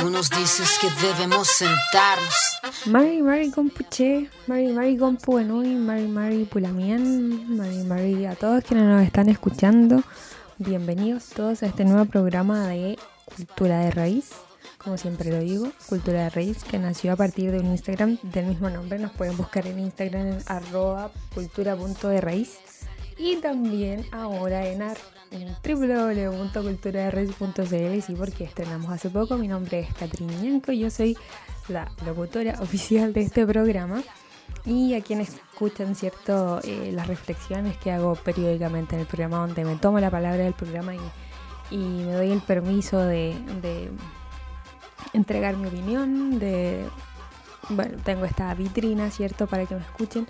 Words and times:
Tú 0.00 0.08
nos 0.08 0.30
dices 0.30 0.78
que 0.80 0.88
debemos 1.06 1.46
sentarnos. 1.46 2.34
Mari 2.86 3.20
Mari 3.20 3.50
Compuche, 3.50 4.30
Mari 4.46 4.72
Mari 4.72 4.96
Compuenui, 4.96 5.74
Mari 5.74 6.06
Mari 6.06 6.44
Pulamian, 6.44 7.54
Mari 7.54 7.84
Mari 7.84 8.24
a 8.24 8.34
todos 8.34 8.64
quienes 8.64 8.86
nos 8.86 9.02
están 9.02 9.28
escuchando. 9.28 10.02
Bienvenidos 10.56 11.26
todos 11.28 11.62
a 11.62 11.66
este 11.66 11.84
nuevo 11.84 12.06
programa 12.06 12.68
de 12.68 12.98
Cultura 13.26 13.80
de 13.80 13.90
Raíz. 13.90 14.30
Como 14.78 14.96
siempre 14.96 15.30
lo 15.32 15.40
digo, 15.40 15.70
Cultura 15.86 16.24
de 16.24 16.30
Raíz, 16.30 16.64
que 16.64 16.78
nació 16.78 17.12
a 17.12 17.16
partir 17.16 17.50
de 17.52 17.58
un 17.58 17.66
Instagram 17.66 18.16
del 18.22 18.46
mismo 18.46 18.70
nombre. 18.70 18.98
Nos 18.98 19.12
pueden 19.12 19.36
buscar 19.36 19.66
en 19.66 19.80
Instagram 19.80 20.28
en 20.28 20.38
arroba 20.46 21.10
cultura.de 21.34 22.48
y 23.18 23.36
también 23.36 24.06
ahora 24.12 24.66
en, 24.66 24.80
en 25.30 25.54
www.culturaderraíz.cl, 25.62 28.00
sí, 28.02 28.14
porque 28.16 28.44
estrenamos 28.44 28.90
hace 28.90 29.10
poco. 29.10 29.36
Mi 29.36 29.48
nombre 29.48 29.80
es 29.80 29.92
Catrín 29.94 30.28
Ñanco, 30.42 30.72
yo 30.72 30.90
soy 30.90 31.18
la 31.68 31.90
locutora 32.04 32.56
oficial 32.60 33.12
de 33.12 33.20
este 33.22 33.46
programa. 33.46 34.02
Y 34.66 34.94
a 34.94 35.00
quienes 35.00 35.34
escuchan, 35.34 35.94
¿cierto?, 35.94 36.60
eh, 36.64 36.90
las 36.92 37.06
reflexiones 37.06 37.76
que 37.78 37.92
hago 37.92 38.16
periódicamente 38.16 38.96
en 38.96 39.02
el 39.02 39.06
programa, 39.06 39.38
donde 39.38 39.64
me 39.64 39.76
tomo 39.76 40.00
la 40.00 40.10
palabra 40.10 40.42
del 40.42 40.54
programa 40.54 40.92
y, 40.94 40.98
y 41.70 41.78
me 41.78 42.12
doy 42.12 42.32
el 42.32 42.40
permiso 42.40 42.98
de, 42.98 43.36
de 43.62 43.90
entregar 45.12 45.56
mi 45.56 45.68
opinión, 45.68 46.38
de 46.38 46.84
bueno, 47.70 47.98
tengo 48.04 48.24
esta 48.24 48.52
vitrina, 48.54 49.10
¿cierto?, 49.10 49.46
para 49.46 49.66
que 49.66 49.76
me 49.76 49.82
escuchen 49.82 50.26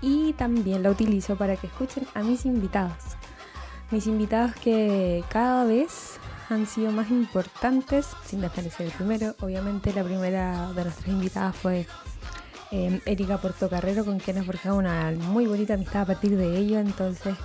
y 0.00 0.32
también 0.34 0.82
la 0.82 0.90
utilizo 0.90 1.36
para 1.36 1.56
que 1.56 1.66
escuchen 1.66 2.06
a 2.14 2.22
mis 2.22 2.46
invitados. 2.46 3.16
Mis 3.94 4.08
invitados 4.08 4.56
que 4.56 5.22
cada 5.28 5.64
vez 5.64 6.18
han 6.50 6.66
sido 6.66 6.90
más 6.90 7.12
importantes, 7.12 8.08
sin 8.24 8.40
desmerecer 8.40 8.86
el 8.86 8.92
primero. 8.92 9.36
Obviamente 9.40 9.92
la 9.92 10.02
primera 10.02 10.72
de 10.72 10.82
nuestras 10.82 11.06
invitadas 11.06 11.54
fue 11.54 11.86
eh, 12.72 13.00
Erika 13.06 13.38
Portocarrero, 13.38 14.04
con 14.04 14.18
quien 14.18 14.38
he 14.38 14.42
forjado 14.42 14.78
una 14.78 15.12
muy 15.12 15.46
bonita 15.46 15.74
amistad 15.74 16.02
a 16.02 16.06
partir 16.06 16.36
de 16.36 16.58
ello. 16.58 16.80
Entonces, 16.80 17.36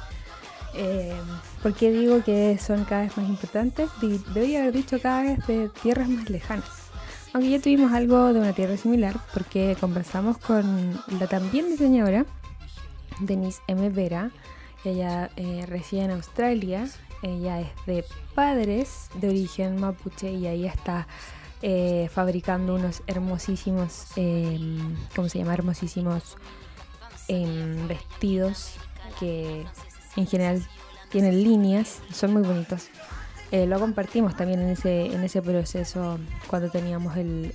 eh, 0.73 1.13
¿por 1.61 1.75
qué 1.75 1.91
digo 1.91 2.23
que 2.23 2.57
son 2.57 2.83
cada 2.83 3.03
vez 3.03 3.15
más 3.15 3.29
importantes? 3.29 3.87
Debería 4.01 4.61
haber 4.61 4.73
dicho 4.73 4.99
cada 4.99 5.21
vez 5.21 5.45
de 5.45 5.69
tierras 5.83 6.09
más 6.09 6.31
lejanas. 6.31 6.89
Aunque 7.31 7.51
ya 7.51 7.59
tuvimos 7.59 7.93
algo 7.93 8.33
de 8.33 8.39
una 8.39 8.53
tierra 8.53 8.75
similar, 8.75 9.17
porque 9.35 9.77
conversamos 9.79 10.39
con 10.39 10.99
la 11.19 11.27
también 11.27 11.69
diseñadora 11.69 12.25
Denise 13.19 13.61
M. 13.67 13.87
Vera. 13.91 14.31
Ella 14.83 15.29
eh, 15.35 15.65
reside 15.67 16.03
en 16.03 16.11
Australia. 16.11 16.87
Ella 17.21 17.61
es 17.61 17.67
de 17.85 18.05
padres 18.33 19.09
de 19.15 19.29
origen 19.29 19.79
mapuche 19.79 20.31
y 20.31 20.47
ahí 20.47 20.65
está 20.65 21.07
eh, 21.61 22.09
fabricando 22.13 22.75
unos 22.75 23.03
hermosísimos, 23.07 24.05
em, 24.15 24.95
¿cómo 25.15 25.27
se 25.27 25.39
llama? 25.39 25.53
Hermosísimos 25.53 26.37
em, 27.27 27.87
vestidos 27.87 28.75
que 29.19 29.65
en 30.15 30.27
general 30.27 30.65
tienen 31.09 31.43
líneas, 31.43 32.01
son 32.13 32.33
muy 32.33 32.43
bonitos. 32.43 32.87
Eh, 33.51 33.65
lo 33.65 33.79
compartimos 33.79 34.37
también 34.37 34.61
en 34.61 34.69
ese, 34.69 35.07
en 35.07 35.23
ese 35.23 35.41
proceso 35.41 36.19
cuando 36.47 36.69
teníamos 36.69 37.17
el, 37.17 37.51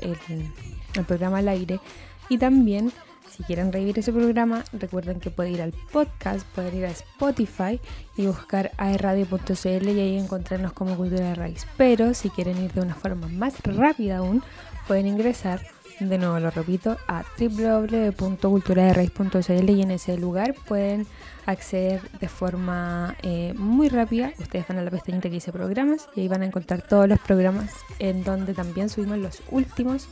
el 0.95 1.05
programa 1.05 1.39
al 1.39 1.49
aire. 1.49 1.81
Y 2.29 2.39
también 2.39 2.93
si 3.37 3.43
quieren 3.43 3.73
revivir 3.73 3.99
ese 3.99 4.13
programa, 4.13 4.63
recuerden 4.73 5.19
que 5.19 5.31
pueden 5.31 5.55
ir 5.55 5.63
al 5.63 5.73
podcast, 5.93 6.47
pueden 6.55 6.77
ir 6.77 6.87
a 6.87 6.91
Spotify 6.91 7.81
y 8.17 8.27
buscar 8.27 8.71
aerradio.cl 8.77 9.89
y 9.89 10.01
ahí 10.01 10.17
encontrarnos 10.19 10.73
como 10.73 10.97
Cultura 10.97 11.31
de 11.31 11.35
Raíz. 11.35 11.67
Pero 11.77 12.15
si 12.15 12.31
quieren 12.31 12.63
ir 12.63 12.73
de 12.73 12.83
una 12.83 12.95
forma 12.95 13.27
más 13.27 13.61
rápida 13.65 14.19
aún, 14.19 14.45
pueden 14.87 15.09
ingresar, 15.09 15.63
de 15.99 16.17
nuevo 16.17 16.39
lo 16.39 16.53
repito, 16.53 16.97
a 17.09 17.25
www.culturaderraiz.cl 17.41 19.71
y 19.71 19.83
en 19.83 19.91
ese 19.91 20.17
lugar 20.17 20.55
pueden 20.69 21.05
acceder 21.45 22.09
de 22.21 22.29
forma 22.29 23.17
eh, 23.23 23.53
muy 23.57 23.89
rápida. 23.89 24.33
Ustedes 24.39 24.69
van 24.69 24.79
a 24.79 24.83
la 24.83 24.93
pestañita 24.93 25.29
que 25.29 25.35
dice 25.35 25.51
programas 25.51 26.09
y 26.15 26.21
ahí 26.21 26.29
van 26.29 26.43
a 26.43 26.47
encontrar 26.47 26.83
todos 26.83 27.09
los 27.09 27.19
programas 27.19 27.73
en 27.99 28.23
donde 28.23 28.55
también 28.55 28.89
subimos 28.89 29.19
los 29.19 29.43
últimos 29.51 30.09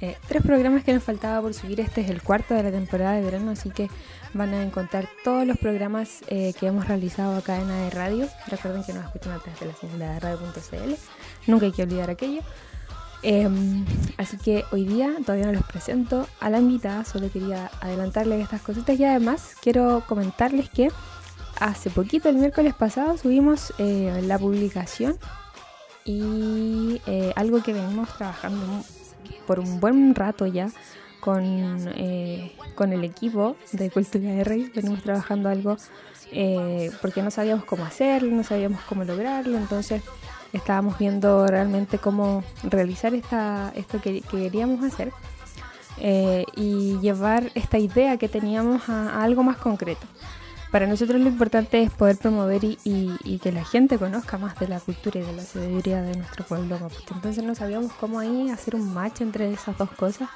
eh, 0.00 0.16
tres 0.28 0.42
programas 0.42 0.84
que 0.84 0.92
nos 0.92 1.02
faltaba 1.02 1.42
por 1.42 1.54
subir. 1.54 1.80
Este 1.80 2.02
es 2.02 2.10
el 2.10 2.22
cuarto 2.22 2.54
de 2.54 2.62
la 2.62 2.70
temporada 2.70 3.14
de 3.14 3.22
verano, 3.22 3.50
así 3.50 3.70
que 3.70 3.90
van 4.32 4.54
a 4.54 4.62
encontrar 4.62 5.08
todos 5.24 5.44
los 5.44 5.58
programas 5.58 6.20
eh, 6.28 6.52
que 6.58 6.66
hemos 6.66 6.86
realizado 6.86 7.36
acá 7.36 7.60
en 7.60 7.68
AE 7.68 7.90
Radio. 7.90 8.28
Recuerden 8.46 8.84
que 8.84 8.92
nos 8.92 9.04
escuchan 9.04 9.32
a 9.32 9.38
través 9.40 9.58
de 9.58 9.66
la 9.66 9.74
señal 9.74 9.98
de 9.98 10.20
radio.cl. 10.20 10.94
Nunca 11.48 11.66
hay 11.66 11.72
que 11.72 11.82
olvidar 11.82 12.10
aquello. 12.10 12.42
Em, 13.22 13.84
así 14.16 14.36
que 14.36 14.64
hoy 14.70 14.84
día 14.84 15.16
todavía 15.26 15.46
no 15.46 15.52
los 15.52 15.64
presento 15.64 16.28
a 16.38 16.50
la 16.50 16.60
invitada, 16.60 17.04
solo 17.04 17.28
quería 17.32 17.68
adelantarles 17.80 18.40
estas 18.40 18.62
cositas 18.62 18.96
y 18.96 19.04
además 19.04 19.56
quiero 19.60 20.04
comentarles 20.06 20.70
que 20.70 20.92
hace 21.58 21.90
poquito, 21.90 22.28
el 22.28 22.36
miércoles 22.36 22.74
pasado, 22.74 23.18
subimos 23.18 23.74
eh, 23.78 24.22
la 24.24 24.38
publicación 24.38 25.18
y 26.04 27.02
algo 27.34 27.62
que 27.62 27.74
venimos 27.74 28.08
trabajando 28.16 28.84
por 29.46 29.60
un 29.60 29.80
buen 29.80 30.14
rato 30.14 30.46
ya 30.46 30.68
con, 31.20 31.42
eh, 31.96 32.52
con 32.74 32.92
el 32.92 33.04
equipo 33.04 33.56
de 33.72 33.90
Cultura 33.90 34.30
de 34.30 34.44
Rey. 34.44 34.70
Venimos 34.74 35.02
trabajando 35.02 35.48
algo 35.48 35.76
eh, 36.32 36.90
porque 37.00 37.22
no 37.22 37.30
sabíamos 37.30 37.64
cómo 37.64 37.84
hacerlo, 37.84 38.34
no 38.34 38.44
sabíamos 38.44 38.80
cómo 38.82 39.04
lograrlo, 39.04 39.56
entonces 39.56 40.02
estábamos 40.52 40.98
viendo 40.98 41.46
realmente 41.46 41.98
cómo 41.98 42.44
realizar 42.62 43.14
esta, 43.14 43.72
esto 43.74 44.00
que, 44.00 44.20
queríamos 44.22 44.84
hacer 44.84 45.12
eh, 45.98 46.44
y 46.54 46.98
llevar 47.00 47.50
esta 47.54 47.78
idea 47.78 48.16
que 48.18 48.28
teníamos 48.28 48.88
a 48.88 49.22
algo 49.22 49.42
más 49.42 49.56
concreto. 49.56 50.06
Para 50.70 50.86
nosotros 50.86 51.20
lo 51.20 51.28
importante 51.28 51.82
es 51.82 51.90
poder 51.90 52.18
promover 52.18 52.62
y, 52.64 53.38
que 53.42 53.52
la 53.52 53.64
gente 53.64 53.98
conozca 53.98 54.36
más 54.36 54.58
de 54.58 54.68
la 54.68 54.80
cultura 54.80 55.20
y 55.20 55.22
de 55.22 55.32
la 55.32 55.42
sabiduría 55.42 56.02
de 56.02 56.16
nuestro 56.16 56.44
pueblo 56.44 56.78
Entonces 57.14 57.42
no 57.42 57.54
sabíamos 57.54 57.92
cómo 57.94 58.18
ahí 58.18 58.50
hacer 58.50 58.74
un 58.74 58.92
match 58.92 59.22
entre 59.22 59.52
esas 59.52 59.78
dos 59.78 59.90
cosas. 59.92 60.28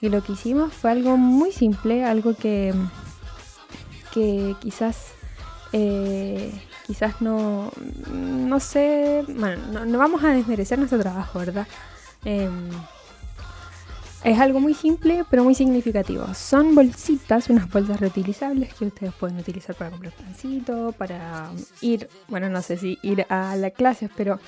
Y 0.00 0.08
lo 0.08 0.22
que 0.22 0.32
hicimos 0.32 0.72
fue 0.72 0.90
algo 0.90 1.16
muy 1.16 1.52
simple, 1.52 2.04
algo 2.04 2.34
que, 2.34 2.74
que 4.12 4.56
quizás 4.60 5.12
eh, 5.72 6.52
quizás 6.86 7.20
no, 7.20 7.72
no 8.12 8.60
sé, 8.60 9.24
bueno, 9.26 9.84
no, 9.84 9.98
vamos 9.98 10.22
a 10.22 10.28
desmerecer 10.28 10.78
nuestro 10.78 11.00
trabajo, 11.00 11.40
¿verdad? 11.40 11.66
Em, 12.24 12.70
es 14.24 14.40
algo 14.40 14.58
muy 14.58 14.72
simple, 14.72 15.24
pero 15.28 15.44
muy 15.44 15.54
significativo. 15.54 16.32
Son 16.34 16.74
bolsitas, 16.74 17.50
unas 17.50 17.70
bolsas 17.70 18.00
reutilizables 18.00 18.72
que 18.72 18.86
ustedes 18.86 19.12
pueden 19.12 19.38
utilizar 19.38 19.76
para 19.76 19.90
comprar 19.90 20.14
pancito, 20.14 20.92
para 20.96 21.50
ir, 21.82 22.08
bueno, 22.28 22.48
no 22.48 22.62
sé 22.62 22.78
si 22.78 22.98
ir 23.02 23.26
a 23.28 23.54
la 23.56 23.70
clase, 23.70 24.08
pero 24.16 24.40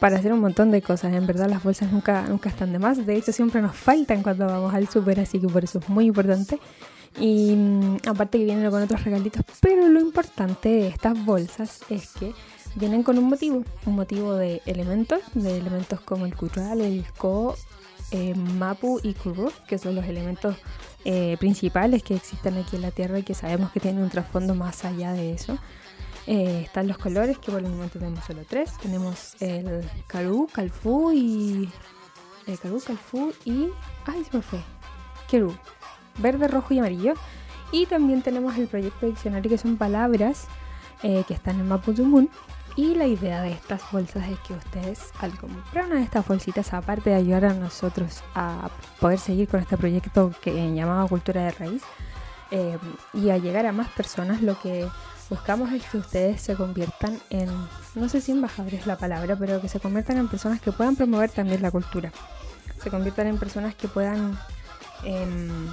para 0.00 0.16
hacer 0.16 0.32
un 0.32 0.40
montón 0.40 0.72
de 0.72 0.82
cosas. 0.82 1.14
En 1.14 1.26
verdad 1.28 1.48
las 1.48 1.62
bolsas 1.62 1.92
nunca, 1.92 2.22
nunca 2.22 2.48
están 2.48 2.72
de 2.72 2.80
más. 2.80 3.06
De 3.06 3.16
hecho, 3.16 3.30
siempre 3.30 3.62
nos 3.62 3.76
faltan 3.76 4.24
cuando 4.24 4.46
vamos 4.46 4.74
al 4.74 4.88
súper, 4.88 5.20
así 5.20 5.38
que 5.38 5.46
por 5.46 5.62
eso 5.62 5.78
es 5.78 5.88
muy 5.88 6.06
importante. 6.06 6.58
Y 7.18 7.54
mm, 7.54 7.98
aparte 8.08 8.38
que 8.38 8.44
vienen 8.44 8.68
con 8.68 8.82
otros 8.82 9.04
regalitos, 9.04 9.44
pero 9.60 9.86
lo 9.88 10.00
importante 10.00 10.68
de 10.68 10.88
estas 10.88 11.24
bolsas 11.24 11.80
es 11.88 12.10
que 12.18 12.32
vienen 12.74 13.04
con 13.04 13.16
un 13.16 13.28
motivo, 13.28 13.64
un 13.86 13.94
motivo 13.94 14.34
de 14.34 14.60
elementos, 14.66 15.20
de 15.34 15.56
elementos 15.56 16.00
como 16.00 16.26
el 16.26 16.34
curral, 16.34 16.80
el 16.80 17.04
co 17.16 17.56
eh, 18.10 18.34
Mapu 18.34 19.00
y 19.02 19.14
Kuru, 19.14 19.52
que 19.68 19.78
son 19.78 19.94
los 19.94 20.04
elementos 20.04 20.56
eh, 21.04 21.36
principales 21.38 22.02
que 22.02 22.14
existen 22.14 22.58
aquí 22.58 22.76
en 22.76 22.82
la 22.82 22.90
Tierra 22.90 23.18
y 23.18 23.22
que 23.22 23.34
sabemos 23.34 23.70
que 23.70 23.80
tienen 23.80 24.02
un 24.02 24.10
trasfondo 24.10 24.54
más 24.54 24.84
allá 24.84 25.12
de 25.12 25.32
eso. 25.32 25.58
Eh, 26.26 26.62
están 26.64 26.88
los 26.88 26.98
colores, 26.98 27.38
que 27.38 27.50
por 27.50 27.60
el 27.60 27.70
momento 27.70 27.98
tenemos 27.98 28.24
solo 28.24 28.42
tres. 28.48 28.76
Tenemos 28.82 29.40
el 29.40 29.88
Karu, 30.06 30.48
Kalfu 30.52 31.12
y... 31.12 31.68
El 32.46 32.58
Karu, 32.58 32.80
Kalfu 32.80 33.32
y... 33.44 33.68
¡Ay, 34.06 34.24
se 34.28 34.36
me 34.36 34.42
fue! 34.42 34.60
Keru. 35.28 35.54
Verde, 36.18 36.48
rojo 36.48 36.74
y 36.74 36.78
amarillo. 36.78 37.14
Y 37.72 37.86
también 37.86 38.22
tenemos 38.22 38.56
el 38.58 38.66
proyecto 38.66 39.06
diccionario, 39.06 39.48
que 39.48 39.58
son 39.58 39.76
palabras 39.76 40.46
que 41.00 41.32
están 41.32 41.58
en 41.58 41.66
Mapu 41.66 41.94
Tumun 41.94 42.28
y 42.80 42.94
la 42.94 43.06
idea 43.06 43.42
de 43.42 43.52
estas 43.52 43.82
bolsas 43.92 44.26
es 44.26 44.38
que 44.38 44.54
ustedes 44.54 45.12
al 45.20 45.36
comprar 45.36 45.84
una 45.84 45.96
de 45.96 46.02
estas 46.02 46.26
bolsitas, 46.26 46.72
aparte 46.72 47.10
de 47.10 47.16
ayudar 47.16 47.44
a 47.44 47.52
nosotros 47.52 48.22
a 48.34 48.70
poder 48.98 49.18
seguir 49.18 49.48
con 49.48 49.60
este 49.60 49.76
proyecto 49.76 50.32
que 50.40 50.74
llamaba 50.74 51.06
Cultura 51.06 51.44
de 51.44 51.50
Raíz 51.50 51.82
eh, 52.50 52.78
y 53.12 53.28
a 53.28 53.36
llegar 53.36 53.66
a 53.66 53.72
más 53.72 53.90
personas, 53.90 54.40
lo 54.40 54.58
que 54.58 54.88
buscamos 55.28 55.70
es 55.72 55.84
que 55.84 55.98
ustedes 55.98 56.40
se 56.40 56.54
conviertan 56.54 57.20
en, 57.28 57.50
no 57.94 58.08
sé 58.08 58.22
si 58.22 58.32
embajadores 58.32 58.80
es 58.80 58.86
la 58.86 58.96
palabra, 58.96 59.36
pero 59.36 59.60
que 59.60 59.68
se 59.68 59.78
conviertan 59.78 60.16
en 60.16 60.28
personas 60.28 60.58
que 60.62 60.72
puedan 60.72 60.96
promover 60.96 61.28
también 61.28 61.60
la 61.60 61.70
cultura. 61.70 62.10
Se 62.82 62.88
conviertan 62.88 63.26
en 63.26 63.36
personas 63.36 63.74
que 63.74 63.88
puedan, 63.88 64.38
em, 65.04 65.68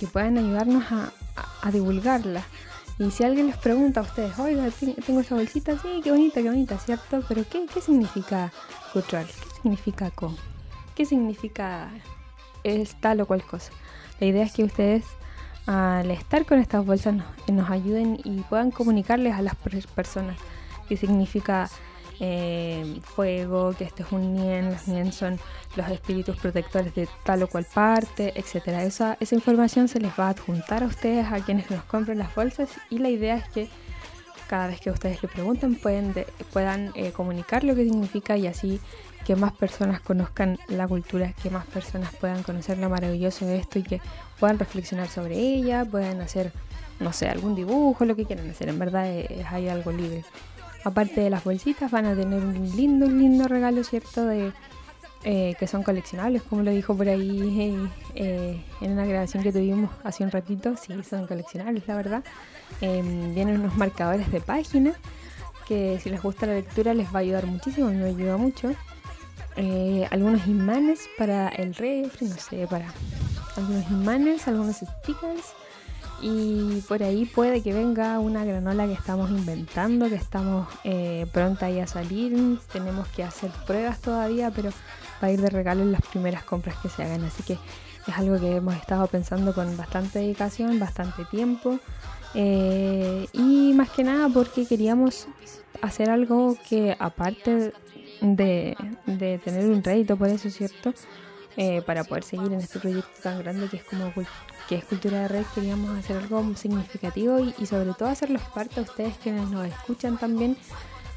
que 0.00 0.08
puedan 0.08 0.36
ayudarnos 0.36 0.82
a 0.90 1.70
divulgarla 1.70 2.42
y 2.98 3.10
si 3.10 3.24
alguien 3.24 3.46
les 3.46 3.56
pregunta 3.56 4.00
a 4.00 4.02
ustedes, 4.02 4.38
oiga, 4.38 4.68
tengo 5.04 5.20
esa 5.20 5.34
bolsita, 5.34 5.78
sí, 5.78 6.00
qué 6.02 6.10
bonita, 6.10 6.42
qué 6.42 6.48
bonita, 6.48 6.78
¿cierto? 6.78 7.22
Pero 7.28 7.44
¿qué, 7.50 7.66
qué 7.72 7.80
significa 7.80 8.52
cultural? 8.92 9.26
¿Qué 9.26 9.60
significa 9.62 10.10
co? 10.10 10.34
qué 10.94 11.04
significa 11.04 11.90
es 12.64 12.94
tal 13.00 13.20
o 13.20 13.26
cual 13.26 13.42
cosa. 13.42 13.72
La 14.20 14.26
idea 14.26 14.44
es 14.44 14.52
que 14.52 14.64
ustedes 14.64 15.04
al 15.66 16.10
estar 16.10 16.44
con 16.44 16.58
estas 16.58 16.84
bolsas 16.84 17.14
nos, 17.14 17.26
nos 17.48 17.70
ayuden 17.70 18.18
y 18.24 18.40
puedan 18.42 18.70
comunicarles 18.70 19.34
a 19.34 19.42
las 19.42 19.54
personas 19.94 20.36
qué 20.88 20.96
significa 20.96 21.70
eh, 22.24 23.00
fuego, 23.02 23.74
que 23.76 23.82
este 23.82 24.04
es 24.04 24.12
un 24.12 24.34
nien, 24.34 24.70
los 24.70 24.86
nien 24.86 25.12
son 25.12 25.40
los 25.74 25.88
espíritus 25.88 26.36
protectores 26.36 26.94
de 26.94 27.08
tal 27.24 27.42
o 27.42 27.48
cual 27.48 27.66
parte, 27.74 28.32
etcétera. 28.36 28.84
Esa, 28.84 29.16
esa 29.18 29.34
información 29.34 29.88
se 29.88 29.98
les 29.98 30.12
va 30.12 30.28
a 30.28 30.30
adjuntar 30.30 30.84
a 30.84 30.86
ustedes, 30.86 31.26
a 31.32 31.40
quienes 31.40 31.68
nos 31.68 31.82
compren 31.82 32.18
las 32.18 32.32
bolsas, 32.32 32.70
y 32.90 32.98
la 32.98 33.08
idea 33.08 33.34
es 33.34 33.48
que 33.48 33.68
cada 34.48 34.68
vez 34.68 34.80
que 34.80 34.90
ustedes 34.90 35.20
le 35.20 35.28
pregunten 35.28 35.74
pueden 35.74 36.14
puedan 36.52 36.92
eh, 36.94 37.10
comunicar 37.10 37.64
lo 37.64 37.74
que 37.74 37.84
significa 37.84 38.36
y 38.36 38.46
así 38.46 38.80
que 39.24 39.34
más 39.34 39.52
personas 39.52 40.00
conozcan 40.00 40.58
la 40.68 40.86
cultura, 40.86 41.32
que 41.42 41.50
más 41.50 41.66
personas 41.66 42.14
puedan 42.20 42.44
conocer 42.44 42.78
lo 42.78 42.88
maravilloso 42.88 43.46
de 43.46 43.56
esto 43.56 43.80
y 43.80 43.82
que 43.82 44.00
puedan 44.38 44.60
reflexionar 44.60 45.08
sobre 45.08 45.38
ella, 45.38 45.84
puedan 45.84 46.20
hacer, 46.20 46.52
no 47.00 47.12
sé, 47.12 47.28
algún 47.28 47.56
dibujo, 47.56 48.04
lo 48.04 48.14
que 48.14 48.26
quieran 48.26 48.48
hacer. 48.48 48.68
En 48.68 48.78
verdad 48.78 49.08
es, 49.08 49.28
es 49.30 49.46
hay 49.46 49.68
algo 49.68 49.90
libre. 49.90 50.24
Aparte 50.84 51.20
de 51.20 51.30
las 51.30 51.44
bolsitas, 51.44 51.90
van 51.90 52.06
a 52.06 52.14
tener 52.14 52.42
un 52.42 52.76
lindo, 52.76 53.06
lindo 53.06 53.46
regalo, 53.46 53.84
¿cierto? 53.84 54.24
De, 54.24 54.52
eh, 55.24 55.54
que 55.58 55.68
son 55.68 55.84
coleccionables, 55.84 56.42
como 56.42 56.62
lo 56.62 56.72
dijo 56.72 56.96
por 56.96 57.08
ahí 57.08 57.88
eh, 58.16 58.60
en 58.80 58.92
una 58.92 59.06
grabación 59.06 59.44
que 59.44 59.52
tuvimos 59.52 59.90
hace 60.02 60.24
un 60.24 60.32
ratito. 60.32 60.74
Sí, 60.76 60.92
son 61.08 61.28
coleccionables, 61.28 61.86
la 61.86 61.94
verdad. 61.94 62.24
Em, 62.80 63.32
vienen 63.32 63.60
unos 63.60 63.76
marcadores 63.76 64.32
de 64.32 64.40
página 64.40 64.94
que 65.68 66.00
si 66.02 66.10
les 66.10 66.20
gusta 66.20 66.46
la 66.46 66.54
lectura 66.54 66.92
les 66.92 67.06
va 67.08 67.18
a 67.18 67.22
ayudar 67.22 67.46
muchísimo, 67.46 67.88
me 67.90 68.04
ayuda 68.04 68.36
mucho. 68.36 68.74
Eh, 69.56 70.08
algunos 70.10 70.46
imanes 70.48 71.08
para 71.16 71.48
el 71.50 71.74
refri, 71.74 72.26
no 72.26 72.36
sé, 72.36 72.66
para 72.68 72.92
algunos 73.56 73.88
imanes, 73.90 74.48
algunos 74.48 74.76
stickers 74.76 75.54
y 76.22 76.80
por 76.86 77.02
ahí 77.02 77.26
puede 77.26 77.62
que 77.62 77.72
venga 77.72 78.20
una 78.20 78.44
granola 78.44 78.86
que 78.86 78.92
estamos 78.92 79.28
inventando, 79.30 80.08
que 80.08 80.14
estamos 80.14 80.68
eh, 80.84 81.26
pronta 81.32 81.66
a 81.66 81.86
salir. 81.88 82.58
Tenemos 82.72 83.08
que 83.08 83.24
hacer 83.24 83.50
pruebas 83.66 84.00
todavía, 84.00 84.52
pero 84.52 84.70
va 85.22 85.28
a 85.28 85.32
ir 85.32 85.40
de 85.40 85.50
regalo 85.50 85.82
en 85.82 85.90
las 85.90 86.02
primeras 86.02 86.44
compras 86.44 86.76
que 86.80 86.88
se 86.88 87.02
hagan. 87.02 87.24
Así 87.24 87.42
que 87.42 87.54
es 88.06 88.16
algo 88.16 88.38
que 88.38 88.56
hemos 88.56 88.74
estado 88.76 89.06
pensando 89.08 89.52
con 89.52 89.76
bastante 89.76 90.20
dedicación, 90.20 90.78
bastante 90.78 91.24
tiempo. 91.24 91.80
Eh, 92.34 93.26
y 93.32 93.72
más 93.74 93.90
que 93.90 94.04
nada 94.04 94.28
porque 94.28 94.64
queríamos 94.64 95.26
hacer 95.82 96.08
algo 96.08 96.56
que 96.68 96.96
aparte 97.00 97.72
de, 98.20 98.76
de 99.06 99.38
tener 99.38 99.66
un 99.66 99.82
rédito 99.82 100.16
por 100.16 100.28
eso, 100.28 100.48
¿cierto? 100.50 100.94
Eh, 101.56 101.82
para 101.82 102.04
poder 102.04 102.24
seguir 102.24 102.50
en 102.52 102.60
este 102.60 102.80
proyecto 102.80 103.10
tan 103.22 103.38
grande 103.40 103.68
que 103.68 103.76
es 103.76 103.84
como 103.84 104.10
que 104.68 104.76
es 104.76 104.84
Cultura 104.84 105.22
de 105.22 105.28
Red, 105.28 105.44
queríamos 105.54 105.98
hacer 105.98 106.16
algo 106.16 106.42
significativo 106.56 107.38
y, 107.40 107.66
sobre 107.66 107.92
todo 107.92 108.08
hacerlos 108.08 108.40
parte 108.54 108.80
a 108.80 108.84
ustedes 108.84 109.18
quienes 109.18 109.50
nos 109.50 109.66
escuchan 109.66 110.16
también 110.16 110.56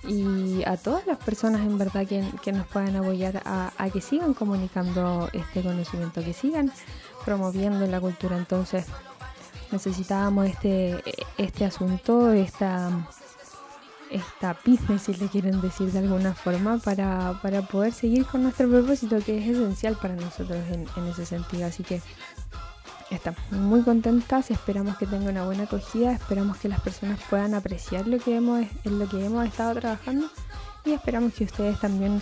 y 0.04 0.62
a 0.66 0.76
todas 0.76 1.08
las 1.08 1.18
personas 1.20 1.62
en 1.62 1.78
verdad 1.78 2.06
que, 2.06 2.24
que 2.44 2.52
nos 2.52 2.68
puedan 2.68 2.96
apoyar 2.98 3.42
a, 3.46 3.72
a, 3.78 3.90
que 3.90 4.02
sigan 4.02 4.34
comunicando 4.34 5.30
este 5.32 5.64
conocimiento, 5.64 6.22
que 6.24 6.34
sigan 6.34 6.72
promoviendo 7.24 7.88
la 7.88 8.02
cultura. 8.02 8.38
Entonces 8.38 8.86
necesitábamos 9.72 10.48
este, 10.48 11.02
este 11.38 11.66
asunto, 11.66 12.32
esta 12.34 13.08
esta 14.12 14.58
business, 14.66 15.04
si 15.04 15.14
le 15.14 15.28
quieren 15.28 15.62
decir 15.62 15.92
de 15.92 16.00
alguna 16.00 16.34
forma, 16.34 16.78
para, 16.78 17.40
para 17.42 17.62
poder 17.62 17.94
seguir 17.94 18.26
con 18.26 18.44
nuestro 18.44 18.70
propósito, 18.70 19.18
que 19.20 19.38
es 19.38 19.48
esencial 19.48 19.98
para 20.02 20.16
nosotros 20.16 20.60
en, 20.72 20.86
en 20.96 21.08
ese 21.10 21.26
sentido. 21.26 21.66
Así 21.66 21.84
que 21.84 22.02
estamos 23.12 23.40
muy 23.52 23.82
contentas, 23.82 24.52
esperamos 24.52 24.98
que 24.98 25.06
tenga 25.06 25.30
una 25.30 25.46
buena 25.46 25.64
acogida, 25.64 26.14
esperamos 26.14 26.58
que 26.58 26.70
las 26.70 26.82
personas 26.82 27.20
puedan 27.30 27.54
apreciar 27.54 28.08
lo 28.08 28.20
que 28.20 28.36
hemos, 28.36 28.66
en 28.84 29.00
lo 29.00 29.08
que 29.08 29.24
hemos 29.26 29.46
estado 29.46 29.76
trabajando 29.76 30.28
y 30.86 30.94
esperamos 30.94 31.34
que 31.34 31.46
ustedes 31.46 31.80
también 31.80 32.22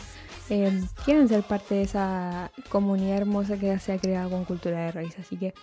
eh, 0.50 0.84
quieran 1.06 1.28
ser 1.28 1.44
parte 1.44 1.76
de 1.76 1.82
esa 1.84 2.52
comunidad 2.70 3.18
hermosa 3.18 3.58
que 3.58 3.78
se 3.80 3.94
ha 3.94 3.98
creado 3.98 4.30
con 4.30 4.46
Cultura 4.46 4.86
de 4.86 4.92
Raíz. 4.92 5.16
Así 5.20 5.38
que 5.38 5.54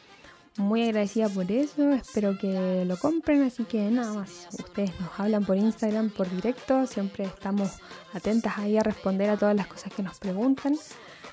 muy 0.61 0.85
agradecida 0.85 1.29
por 1.29 1.51
eso, 1.51 1.93
espero 1.93 2.39
que 2.39 2.85
lo 2.87 2.97
compren, 2.99 3.43
así 3.43 3.65
que 3.65 3.91
nada 3.91 4.15
más, 4.15 4.49
ustedes 4.59 4.99
nos 5.01 5.19
hablan 5.19 5.45
por 5.45 5.57
Instagram, 5.57 6.11
por 6.11 6.31
directo, 6.31 6.87
siempre 6.87 7.25
estamos 7.25 7.79
atentas 8.13 8.59
ahí 8.59 8.77
a 8.77 8.83
responder 8.83 9.31
a 9.31 9.37
todas 9.37 9.57
las 9.57 9.67
cosas 9.67 9.93
que 9.93 10.03
nos 10.03 10.19
preguntan, 10.19 10.77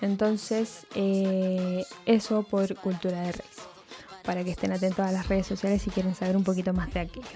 entonces 0.01 0.87
eh, 0.95 1.85
eso 2.05 2.43
por 2.43 2.73
Cultura 2.75 3.21
de 3.21 3.31
Reis, 3.33 3.57
para 4.23 4.43
que 4.43 4.51
estén 4.51 4.71
atentos 4.71 5.05
a 5.05 5.11
las 5.11 5.27
redes 5.27 5.47
sociales 5.47 5.81
si 5.81 5.89
quieren 5.89 6.15
saber 6.15 6.35
un 6.35 6.43
poquito 6.43 6.73
más 6.73 6.93
de 6.93 7.01
aquello. 7.01 7.27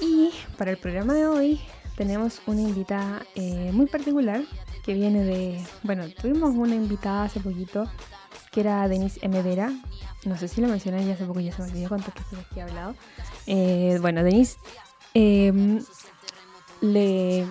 Y 0.00 0.30
para 0.56 0.70
el 0.70 0.78
programa 0.78 1.14
de 1.14 1.26
hoy 1.26 1.60
tenemos 1.96 2.40
una 2.46 2.62
invitada 2.62 3.26
eh, 3.34 3.70
muy 3.72 3.86
particular 3.86 4.42
que 4.84 4.94
viene 4.94 5.24
de, 5.24 5.60
bueno, 5.82 6.08
tuvimos 6.08 6.54
una 6.54 6.74
invitada 6.74 7.24
hace 7.24 7.40
poquito 7.40 7.86
que 8.50 8.60
era 8.60 8.86
Denise 8.88 9.18
Emedera, 9.22 9.72
no 10.24 10.36
sé 10.36 10.48
si 10.48 10.60
lo 10.60 10.68
mencioné 10.68 11.04
ya 11.06 11.14
hace 11.14 11.24
poco, 11.24 11.40
ya 11.40 11.52
se 11.52 11.62
me 11.62 11.68
olvidó 11.68 11.88
cuántas 11.88 12.14
veces 12.14 12.46
que 12.52 12.60
he 12.60 12.62
hablado. 12.62 12.94
Eh, 13.46 13.98
bueno, 14.00 14.22
Denise 14.22 14.58
em, 15.14 15.80
le... 16.80 17.46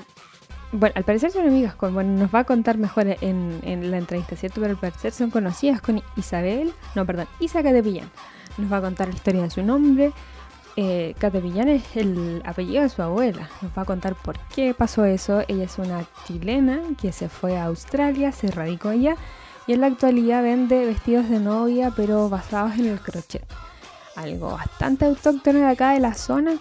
Bueno, 0.72 0.94
al 0.96 1.04
parecer 1.04 1.32
son 1.32 1.48
amigas 1.48 1.74
con, 1.74 1.96
bueno, 1.96 2.12
nos 2.12 2.34
va 2.34 2.40
a 2.40 2.44
contar 2.44 2.78
mejor 2.78 3.08
en, 3.22 3.60
en, 3.64 3.90
la 3.90 3.98
entrevista, 3.98 4.36
¿cierto? 4.36 4.62
Pero 4.62 4.74
al 4.74 4.80
parecer 4.80 5.12
son 5.12 5.32
conocidas 5.32 5.82
con 5.82 6.04
Isabel, 6.16 6.74
no, 6.94 7.08
perdón, 7.08 7.28
Isa 7.40 7.64
Catepillán. 7.64 8.12
Nos 8.60 8.72
va 8.72 8.78
a 8.78 8.82
contar 8.82 9.08
la 9.08 9.16
historia 9.16 9.42
de 9.42 9.50
su 9.50 9.64
nombre. 9.64 10.12
Eh, 10.76 11.16
Catepillán 11.18 11.70
es 11.70 11.96
el 11.96 12.44
apellido 12.46 12.84
de 12.84 12.90
su 12.90 13.02
abuela. 13.02 13.50
Nos 13.64 13.72
va 13.76 13.82
a 13.82 13.86
contar 13.86 14.14
por 14.14 14.38
qué 14.54 14.76
pasó 14.76 15.06
eso. 15.06 15.42
Ella 15.48 15.64
es 15.64 15.80
una 15.80 16.06
chilena 16.28 16.82
que 17.02 17.12
se 17.14 17.30
fue 17.30 17.58
a 17.58 17.66
Australia, 17.66 18.32
se 18.32 18.52
radicó 18.52 18.90
allá 18.90 19.16
y 19.70 19.74
en 19.74 19.82
la 19.82 19.88
actualidad 19.88 20.42
vende 20.42 20.84
vestidos 20.84 21.30
de 21.30 21.40
novia 21.40 21.94
pero 21.96 22.28
basados 22.28 22.80
en 22.80 22.88
el 22.88 23.00
crochet. 23.00 23.46
Algo 24.16 24.50
bastante 24.50 25.06
autóctono 25.06 25.60
de 25.60 25.68
acá 25.68 25.92
de 25.92 26.00
la 26.00 26.16
zona, 26.16 26.56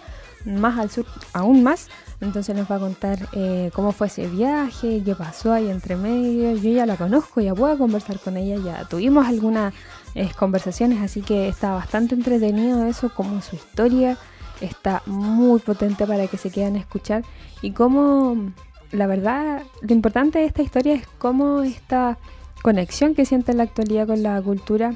más 0.45 0.77
al 0.77 0.91
sur 0.91 1.07
aún 1.33 1.63
más. 1.63 1.87
Entonces 2.21 2.55
nos 2.55 2.69
va 2.69 2.75
a 2.75 2.79
contar 2.79 3.27
eh, 3.31 3.71
cómo 3.73 3.93
fue 3.93 4.05
ese 4.05 4.27
viaje, 4.27 5.01
qué 5.03 5.15
pasó 5.15 5.51
ahí 5.51 5.71
entre 5.71 5.95
medio. 5.95 6.55
Yo 6.55 6.69
ya 6.69 6.85
la 6.85 6.97
conozco, 6.97 7.41
ya 7.41 7.55
puedo 7.55 7.79
conversar 7.79 8.19
con 8.19 8.37
ella, 8.37 8.57
ya 8.63 8.87
tuvimos 8.87 9.25
algunas 9.25 9.73
eh, 10.13 10.29
conversaciones, 10.37 11.01
así 11.01 11.23
que 11.23 11.47
está 11.47 11.71
bastante 11.71 12.13
entretenido 12.13 12.85
eso, 12.85 13.11
como 13.11 13.41
su 13.41 13.55
historia 13.55 14.19
está 14.61 15.01
muy 15.07 15.59
potente 15.61 16.05
para 16.05 16.27
que 16.27 16.37
se 16.37 16.51
quieran 16.51 16.75
escuchar 16.75 17.23
y 17.63 17.71
cómo, 17.71 18.51
la 18.91 19.07
verdad, 19.07 19.63
lo 19.81 19.93
importante 19.95 20.37
de 20.37 20.45
esta 20.45 20.61
historia 20.61 20.93
es 20.93 21.07
cómo 21.17 21.63
esta 21.63 22.19
conexión 22.61 23.15
que 23.15 23.25
siente 23.25 23.51
en 23.51 23.57
la 23.57 23.63
actualidad 23.63 24.07
con 24.07 24.23
la 24.23 24.41
cultura 24.41 24.93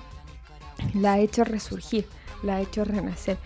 la 0.93 1.13
ha 1.13 1.19
hecho 1.19 1.43
resurgir, 1.43 2.05
la 2.41 2.57
ha 2.57 2.61
hecho 2.61 2.83
renacer. 2.83 3.37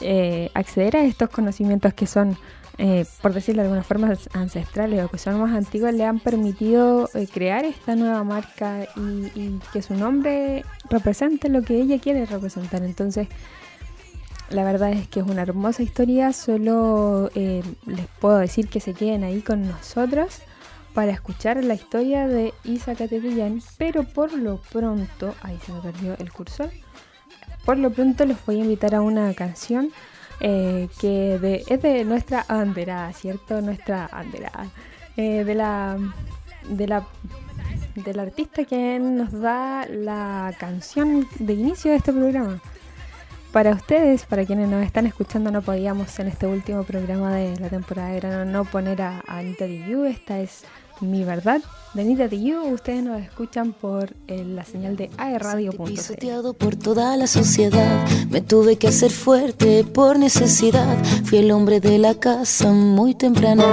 Eh, 0.00 0.50
acceder 0.54 0.96
a 0.96 1.04
estos 1.04 1.30
conocimientos 1.30 1.94
que 1.94 2.06
son, 2.06 2.36
eh, 2.78 3.06
por 3.22 3.32
decirlo 3.32 3.62
de 3.62 3.68
alguna 3.68 3.82
forma, 3.82 4.12
ancestrales 4.34 5.04
o 5.04 5.08
que 5.08 5.18
son 5.18 5.40
más 5.40 5.54
antiguos, 5.54 5.94
le 5.94 6.04
han 6.04 6.20
permitido 6.20 7.08
eh, 7.14 7.26
crear 7.32 7.64
esta 7.64 7.96
nueva 7.96 8.22
marca 8.22 8.86
y, 8.96 9.00
y, 9.34 9.60
que 9.72 9.82
su 9.82 9.94
nombre 9.94 10.64
represente 10.90 11.48
lo 11.48 11.62
que 11.62 11.80
ella 11.80 11.98
quiere 11.98 12.26
representar. 12.26 12.82
Entonces, 12.82 13.28
la 14.50 14.64
verdad 14.64 14.92
es 14.92 15.08
que 15.08 15.20
es 15.20 15.26
una 15.26 15.42
hermosa 15.42 15.82
historia, 15.82 16.32
solo 16.32 17.30
les 17.34 18.06
puedo 18.20 18.38
decir 18.38 18.68
que 18.68 18.80
se 18.80 18.94
queden 18.94 19.24
ahí 19.24 19.40
con 19.40 19.66
nosotros 19.66 20.42
para 20.96 21.12
escuchar 21.12 21.62
la 21.62 21.74
historia 21.74 22.26
de 22.26 22.54
Isa 22.64 22.94
Catepillán, 22.94 23.60
pero 23.76 24.04
por 24.04 24.32
lo 24.32 24.56
pronto, 24.56 25.34
ahí 25.42 25.58
se 25.66 25.70
me 25.70 25.80
perdió 25.80 26.16
el 26.18 26.32
cursor, 26.32 26.70
por 27.66 27.76
lo 27.76 27.90
pronto 27.90 28.24
les 28.24 28.42
voy 28.46 28.60
a 28.60 28.64
invitar 28.64 28.94
a 28.94 29.02
una 29.02 29.34
canción 29.34 29.90
eh, 30.40 30.88
que 30.98 31.62
es 31.66 31.82
de 31.82 32.04
nuestra 32.06 32.46
banderada, 32.48 33.12
¿cierto? 33.12 33.60
Nuestra 33.60 34.08
banderada, 34.10 34.68
eh, 35.18 35.44
de 35.44 35.54
la 35.54 35.98
de 36.70 36.88
la 36.88 37.06
del 37.94 38.18
artista 38.18 38.64
que 38.64 38.98
nos 38.98 39.32
da 39.32 39.86
la 39.90 40.54
canción 40.58 41.28
de 41.38 41.52
inicio 41.52 41.90
de 41.90 41.98
este 41.98 42.14
programa. 42.14 42.58
Para 43.52 43.72
ustedes, 43.72 44.24
para 44.24 44.46
quienes 44.46 44.68
nos 44.70 44.84
están 44.84 45.06
escuchando, 45.06 45.50
no 45.50 45.60
podíamos 45.60 46.18
en 46.18 46.28
este 46.28 46.46
último 46.46 46.84
programa 46.84 47.34
de 47.34 47.58
la 47.58 47.68
temporada 47.68 48.08
de 48.08 48.14
verano 48.14 48.44
no 48.50 48.64
poner 48.64 49.02
a, 49.02 49.22
Anita. 49.26 49.66
Esta 49.66 50.40
es 50.40 50.64
mi 51.00 51.24
Verdad 51.24 51.60
venida 51.96 52.28
de 52.28 52.40
You. 52.40 52.74
Ustedes 52.74 53.02
nos 53.02 53.20
escuchan 53.20 53.72
por 53.72 54.14
eh, 54.28 54.44
la 54.44 54.64
señal 54.64 54.96
de 54.96 55.10
aerradio. 55.16 55.72
Pisoteado 55.72 56.52
por 56.52 56.76
toda 56.76 57.16
la 57.16 57.26
sociedad, 57.26 58.06
me 58.28 58.42
tuve 58.42 58.76
que 58.76 58.88
hacer 58.88 59.10
fuerte 59.10 59.82
por 59.82 60.18
necesidad. 60.18 61.02
Fui 61.24 61.38
el 61.38 61.50
hombre 61.50 61.80
de 61.80 61.98
la 61.98 62.14
casa 62.14 62.70
muy 62.70 63.14
temprano. 63.14 63.64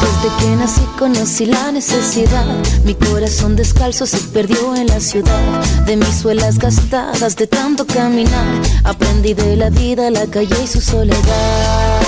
Desde 0.00 0.36
que 0.38 0.56
nací 0.56 0.87
conocí 0.98 1.46
la 1.46 1.70
necesidad. 1.70 2.44
Mi 2.84 2.94
corazón 2.94 3.54
descalzo 3.54 4.04
se 4.04 4.18
perdió 4.18 4.74
en 4.74 4.88
la 4.88 5.00
ciudad. 5.00 5.64
De 5.86 5.96
mis 5.96 6.14
suelas 6.16 6.58
gastadas 6.58 7.36
de 7.36 7.46
tanto 7.46 7.86
caminar, 7.86 8.60
aprendí 8.84 9.32
de 9.34 9.56
la 9.56 9.70
vida, 9.70 10.10
la 10.10 10.26
calle 10.26 10.56
y 10.62 10.66
su 10.66 10.80
soledad. 10.80 12.00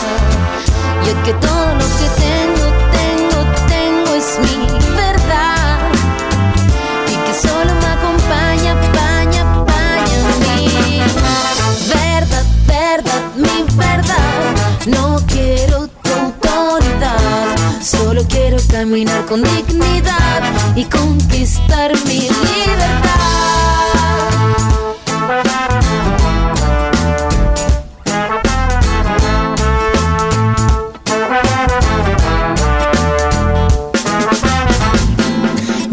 Y 1.04 1.24
que 1.24 1.32
todo 1.34 1.74
lo 1.74 1.86
que 1.98 2.08
tengo, 2.24 2.69
caminar 18.80 19.26
con 19.26 19.42
dignidad 19.42 20.42
y 20.74 20.84
conquistar 20.84 21.92
mi 22.06 22.20
libertad. 22.20 23.19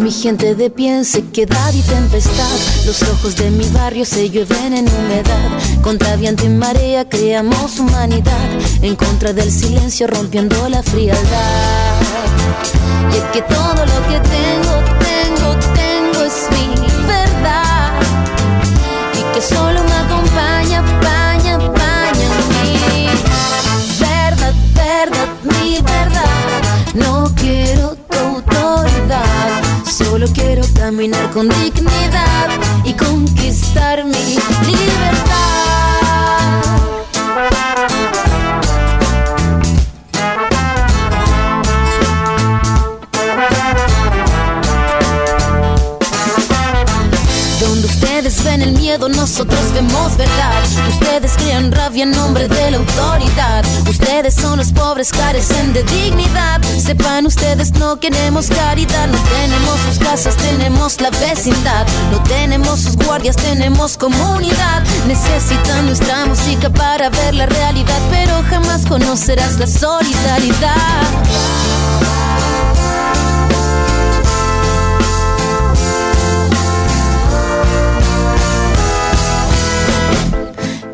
Mi 0.08 0.14
gente 0.14 0.56
de 0.56 0.70
pie 0.70 1.00
en 1.00 1.04
sequedad 1.04 1.74
y 1.74 1.82
tempestad. 1.82 2.58
Los 2.86 3.04
ojos 3.04 3.36
de 3.36 3.52
mi 3.52 3.68
barrio 3.72 4.06
se 4.06 4.30
llueven 4.30 4.74
en 4.74 4.88
humedad. 4.88 5.52
Contra 5.82 6.16
viento 6.16 6.46
y 6.46 6.50
marea 6.50 7.10
creamos 7.10 7.78
humanidad. 7.78 8.50
En 8.82 8.96
contra 8.96 9.34
del 9.34 9.52
silencio 9.52 10.08
rompiendo 10.08 10.70
la 10.70 10.82
frialdad. 10.82 12.00
Y 13.12 13.18
es 13.18 13.24
que 13.34 13.42
todo 13.42 13.86
lo 13.86 14.08
que 14.08 14.20
tengo, 14.30 14.98
tengo, 15.02 15.17
caminar 30.88 31.30
con 31.32 31.50
dignidad 31.50 32.48
y 32.86 32.94
conquistar 32.94 34.06
mi 34.06 34.38
libertad. 34.66 35.28
Ustedes 48.18 48.44
ven 48.44 48.62
el 48.62 48.72
miedo, 48.74 49.08
nosotros 49.10 49.60
vemos 49.74 50.18
verdad. 50.18 50.64
Ustedes 50.90 51.34
crean 51.38 51.72
rabia 51.72 52.04
en 52.04 52.12
nombre 52.12 52.48
de 52.48 52.72
la 52.72 52.78
autoridad. 52.78 53.64
Ustedes 53.88 54.34
son 54.34 54.58
los 54.58 54.72
pobres, 54.72 55.12
carecen 55.12 55.72
de 55.72 55.84
dignidad. 55.84 56.62
Sepan 56.64 57.26
ustedes, 57.26 57.72
no 57.74 58.00
queremos 58.00 58.48
caridad. 58.48 59.08
No 59.08 59.18
tenemos 59.18 59.97
casas, 60.10 60.38
tenemos 60.38 61.02
la 61.02 61.10
vecindad. 61.10 61.86
No 62.12 62.22
tenemos 62.24 62.80
sus 62.80 62.96
guardias, 62.96 63.36
tenemos 63.36 63.98
comunidad. 63.98 64.82
Necesitan 65.06 65.86
nuestra 65.86 66.26
música 66.26 66.70
para 66.70 67.10
ver 67.10 67.34
la 67.36 67.46
realidad, 67.46 68.02
pero 68.10 68.34
jamás 68.50 68.86
conocerás 68.86 69.60
la 69.60 69.68
solidaridad. 69.68 71.08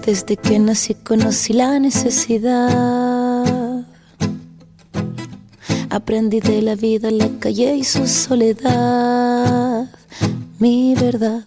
Desde 0.05 0.35
que 0.37 0.59
nací 0.59 0.95
conocí 0.95 1.53
la 1.53 1.79
necesidad. 1.79 3.02
Aprendí 5.93 6.39
de 6.39 6.63
la 6.63 6.73
vida, 6.73 7.11
la 7.11 7.29
calle 7.39 7.75
y 7.75 7.83
su 7.83 8.07
soledad. 8.07 9.87
Mi 10.57 10.95
verdad. 10.95 11.45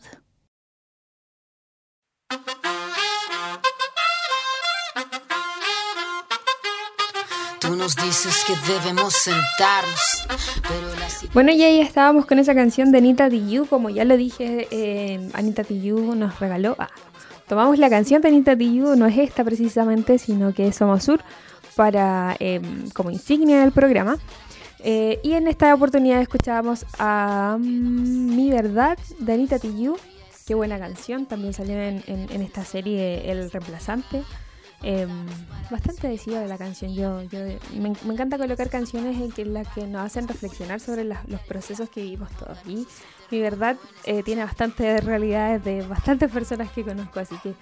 Tú 7.58 7.74
nos 7.74 7.96
dices 7.96 8.44
que 8.46 8.54
debemos 8.72 9.14
sentarnos. 9.14 10.28
bueno, 11.34 11.50
y 11.50 11.64
ahí 11.64 11.80
estábamos 11.80 12.24
con 12.26 12.38
esa 12.38 12.54
canción 12.54 12.92
de 12.92 12.98
Anita 12.98 13.28
Tijoux. 13.28 13.68
Como 13.68 13.90
ya 13.90 14.04
lo 14.04 14.16
dije, 14.16 14.68
eh, 14.70 15.28
Anita 15.34 15.64
Tijoux 15.64 16.14
nos 16.14 16.38
regaló. 16.38 16.76
Ah, 16.78 16.90
tomamos 17.48 17.80
la 17.80 17.90
canción 17.90 18.22
de 18.22 18.28
Anita 18.28 18.56
Tijoux, 18.56 18.96
no 18.96 19.06
es 19.06 19.18
esta 19.18 19.42
precisamente, 19.42 20.18
sino 20.18 20.54
que 20.54 20.68
es 20.68 20.76
Somos 20.76 21.02
Sur, 21.02 21.24
para, 21.76 22.34
em, 22.40 22.90
como 22.90 23.10
insignia 23.10 23.60
del 23.60 23.70
programa. 23.70 24.18
Eh, 24.80 25.20
y 25.22 25.32
en 25.32 25.46
esta 25.46 25.74
oportunidad 25.74 26.20
escuchábamos 26.20 26.86
a 26.98 27.56
mm, 27.58 28.34
Mi 28.34 28.50
Verdad 28.50 28.98
de 29.18 29.32
Anita 29.32 29.58
Tijoux. 29.58 30.00
Qué 30.46 30.54
buena 30.54 30.78
canción, 30.78 31.26
también 31.26 31.52
salió 31.52 31.76
en, 31.80 32.02
esta 32.42 32.64
serie 32.64 33.30
El 33.30 33.50
Reemplazante. 33.50 34.22
Em, 34.82 35.26
bastante 35.70 36.06
adhesiva 36.06 36.38
de 36.38 36.46
la 36.46 36.56
canción. 36.56 36.94
Yo, 36.94 37.22
yo 37.22 37.40
me, 37.80 37.88
encanta 38.12 38.38
colocar 38.38 38.68
canciones 38.68 39.20
en 39.20 39.32
que, 39.32 39.44
las 39.44 39.66
que 39.68 39.86
nos 39.86 40.06
hacen 40.06 40.28
reflexionar 40.28 40.78
sobre 40.78 41.02
los 41.02 41.40
procesos 41.48 41.90
que 41.90 42.02
vivimos 42.02 42.30
todos. 42.32 42.58
Y 42.66 42.86
mi 43.30 43.40
verdad 43.40 43.76
eh, 44.04 44.22
tiene 44.22 44.44
bastantes 44.44 45.02
realidades 45.02 45.64
de 45.64 45.84
bastantes 45.84 46.30
personas 46.30 46.70
que 46.70 46.84
conozco, 46.84 47.18
así 47.18 47.36
que 47.42 47.54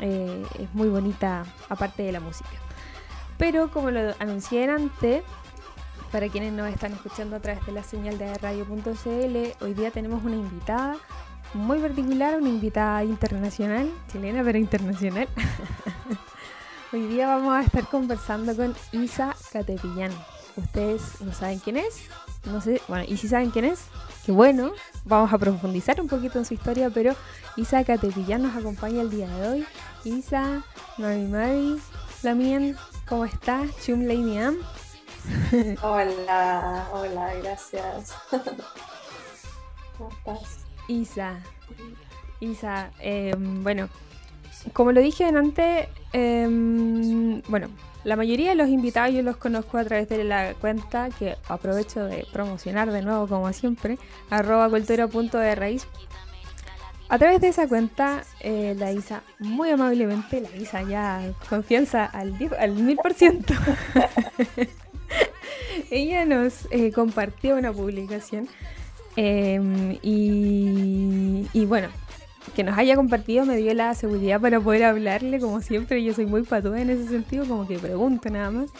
eh, 0.00 0.42
es 0.58 0.74
muy 0.74 0.88
bonita 0.88 1.44
aparte 1.68 2.02
de 2.02 2.12
la 2.12 2.20
música. 2.20 2.65
Pero 3.38 3.70
como 3.70 3.90
lo 3.90 4.14
anuncié 4.18 4.68
antes, 4.70 5.22
para 6.10 6.28
quienes 6.28 6.52
nos 6.52 6.68
están 6.68 6.92
escuchando 6.92 7.36
a 7.36 7.40
través 7.40 7.64
de 7.66 7.72
la 7.72 7.82
señal 7.82 8.16
de 8.16 8.32
radio.cl, 8.38 9.64
hoy 9.64 9.74
día 9.74 9.90
tenemos 9.90 10.24
una 10.24 10.36
invitada 10.36 10.96
muy 11.52 11.78
particular, 11.78 12.36
una 12.38 12.48
invitada 12.48 13.04
internacional, 13.04 13.90
chilena 14.10 14.42
pero 14.42 14.58
internacional. 14.58 15.28
hoy 16.92 17.06
día 17.08 17.26
vamos 17.26 17.54
a 17.54 17.62
estar 17.62 17.86
conversando 17.88 18.56
con 18.56 18.74
Isa 18.92 19.34
Catepillán. 19.52 20.12
Ustedes 20.56 21.20
no 21.20 21.34
saben 21.34 21.58
quién 21.58 21.76
es, 21.76 22.04
no 22.46 22.62
sé, 22.62 22.80
bueno, 22.88 23.04
y 23.06 23.18
si 23.18 23.28
saben 23.28 23.50
quién 23.50 23.66
es, 23.66 23.84
qué 24.24 24.32
bueno, 24.32 24.72
vamos 25.04 25.30
a 25.32 25.38
profundizar 25.38 26.00
un 26.00 26.08
poquito 26.08 26.38
en 26.38 26.46
su 26.46 26.54
historia, 26.54 26.88
pero 26.88 27.14
Isa 27.56 27.84
Catepillán 27.84 28.42
nos 28.42 28.56
acompaña 28.56 29.02
el 29.02 29.10
día 29.10 29.28
de 29.28 29.48
hoy. 29.48 29.66
Isa, 30.04 30.62
Mari 30.96 31.26
Mari, 31.26 31.78
Lamien, 32.26 32.74
¿cómo 33.08 33.24
estás? 33.24 33.70
Chum 33.84 34.02
Lady 34.02 34.36
Am. 34.36 34.56
Hola, 35.80 36.88
hola, 36.92 37.34
gracias. 37.40 38.14
¿Cómo 39.96 40.10
estás? 40.10 40.64
Isa, 40.88 41.38
Isa, 42.40 42.90
em, 42.98 43.62
bueno, 43.62 43.88
como 44.72 44.90
lo 44.90 45.00
dije 45.00 45.26
antes, 45.26 45.86
em, 46.12 47.42
bueno, 47.42 47.68
la 48.02 48.16
mayoría 48.16 48.48
de 48.48 48.56
los 48.56 48.70
invitados 48.70 49.14
yo 49.14 49.22
los 49.22 49.36
conozco 49.36 49.78
a 49.78 49.84
través 49.84 50.08
de 50.08 50.24
la 50.24 50.54
cuenta 50.54 51.10
que 51.16 51.36
aprovecho 51.48 52.06
de 52.06 52.26
promocionar 52.32 52.90
de 52.90 53.02
nuevo 53.02 53.28
como 53.28 53.52
siempre, 53.52 54.00
arroba 54.30 54.68
cultura 54.68 55.06
punto 55.06 55.38
de 55.38 55.54
raíz. 55.54 55.86
A 57.08 57.18
través 57.18 57.40
de 57.40 57.48
esa 57.48 57.68
cuenta, 57.68 58.24
eh, 58.40 58.74
la 58.76 58.92
Isa 58.92 59.22
muy 59.38 59.70
amablemente, 59.70 60.40
la 60.40 60.56
Isa 60.56 60.82
ya 60.82 61.32
confianza 61.48 62.04
al, 62.04 62.32
mil 62.72 62.96
por 62.96 63.14
ciento. 63.14 63.54
Ella 65.90 66.24
nos 66.24 66.66
eh, 66.70 66.90
compartió 66.90 67.56
una 67.56 67.72
publicación 67.72 68.48
em, 69.14 69.98
y, 70.02 71.46
y 71.52 71.64
bueno, 71.64 71.88
que 72.56 72.64
nos 72.64 72.76
haya 72.76 72.96
compartido 72.96 73.46
me 73.46 73.56
dio 73.56 73.72
la 73.74 73.94
seguridad 73.94 74.40
para 74.40 74.58
poder 74.58 74.84
hablarle, 74.84 75.38
como 75.38 75.60
siempre. 75.60 76.02
Yo 76.02 76.12
soy 76.12 76.26
muy 76.26 76.42
patuda 76.42 76.80
en 76.80 76.90
ese 76.90 77.06
sentido, 77.08 77.46
como 77.46 77.68
que 77.68 77.78
pregunto 77.78 78.30
nada 78.30 78.50
más. 78.50 78.70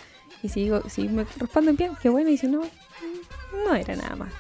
Y 0.42 0.48
si, 0.48 0.64
digo, 0.64 0.82
si 0.88 1.08
me 1.08 1.24
responden 1.38 1.76
bien, 1.76 1.92
qué 2.02 2.08
bueno, 2.08 2.30
y 2.30 2.36
si 2.36 2.48
no, 2.48 2.62
no 3.64 3.74
era 3.74 3.94
nada 3.94 4.16
más. 4.16 4.32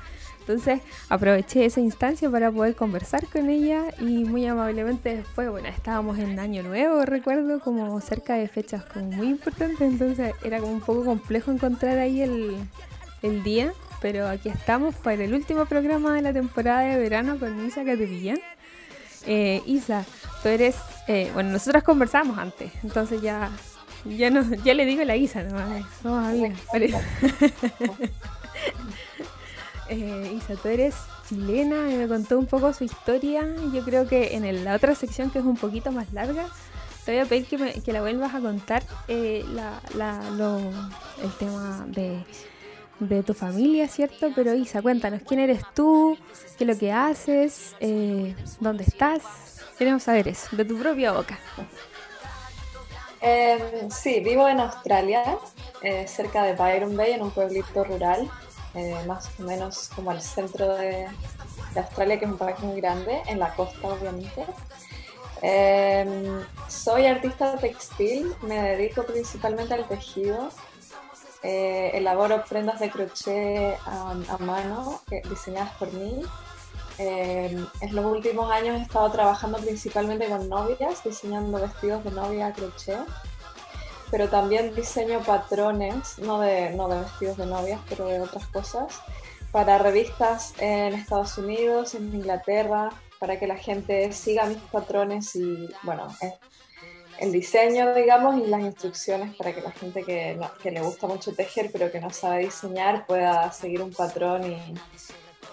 Entonces 0.46 0.80
aproveché 1.08 1.64
esa 1.64 1.80
instancia 1.80 2.30
para 2.30 2.52
poder 2.52 2.76
conversar 2.76 3.26
con 3.26 3.50
ella 3.50 3.86
y 3.98 4.24
muy 4.24 4.46
amablemente 4.46 5.16
después, 5.16 5.50
bueno, 5.50 5.66
estábamos 5.66 6.20
en 6.20 6.38
Año 6.38 6.62
Nuevo, 6.62 7.04
recuerdo, 7.04 7.58
como 7.58 8.00
cerca 8.00 8.34
de 8.34 8.46
fechas 8.46 8.84
como 8.84 9.06
muy 9.06 9.26
importantes, 9.26 9.80
entonces 9.80 10.34
era 10.44 10.60
como 10.60 10.72
un 10.72 10.80
poco 10.80 11.04
complejo 11.04 11.50
encontrar 11.50 11.98
ahí 11.98 12.22
el, 12.22 12.56
el 13.22 13.42
día, 13.42 13.72
pero 14.00 14.28
aquí 14.28 14.48
estamos 14.48 14.94
para 14.94 15.24
el 15.24 15.34
último 15.34 15.66
programa 15.66 16.14
de 16.14 16.22
la 16.22 16.32
temporada 16.32 16.82
de 16.82 16.96
verano 17.00 17.40
con 17.40 17.64
Misa 17.64 17.84
Catepillán. 17.84 18.38
Eh, 19.26 19.62
Isa, 19.66 20.04
tú 20.44 20.48
eres, 20.48 20.76
eh, 21.08 21.32
bueno, 21.34 21.50
nosotros 21.50 21.82
conversamos 21.82 22.38
antes, 22.38 22.70
entonces 22.84 23.20
ya, 23.20 23.50
ya, 24.04 24.30
no, 24.30 24.44
ya 24.62 24.74
le 24.74 24.86
digo 24.86 25.02
la 25.02 25.16
Isa, 25.16 25.42
¿no? 25.42 25.58
somos 26.00 26.24
amigas. 26.24 26.60
Eh, 29.88 30.32
Isa, 30.36 30.56
tú 30.56 30.68
eres 30.68 30.94
chilena 31.28 31.82
me 31.82 32.08
contó 32.08 32.38
un 32.38 32.46
poco 32.46 32.72
su 32.72 32.84
historia. 32.84 33.44
Yo 33.72 33.84
creo 33.84 34.06
que 34.06 34.34
en 34.34 34.64
la 34.64 34.74
otra 34.74 34.94
sección, 34.94 35.30
que 35.30 35.38
es 35.38 35.44
un 35.44 35.56
poquito 35.56 35.92
más 35.92 36.12
larga, 36.12 36.46
te 37.04 37.12
voy 37.12 37.20
a 37.20 37.24
pedir 37.24 37.46
que, 37.46 37.58
me, 37.58 37.72
que 37.72 37.92
la 37.92 38.00
vuelvas 38.00 38.34
a 38.34 38.40
contar 38.40 38.82
eh, 39.08 39.44
la, 39.52 39.80
la, 39.94 40.30
lo, 40.30 40.58
el 40.58 41.32
tema 41.38 41.84
de, 41.88 42.24
de, 42.98 43.22
tu 43.22 43.34
familia, 43.34 43.88
¿cierto? 43.88 44.30
Pero 44.34 44.54
Isa, 44.54 44.82
cuéntanos, 44.82 45.22
¿quién 45.26 45.40
eres 45.40 45.62
tú? 45.74 46.18
¿Qué 46.58 46.64
es 46.64 46.68
lo 46.68 46.78
que 46.78 46.92
haces? 46.92 47.76
Eh, 47.80 48.34
¿Dónde 48.60 48.84
estás? 48.84 49.22
Queremos 49.78 50.02
saber 50.02 50.28
eso, 50.28 50.56
de 50.56 50.64
tu 50.64 50.78
propia 50.78 51.12
boca. 51.12 51.38
Eh, 53.20 53.88
sí, 53.90 54.20
vivo 54.20 54.48
en 54.48 54.60
Australia, 54.60 55.38
eh, 55.82 56.06
cerca 56.06 56.42
de 56.42 56.54
Byron 56.54 56.96
Bay, 56.96 57.12
en 57.12 57.22
un 57.22 57.30
pueblito 57.30 57.84
rural, 57.84 58.28
eh, 58.76 58.96
más 59.06 59.30
o 59.38 59.42
menos 59.42 59.90
como 59.94 60.10
al 60.10 60.22
centro 60.22 60.74
de, 60.74 61.08
de, 61.74 61.80
Australia, 61.80 62.18
que 62.18 62.24
es 62.26 62.30
un 62.30 62.38
país 62.38 62.58
muy 62.60 62.80
grande, 62.80 63.22
en 63.26 63.38
la 63.38 63.54
costa 63.54 63.88
obviamente. 63.88 64.44
Em, 65.42 66.44
soy 66.68 67.06
artista 67.06 67.56
textil, 67.56 68.34
me 68.42 68.60
dedico 68.60 69.04
principalmente 69.04 69.74
al 69.74 69.86
tejido. 69.88 70.50
Eh, 71.42 71.90
elaboro 71.94 72.42
prendas 72.48 72.80
de 72.80 72.90
crochet 72.90 73.78
a, 73.86 74.10
a 74.10 74.38
mano 74.38 75.00
diseñadas 75.28 75.72
por 75.76 75.92
mí. 75.92 76.22
Eh, 76.98 77.66
en 77.80 77.94
los 77.94 78.04
últimos 78.06 78.50
años 78.50 78.78
he 78.78 78.82
estado 78.82 79.10
trabajando 79.10 79.58
principalmente 79.58 80.28
con 80.28 80.48
novias, 80.48 81.04
diseñando 81.04 81.60
vestidos 81.60 82.02
de 82.04 82.10
novia 82.10 82.46
a 82.46 82.52
crochet, 82.52 82.98
pero 84.10 84.28
también 84.28 84.74
diseño 84.74 85.20
patrones, 85.20 86.18
no 86.18 86.40
de, 86.40 86.70
no 86.70 86.88
de 86.88 87.00
vestidos 87.00 87.36
de 87.36 87.46
novias, 87.46 87.80
pero 87.88 88.06
de 88.06 88.20
otras 88.20 88.46
cosas, 88.46 89.00
para 89.52 89.78
revistas 89.78 90.54
en 90.58 90.94
Estados 90.94 91.38
Unidos, 91.38 91.94
en 91.94 92.14
Inglaterra, 92.14 92.90
para 93.18 93.38
que 93.38 93.46
la 93.46 93.56
gente 93.56 94.12
siga 94.12 94.44
mis 94.46 94.58
patrones 94.58 95.34
y, 95.36 95.68
bueno, 95.82 96.08
el 97.18 97.32
diseño, 97.32 97.94
digamos, 97.94 98.36
y 98.36 98.46
las 98.46 98.60
instrucciones 98.60 99.34
para 99.36 99.54
que 99.54 99.62
la 99.62 99.70
gente 99.70 100.02
que, 100.04 100.38
que, 100.62 100.70
le 100.70 100.82
gusta 100.82 101.06
mucho 101.06 101.32
tejer 101.32 101.70
pero 101.72 101.90
que 101.90 102.00
no 102.00 102.10
sabe 102.10 102.40
diseñar 102.40 103.06
pueda 103.06 103.50
seguir 103.52 103.82
un 103.82 103.92
patrón 103.92 104.52
y, 104.52 104.74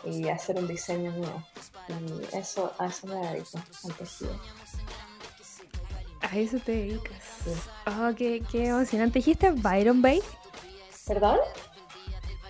y 0.05 0.29
hacer 0.29 0.57
un 0.57 0.67
diseño 0.67 1.11
mío. 1.11 1.43
Y 1.87 2.37
eso, 2.37 2.73
a 2.77 2.87
eso 2.87 3.07
me 3.07 3.15
dedico, 3.15 3.59
al 3.83 3.93
tejido. 3.93 4.31
A 6.23 6.37
eso 6.37 6.57
te 6.59 6.71
dedicas. 6.71 7.21
Sí. 7.43 7.51
Oh, 7.87 8.11
qué, 8.15 8.41
qué 8.51 8.67
emocionante. 8.67 9.19
¿Dijiste 9.19 9.51
Byron 9.51 10.01
Bay? 10.01 10.21
¿Perdón? 11.05 11.37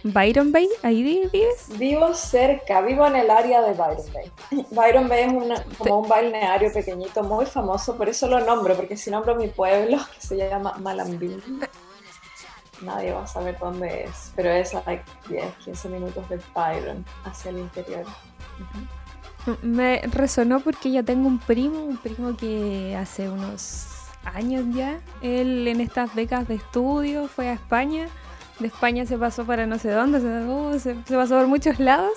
Byron 0.03 0.51
Bay, 0.51 0.67
¿ahí 0.83 1.01
vives? 1.01 1.69
Vivo 1.77 2.13
cerca, 2.13 2.81
vivo 2.81 3.07
en 3.07 3.15
el 3.15 3.29
área 3.31 3.61
de 3.61 3.73
Byron 3.73 4.05
Bay. 4.13 4.65
Byron 4.71 5.07
Bay 5.07 5.23
es 5.23 5.33
una, 5.33 5.63
como 5.77 5.99
un 6.01 6.09
balneario 6.09 6.71
pequeñito 6.73 7.23
muy 7.23 7.45
famoso, 7.45 7.95
por 7.95 8.09
eso 8.09 8.27
lo 8.27 8.41
nombro, 8.41 8.75
porque 8.75 8.97
si 8.97 9.09
nombro 9.09 9.35
mi 9.35 9.47
pueblo, 9.47 9.97
que 10.13 10.27
se 10.27 10.35
llama 10.35 10.73
Malambín, 10.79 11.41
nadie 12.81 13.13
va 13.13 13.23
a 13.23 13.27
saber 13.27 13.57
dónde 13.59 14.03
es, 14.03 14.33
pero 14.35 14.49
es 14.49 14.75
a 14.75 14.83
10, 15.29 15.55
15 15.63 15.89
minutos 15.89 16.27
de 16.27 16.37
Byron, 16.53 17.05
hacia 17.23 17.51
el 17.51 17.59
interior. 17.59 18.03
Uh 18.03 18.77
-huh. 18.77 19.02
Me 19.61 20.01
resonó 20.11 20.59
porque 20.61 20.91
yo 20.91 21.03
tengo 21.03 21.27
un 21.27 21.39
primo, 21.39 21.83
un 21.83 21.97
primo 21.97 22.37
que 22.37 22.95
hace 22.95 23.29
unos 23.29 23.87
años 24.23 24.63
ya, 24.73 24.99
él 25.21 25.67
en 25.67 25.81
estas 25.81 26.15
becas 26.15 26.47
de 26.47 26.55
estudio 26.55 27.27
fue 27.27 27.49
a 27.49 27.53
España 27.53 28.07
de 28.59 28.67
España 28.67 29.05
se 29.05 29.17
pasó 29.17 29.45
para 29.45 29.65
no 29.65 29.79
sé 29.79 29.91
dónde, 29.91 30.21
se, 30.21 30.27
uh, 30.27 30.79
se, 30.79 30.95
se 31.03 31.15
pasó 31.15 31.37
por 31.37 31.47
muchos 31.47 31.79
lados 31.79 32.13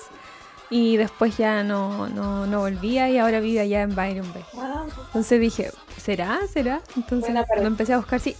y 0.69 0.97
después 0.97 1.37
ya 1.37 1.63
no, 1.63 2.09
no, 2.09 2.45
no, 2.45 2.59
volvía 2.59 3.09
y 3.09 3.17
ahora 3.17 3.39
vive 3.39 3.61
allá 3.61 3.81
en 3.81 3.95
Byron 3.95 4.31
Bay. 4.33 4.43
Ah, 4.57 4.85
Entonces 5.07 5.39
dije, 5.39 5.71
¿será? 5.97 6.39
¿Será? 6.51 6.81
Entonces 6.95 7.33
lo 7.33 7.67
empecé 7.67 7.93
a 7.93 7.97
buscar, 7.97 8.19
sí. 8.19 8.35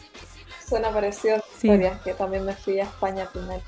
Suena 0.68 0.90
parecido 0.90 1.38
sí. 1.58 1.68
historia, 1.68 1.98
que 2.04 2.14
también 2.14 2.46
me 2.46 2.54
fui 2.54 2.80
a 2.82 2.84
España 2.84 3.30
primero. 3.32 3.62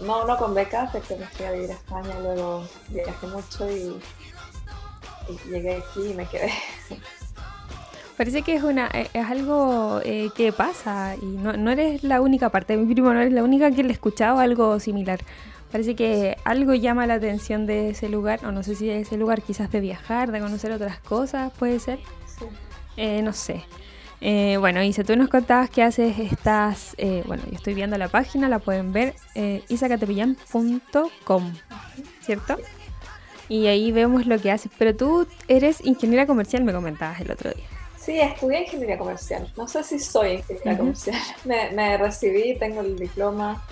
No, 0.00 0.24
no 0.24 0.36
con 0.36 0.54
becas, 0.54 0.92
porque 0.92 1.16
me 1.16 1.26
fui 1.26 1.46
a 1.46 1.50
vivir 1.50 1.72
a 1.72 1.74
España, 1.74 2.14
luego 2.22 2.64
viajé 2.88 3.26
mucho 3.26 3.68
y 3.68 4.00
llegué 5.50 5.76
aquí 5.76 6.10
y 6.10 6.14
me 6.14 6.26
quedé. 6.26 6.50
Parece 8.16 8.42
que 8.42 8.54
es 8.54 8.62
una 8.62 8.86
es 8.86 9.26
algo 9.26 10.00
eh, 10.04 10.30
que 10.36 10.52
pasa 10.52 11.16
y 11.20 11.26
no, 11.26 11.54
no, 11.54 11.70
eres 11.72 12.04
la 12.04 12.20
única 12.20 12.48
parte 12.48 12.76
de 12.76 12.84
mi 12.84 12.92
primo, 12.92 13.12
no 13.12 13.20
eres 13.20 13.32
la 13.32 13.42
única 13.42 13.72
que 13.72 13.82
le 13.82 13.88
he 13.88 13.92
escuchado 13.92 14.38
algo 14.38 14.78
similar. 14.78 15.20
Parece 15.72 15.96
que 15.96 16.36
algo 16.44 16.74
llama 16.74 17.08
la 17.08 17.14
atención 17.14 17.66
de 17.66 17.90
ese 17.90 18.08
lugar, 18.08 18.46
o 18.46 18.52
no 18.52 18.62
sé 18.62 18.76
si 18.76 18.86
de 18.86 19.00
ese 19.00 19.16
lugar, 19.16 19.42
quizás 19.42 19.72
de 19.72 19.80
viajar, 19.80 20.30
de 20.30 20.38
conocer 20.38 20.70
otras 20.70 21.00
cosas, 21.00 21.52
puede 21.58 21.80
ser. 21.80 21.98
Sí. 22.38 22.44
Eh, 22.96 23.22
no 23.22 23.32
sé. 23.32 23.64
Eh, 24.20 24.56
bueno, 24.58 24.82
Isa, 24.82 25.04
tú 25.04 25.14
nos 25.16 25.28
contabas 25.28 25.68
que 25.68 25.82
haces 25.82 26.18
estas, 26.18 26.94
eh, 26.96 27.22
bueno, 27.26 27.42
yo 27.50 27.56
estoy 27.56 27.74
viendo 27.74 27.98
la 27.98 28.08
página, 28.08 28.48
la 28.48 28.58
pueden 28.58 28.90
ver, 28.90 29.14
eh, 29.34 29.62
isacatepillan.com, 29.68 31.52
¿cierto? 32.22 32.56
Y 33.48 33.66
ahí 33.66 33.92
vemos 33.92 34.26
lo 34.26 34.38
que 34.38 34.50
haces, 34.50 34.72
pero 34.78 34.94
tú 34.94 35.26
eres 35.48 35.84
ingeniera 35.84 36.26
comercial, 36.26 36.64
me 36.64 36.72
comentabas 36.72 37.20
el 37.20 37.30
otro 37.30 37.50
día. 37.52 37.64
Sí, 37.98 38.20
estudié 38.20 38.62
ingeniería 38.62 38.98
comercial. 38.98 39.50
No 39.56 39.66
sé 39.66 39.82
si 39.82 39.98
soy 39.98 40.32
ingeniera 40.32 40.72
uh 40.72 40.74
-huh. 40.74 40.78
comercial. 40.78 41.22
Me, 41.44 41.70
me, 41.70 41.96
recibí, 41.96 42.58
tengo 42.58 42.80
el 42.80 42.98
diploma. 42.98 43.64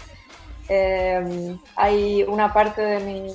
Eh, 0.69 1.57
hay 1.77 2.23
una 2.23 2.53
parte 2.53 2.81
de 2.81 3.01
mi 3.01 3.31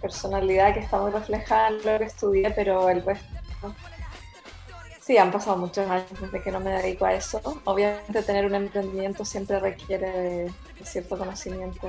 personalidad 0.00 0.72
que 0.72 0.80
está 0.80 0.98
muy 0.98 1.10
reflejada 1.10 1.68
en 1.68 1.76
lo 1.84 1.98
que 1.98 2.04
estudié, 2.04 2.50
pero 2.50 2.88
el 2.88 3.04
resto. 3.04 3.26
Sí, 5.00 5.16
han 5.16 5.30
pasado 5.30 5.56
muchos 5.56 5.88
años 5.90 6.06
desde 6.20 6.42
que 6.42 6.50
no 6.50 6.60
me 6.60 6.70
dedico 6.70 7.04
a 7.06 7.14
eso. 7.14 7.40
Obviamente, 7.64 8.22
tener 8.22 8.44
un 8.46 8.54
emprendimiento 8.54 9.24
siempre 9.24 9.58
requiere 9.58 10.10
de, 10.10 10.44
de 10.44 10.84
cierto 10.84 11.18
conocimiento 11.18 11.88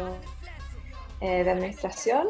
eh, 1.22 1.44
de 1.44 1.52
administración. 1.52 2.28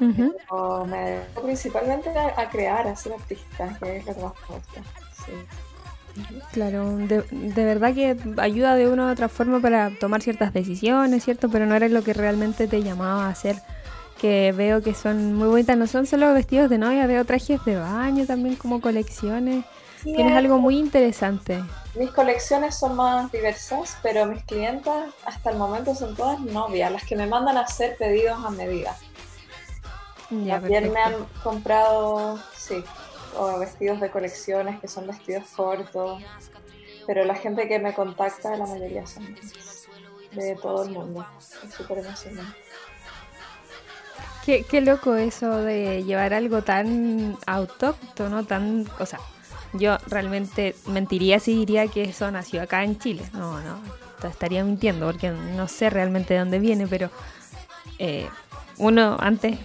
Uh 0.00 0.04
-huh. 0.04 0.86
Me 0.86 0.98
dedico 0.98 1.42
principalmente 1.42 2.10
a, 2.10 2.40
a 2.40 2.48
crear, 2.48 2.86
a 2.86 2.96
ser 2.96 3.12
artista, 3.12 3.76
que 3.80 3.96
es 3.96 4.06
lo 4.06 4.14
que 4.14 4.20
más 4.20 4.32
me 4.48 4.54
gusta. 4.56 4.82
Sí. 5.26 5.32
Claro, 6.52 6.96
de, 6.96 7.22
de, 7.30 7.64
verdad 7.64 7.94
que 7.94 8.16
ayuda 8.38 8.74
de 8.74 8.88
una 8.88 9.06
u 9.06 9.12
otra 9.12 9.28
forma 9.28 9.60
para 9.60 9.90
tomar 9.90 10.22
ciertas 10.22 10.52
decisiones, 10.52 11.24
¿cierto? 11.24 11.48
Pero 11.48 11.66
no 11.66 11.74
era 11.74 11.88
lo 11.88 12.02
que 12.02 12.12
realmente 12.12 12.66
te 12.66 12.82
llamaba 12.82 13.26
a 13.26 13.30
hacer. 13.30 13.56
Que 14.20 14.52
veo 14.52 14.82
que 14.82 14.94
son 14.94 15.34
muy 15.34 15.46
bonitas, 15.46 15.76
no 15.76 15.86
son 15.86 16.06
solo 16.06 16.32
vestidos 16.34 16.70
de 16.70 16.78
novia, 16.78 17.06
veo 17.06 17.24
trajes 17.24 17.64
de 17.64 17.76
baño 17.76 18.26
también 18.26 18.56
como 18.56 18.80
colecciones. 18.80 19.64
Sí, 20.02 20.12
Tienes 20.12 20.36
algo 20.36 20.58
muy 20.58 20.76
interesante. 20.76 21.62
Mis 21.96 22.10
colecciones 22.10 22.76
son 22.76 22.96
más 22.96 23.30
diversas, 23.32 23.96
pero 24.02 24.26
mis 24.26 24.42
clientas 24.44 25.12
hasta 25.24 25.50
el 25.50 25.56
momento 25.56 25.94
son 25.94 26.14
todas 26.14 26.40
novias, 26.40 26.90
las 26.90 27.04
que 27.04 27.16
me 27.16 27.26
mandan 27.26 27.56
a 27.56 27.62
hacer 27.62 27.96
pedidos 27.96 28.44
a 28.44 28.50
medida. 28.50 28.96
Ya, 30.30 30.60
También 30.60 30.92
me 30.92 31.00
han 31.00 31.24
comprado, 31.42 32.38
sí, 32.54 32.84
o 33.36 33.58
vestidos 33.58 34.00
de 34.00 34.10
colecciones 34.10 34.78
que 34.80 34.88
son 34.88 35.06
vestidos 35.06 35.44
cortos, 35.56 36.22
pero 37.06 37.24
la 37.24 37.34
gente 37.34 37.66
que 37.68 37.78
me 37.78 37.94
contacta, 37.94 38.56
la 38.56 38.66
mayoría 38.66 39.06
son 39.06 39.34
de 40.32 40.56
todo 40.56 40.84
el 40.84 40.90
mundo. 40.90 41.26
Es 41.64 41.74
súper 41.74 41.98
emocionante. 41.98 42.56
Qué, 44.44 44.64
qué, 44.64 44.80
loco 44.80 45.14
eso 45.14 45.58
de 45.58 46.04
llevar 46.04 46.34
algo 46.34 46.62
tan 46.62 47.36
autóctono, 47.46 48.44
tan, 48.44 48.86
o 48.98 49.06
sea, 49.06 49.20
yo 49.74 49.98
realmente 50.06 50.74
mentiría 50.86 51.38
si 51.40 51.54
diría 51.54 51.86
que 51.88 52.04
eso 52.04 52.30
nació 52.30 52.62
acá 52.62 52.84
en 52.84 52.98
Chile. 52.98 53.22
No, 53.32 53.60
no, 53.60 53.80
estaría 54.26 54.64
mintiendo 54.64 55.06
porque 55.06 55.30
no 55.30 55.68
sé 55.68 55.90
realmente 55.90 56.34
de 56.34 56.40
dónde 56.40 56.58
viene, 56.58 56.86
pero 56.86 57.10
eh, 57.98 58.28
uno 58.78 59.16
antes 59.20 59.58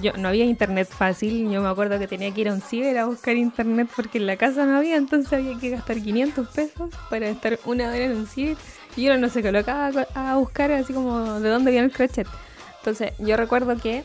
yo 0.00 0.12
no 0.14 0.28
había 0.28 0.44
internet 0.44 0.88
fácil, 0.88 1.50
yo 1.50 1.60
me 1.60 1.68
acuerdo 1.68 1.98
que 1.98 2.06
tenía 2.06 2.32
que 2.32 2.42
ir 2.42 2.48
a 2.48 2.54
un 2.54 2.60
ciber 2.60 2.96
a 2.98 3.06
buscar 3.06 3.36
internet 3.36 3.88
porque 3.94 4.18
en 4.18 4.26
la 4.26 4.36
casa 4.36 4.64
no 4.64 4.76
había, 4.76 4.96
entonces 4.96 5.32
había 5.32 5.58
que 5.58 5.70
gastar 5.70 6.00
500 6.00 6.48
pesos 6.48 6.90
para 7.10 7.28
estar 7.28 7.58
una 7.64 7.88
hora 7.88 8.04
en 8.04 8.12
un 8.12 8.26
ciber 8.26 8.56
y 8.96 9.06
uno 9.08 9.18
no 9.18 9.28
se 9.28 9.42
colocaba 9.42 10.06
a 10.14 10.36
buscar 10.36 10.72
así 10.72 10.92
como 10.92 11.40
de 11.40 11.48
dónde 11.48 11.70
viene 11.70 11.86
el 11.86 11.92
crochet. 11.92 12.26
Entonces 12.78 13.12
yo 13.18 13.36
recuerdo 13.36 13.76
que 13.76 14.04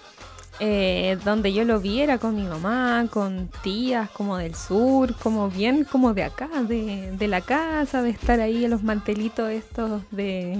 eh, 0.60 1.20
donde 1.24 1.54
yo 1.54 1.64
lo 1.66 1.80
vi 1.80 2.02
era 2.02 2.18
con 2.18 2.36
mi 2.36 2.44
mamá, 2.44 3.08
con 3.12 3.50
tías 3.62 4.10
como 4.10 4.38
del 4.38 4.56
sur, 4.56 5.14
como 5.16 5.50
bien 5.50 5.84
como 5.84 6.14
de 6.14 6.24
acá, 6.24 6.50
de, 6.64 7.12
de 7.12 7.28
la 7.28 7.42
casa, 7.42 8.02
de 8.02 8.10
estar 8.10 8.40
ahí 8.40 8.66
en 8.66 8.72
los 8.72 8.84
mantelitos 8.84 9.50
estos 9.50 10.02
de... 10.12 10.58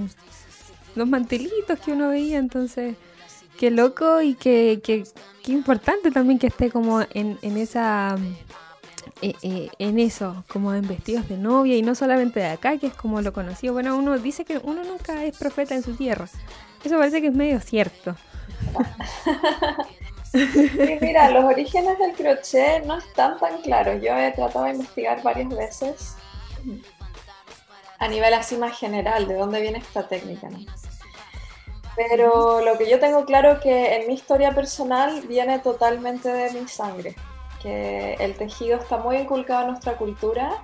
Los 0.96 1.08
mantelitos 1.08 1.80
que 1.80 1.92
uno 1.92 2.10
veía, 2.10 2.40
entonces 2.40 2.96
qué 3.58 3.72
loco 3.72 4.22
y 4.22 4.36
qué, 4.36 4.80
qué, 4.84 5.04
qué, 5.44 5.52
importante 5.52 6.12
también 6.12 6.40
que 6.40 6.48
esté 6.48 6.72
como 6.72 7.02
en, 7.02 7.38
en 7.42 7.58
esa 7.58 8.18
eh, 9.22 9.34
eh, 9.42 9.70
en 9.80 9.98
eso, 9.98 10.44
como 10.48 10.74
en 10.74 10.88
vestidos 10.88 11.28
de 11.28 11.38
novia 11.38 11.76
y 11.76 11.82
no 11.82 11.96
solamente 11.96 12.40
de 12.40 12.50
acá, 12.50 12.78
que 12.78 12.88
es 12.88 12.94
como 12.94 13.22
lo 13.22 13.34
conocido. 13.34 13.74
Bueno, 13.74 13.98
uno 13.98 14.18
dice 14.20 14.46
que 14.46 14.60
uno 14.64 14.84
nunca 14.84 15.24
es 15.26 15.38
profeta 15.38 15.74
en 15.74 15.82
su 15.82 15.96
tierra. 15.96 16.28
Eso 16.84 16.98
parece 16.98 17.22
que 17.22 17.28
es 17.28 17.34
medio 17.34 17.60
cierto. 17.60 18.16
sí, 20.32 20.98
mira, 21.02 21.32
los 21.32 21.46
orígenes 21.46 21.98
del 21.98 22.14
crochet 22.14 22.86
no 22.86 22.98
están 22.98 23.40
tan 23.40 23.62
claros. 23.62 24.02
Yo 24.04 24.16
he 24.16 24.32
tratado 24.34 24.66
de 24.66 24.72
investigar 24.72 25.24
varias 25.24 25.50
veces 25.50 26.16
a 28.00 28.08
nivel 28.08 28.34
así 28.36 28.56
más 28.58 28.78
general 28.78 29.28
de 29.28 29.34
dónde 29.34 29.62
viene 29.62 29.80
esta 29.80 30.08
técnica. 30.08 30.50
Pero 31.98 32.62
lo 32.62 32.78
que 32.78 32.88
yo 32.88 33.00
tengo 33.00 33.26
claro 33.26 33.54
es 33.54 33.60
que 33.60 33.96
en 33.96 34.08
mi 34.08 34.14
historia 34.14 34.52
personal 34.52 35.22
viene 35.28 35.58
totalmente 35.58 36.30
de 36.30 36.52
mi 36.52 36.68
sangre, 36.68 37.16
que 37.60 38.14
el 38.20 38.36
tejido 38.36 38.78
está 38.78 38.98
muy 38.98 39.18
inculcado 39.18 39.62
en 39.64 39.68
nuestra 39.70 39.98
cultura 39.98 40.64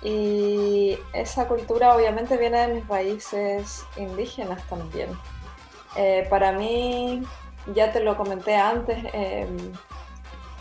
y 0.00 0.96
esa 1.12 1.48
cultura 1.48 1.92
obviamente 1.96 2.36
viene 2.36 2.68
de 2.68 2.74
mis 2.74 2.86
raíces 2.86 3.84
indígenas 3.96 4.62
también. 4.68 5.10
Eh, 5.96 6.24
para 6.30 6.52
mí, 6.52 7.24
ya 7.74 7.90
te 7.90 7.98
lo 7.98 8.16
comenté 8.16 8.54
antes, 8.54 8.96
em, 9.12 9.72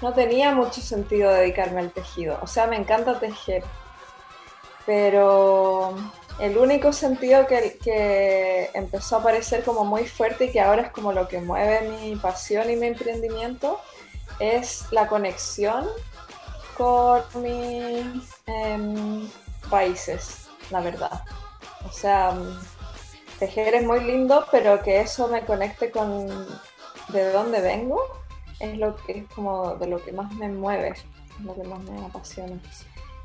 no 0.02 0.12
tenía 0.12 0.56
mucho 0.56 0.82
sentido 0.82 1.32
dedicarme 1.32 1.82
al 1.82 1.92
tejido. 1.92 2.40
O 2.42 2.48
sea, 2.48 2.66
me 2.66 2.78
encanta 2.78 3.20
tejer, 3.20 3.64
pero 4.88 5.94
el 6.40 6.58
único 6.58 6.94
sentido 6.94 7.48
que, 7.48 7.78
que, 7.84 8.70
empezó 8.74 9.18
a 9.18 9.20
aparecer 9.20 9.64
como 9.64 9.86
muy 9.86 10.06
fuerte 10.06 10.46
y 10.46 10.52
que 10.52 10.62
ahora 10.62 10.84
es 10.84 10.92
como 10.92 11.12
lo 11.12 11.28
que 11.28 11.40
mueve 11.40 11.90
mi 11.90 12.16
pasión 12.16 12.70
y 12.70 12.76
mi 12.76 12.88
emprendimiento 12.88 13.80
es 14.40 14.86
la 14.92 15.08
conexión 15.08 15.88
con 16.78 17.24
mis 17.42 18.30
em, 18.46 19.28
países, 19.70 20.48
la 20.70 20.82
verdad. 20.82 21.24
O 21.88 21.92
sea, 21.92 22.34
tejer 23.40 23.76
es 23.76 23.84
muy 23.84 24.02
lindo, 24.02 24.46
pero 24.52 24.82
que 24.84 25.02
eso 25.02 25.28
me 25.28 25.44
conecte 25.44 25.90
con 25.90 26.28
de 27.10 27.32
dónde 27.32 27.62
vengo 27.62 28.02
es 28.60 28.78
lo 28.78 28.96
que 28.96 29.20
es 29.20 29.26
como 29.34 29.76
de 29.76 29.88
lo 29.88 30.04
que 30.04 30.12
más 30.12 30.32
me 30.34 30.50
mueve, 30.50 30.94
lo 31.44 31.56
que 31.56 31.64
más 31.64 31.80
me 31.82 32.06
apasiona. 32.06 32.60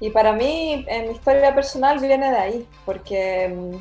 Y 0.02 0.10
para 0.10 0.32
mí, 0.32 0.84
en 0.88 1.06
mi 1.06 1.14
historia 1.14 1.54
personal 1.54 2.00
viene 2.00 2.28
de 2.28 2.36
ahí, 2.36 2.68
porque 2.84 3.48
mm, 3.48 3.76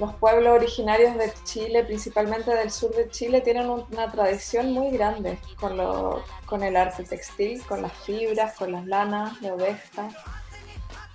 los 0.00 0.14
pueblos 0.14 0.54
originarios 0.54 1.14
de 1.18 1.30
Chile, 1.44 1.84
principalmente 1.84 2.54
del 2.54 2.70
sur 2.70 2.90
de 2.94 3.10
Chile, 3.10 3.42
tienen 3.42 3.68
una 3.68 4.10
tradición 4.10 4.72
muy 4.72 4.92
grande 4.92 5.38
con, 5.60 5.76
lo, 5.76 6.24
con 6.46 6.62
el 6.62 6.74
arte 6.74 7.04
textil, 7.04 7.62
con 7.66 7.82
las 7.82 7.92
fibras, 7.92 8.54
con 8.56 8.72
las 8.72 8.86
lanas 8.86 9.38
de 9.42 9.52
oveja. 9.52 10.08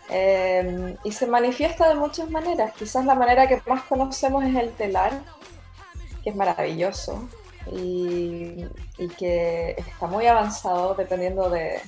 Em, 0.10 0.96
y 1.04 1.12
se 1.12 1.26
manifiesta 1.26 1.90
de 1.90 1.96
muchas 1.96 2.30
maneras. 2.30 2.74
Quizás 2.78 3.06
la 3.06 3.16
manera 3.16 3.48
que 3.48 3.60
más 3.66 3.82
conocemos 3.86 4.44
es 4.44 4.56
el 4.56 4.72
telar, 4.74 5.20
que 6.24 6.30
es 6.30 6.36
maravilloso 6.36 7.28
y 7.72 8.68
que 9.18 9.72
está 9.80 10.06
muy 10.06 10.28
avanzado 10.28 10.94
dependiendo 10.94 11.50
de, 11.50 11.80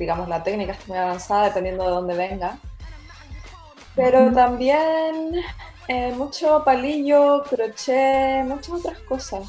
digamos, 0.00 0.28
la 0.28 0.42
técnica 0.42 0.72
está 0.72 0.84
muy 0.88 0.96
avanzada 0.96 1.44
dependiendo 1.44 1.84
de 1.84 1.90
dónde 1.90 2.16
venga. 2.16 2.56
Pero 3.94 4.32
también 4.32 5.42
eh, 5.88 6.12
mucho 6.12 6.64
palillo, 6.64 7.44
crochet, 7.44 8.44
muchas 8.46 8.70
otras 8.70 8.98
cosas. 9.00 9.46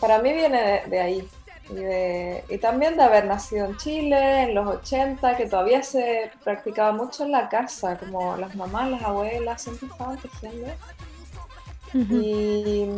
Para 0.00 0.18
mí 0.18 0.32
viene 0.32 0.82
de, 0.88 1.00
ahí. 1.00 1.28
Y, 2.48 2.58
también 2.58 2.96
de 2.96 3.04
haber 3.04 3.26
nacido 3.26 3.66
en 3.66 3.76
Chile 3.76 4.42
en 4.42 4.54
los 4.56 4.66
80, 4.66 5.36
que 5.36 5.46
todavía 5.46 5.82
se 5.84 6.32
practicaba 6.42 6.90
mucho 6.92 7.24
en 7.24 7.32
la 7.32 7.48
casa, 7.48 7.96
como 7.96 8.36
las 8.36 8.56
mamás, 8.56 8.90
las 8.90 9.02
abuelas 9.02 9.62
siempre 9.62 9.88
estaban 9.88 10.18
tejiendo. 10.18 10.72
Y 11.94 12.88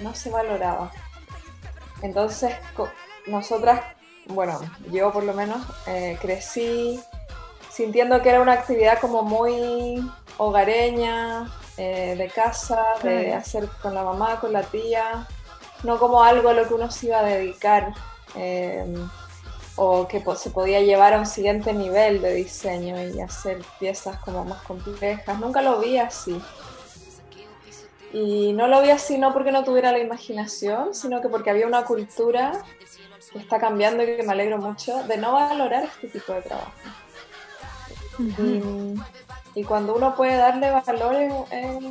no 0.00 0.14
se 0.14 0.30
valoraba. 0.30 0.90
Entonces, 2.00 2.54
nosotras 3.26 3.80
bueno, 4.28 4.60
yo 4.90 5.12
por 5.12 5.24
lo 5.24 5.34
menos 5.34 5.60
eh, 5.86 6.18
crecí 6.20 7.00
sintiendo 7.70 8.20
que 8.22 8.30
era 8.30 8.40
una 8.40 8.52
actividad 8.52 8.98
como 9.00 9.22
muy 9.22 10.02
hogareña, 10.38 11.48
eh, 11.78 12.14
de 12.16 12.28
casa, 12.28 12.82
de 13.02 13.34
hacer 13.34 13.68
con 13.82 13.94
la 13.94 14.02
mamá, 14.02 14.40
con 14.40 14.52
la 14.52 14.62
tía, 14.62 15.26
no 15.82 15.98
como 15.98 16.22
algo 16.22 16.48
a 16.48 16.54
lo 16.54 16.66
que 16.66 16.72
uno 16.72 16.90
se 16.90 17.08
iba 17.08 17.20
a 17.20 17.22
dedicar 17.22 17.92
em, 18.34 19.08
o 19.76 20.08
que 20.08 20.24
se 20.36 20.50
podía 20.50 20.80
llevar 20.80 21.12
a 21.12 21.18
un 21.18 21.26
siguiente 21.26 21.74
nivel 21.74 22.22
de 22.22 22.32
diseño 22.32 22.96
y 23.02 23.20
hacer 23.20 23.58
piezas 23.78 24.18
como 24.20 24.44
más 24.46 24.62
complejas. 24.62 25.38
Nunca 25.38 25.60
lo 25.60 25.78
vi 25.78 25.98
así. 25.98 26.40
Y 28.12 28.54
no 28.54 28.68
lo 28.68 28.80
vi 28.80 28.88
así 28.88 29.18
no 29.18 29.34
porque 29.34 29.52
no 29.52 29.64
tuviera 29.64 29.92
la 29.92 29.98
imaginación, 29.98 30.94
sino 30.94 31.20
que 31.20 31.28
porque 31.28 31.50
había 31.50 31.66
una 31.66 31.84
cultura 31.84 32.64
que 33.32 33.38
está 33.38 33.58
cambiando 33.58 34.02
y 34.02 34.06
que 34.06 34.22
me 34.22 34.32
alegro 34.32 34.58
mucho 34.58 35.02
de 35.04 35.16
no 35.16 35.32
valorar 35.32 35.84
este 35.84 36.08
tipo 36.08 36.32
de 36.32 36.42
trabajo. 36.42 36.72
y, 39.54 39.64
cuando 39.64 39.94
uno 39.94 40.14
puede 40.14 40.36
darle 40.36 40.70
valor 40.70 41.14
es, 41.14 41.84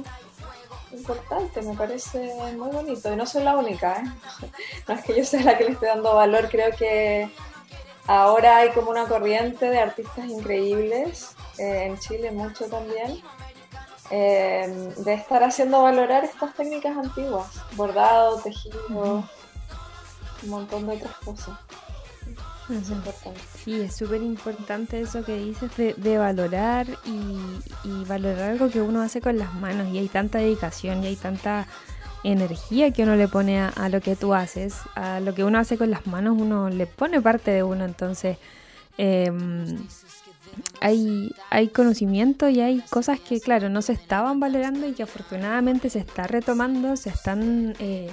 importante, 0.92 1.62
me 1.62 1.76
parece 1.76 2.34
muy 2.56 2.70
bonito. 2.70 3.12
Y 3.12 3.16
no 3.16 3.26
soy 3.26 3.44
la 3.44 3.58
única, 3.58 4.02
¿eh? 4.02 4.48
no 4.88 4.94
es 4.94 5.04
que 5.04 5.16
yo 5.16 5.26
sea 5.26 5.44
la 5.44 5.58
que 5.58 5.66
le 5.66 5.72
esté 5.72 5.88
dando 5.88 6.16
valor, 6.16 6.48
creo 6.50 6.72
que 6.76 7.30
ahora 8.08 8.58
hay 8.58 8.70
como 8.70 8.92
una 8.92 9.06
corriente 9.06 9.70
de 9.70 9.80
artistas 9.80 10.26
increíbles, 10.26 11.36
eh, 11.58 11.86
en 11.86 12.00
Chile 12.00 12.32
mucho 12.32 12.68
también, 12.70 13.22
eh, 14.10 14.94
de 14.98 15.14
estar 15.14 15.44
haciendo 15.44 15.82
valorar 15.82 16.24
estas 16.24 16.54
técnicas 16.54 16.96
antiguas, 16.96 17.48
bordado, 17.76 18.40
tejido 18.40 19.28
un 20.46 20.52
montón 20.52 20.88
de 20.88 20.94
otras 20.94 21.16
cosas. 21.18 21.60
Es 22.70 22.90
importante. 22.90 23.40
Sí, 23.64 23.82
es 23.82 23.96
súper 23.96 24.24
importante 24.24 25.00
eso 25.00 25.24
que 25.24 25.38
dices 25.38 25.70
de, 25.78 26.18
valorar 26.18 26.88
y, 27.06 28.04
valorar 28.06 28.52
algo 28.52 28.70
que 28.70 28.82
uno 28.82 29.02
hace 29.02 29.22
con 29.22 29.38
las 29.38 29.54
manos 29.54 29.94
y 29.94 30.00
hay 30.00 30.08
tanta 30.08 30.40
dedicación 30.40 31.04
y 31.04 31.08
hay 31.08 31.16
tanta 31.16 31.68
energía 32.24 32.90
que 32.90 33.04
uno 33.04 33.16
le 33.16 33.28
pone 33.28 33.60
a, 33.60 33.90
lo 33.90 34.02
que 34.02 34.16
tú 34.16 34.34
haces, 34.34 34.78
a 34.96 35.20
lo 35.20 35.36
que 35.36 35.44
uno 35.44 35.60
hace 35.60 35.78
con 35.78 35.92
las 35.92 36.08
manos 36.08 36.36
uno 36.40 36.70
le 36.70 36.88
pone 36.88 37.22
parte 37.22 37.52
de 37.52 37.62
uno, 37.62 37.86
entonces 37.86 38.38
em, 38.98 39.78
hay, 40.82 41.32
hay 41.52 41.68
conocimiento 41.68 42.50
y 42.50 42.62
hay 42.62 42.82
cosas 42.90 43.20
que 43.20 43.40
claro 43.40 43.70
no 43.70 43.84
se 43.84 43.94
estaban 43.94 44.40
valorando 44.40 44.88
y 44.88 44.94
que 44.94 45.04
afortunadamente 45.04 45.92
se 45.92 46.00
está 46.00 46.26
retomando, 46.26 46.96
se 46.96 47.10
están... 47.10 47.76
Eh, 47.78 48.10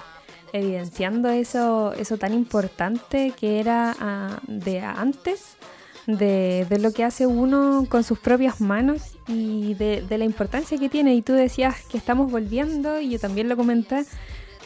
evidenciando 0.52 1.28
eso, 1.30 1.92
eso 1.94 2.18
tan 2.18 2.34
importante 2.34 3.32
que 3.38 3.60
era 3.60 3.94
ah, 3.98 4.38
de 4.46 4.80
antes, 4.80 5.56
de, 6.06 6.66
lo 6.80 6.92
que 6.92 7.04
hace 7.04 7.26
uno 7.26 7.86
con 7.88 8.04
sus 8.04 8.18
propias 8.18 8.60
manos 8.60 9.16
y 9.28 9.74
de, 9.74 10.04
la 10.10 10.24
importancia 10.24 10.78
que 10.78 10.88
tiene. 10.88 11.14
Y 11.14 11.22
tú 11.22 11.32
decías 11.32 11.82
que 11.84 11.96
estamos 11.96 12.30
volviendo, 12.30 13.00
y 13.00 13.10
yo 13.10 13.18
también 13.18 13.48
lo 13.48 13.56
comenté, 13.56 14.04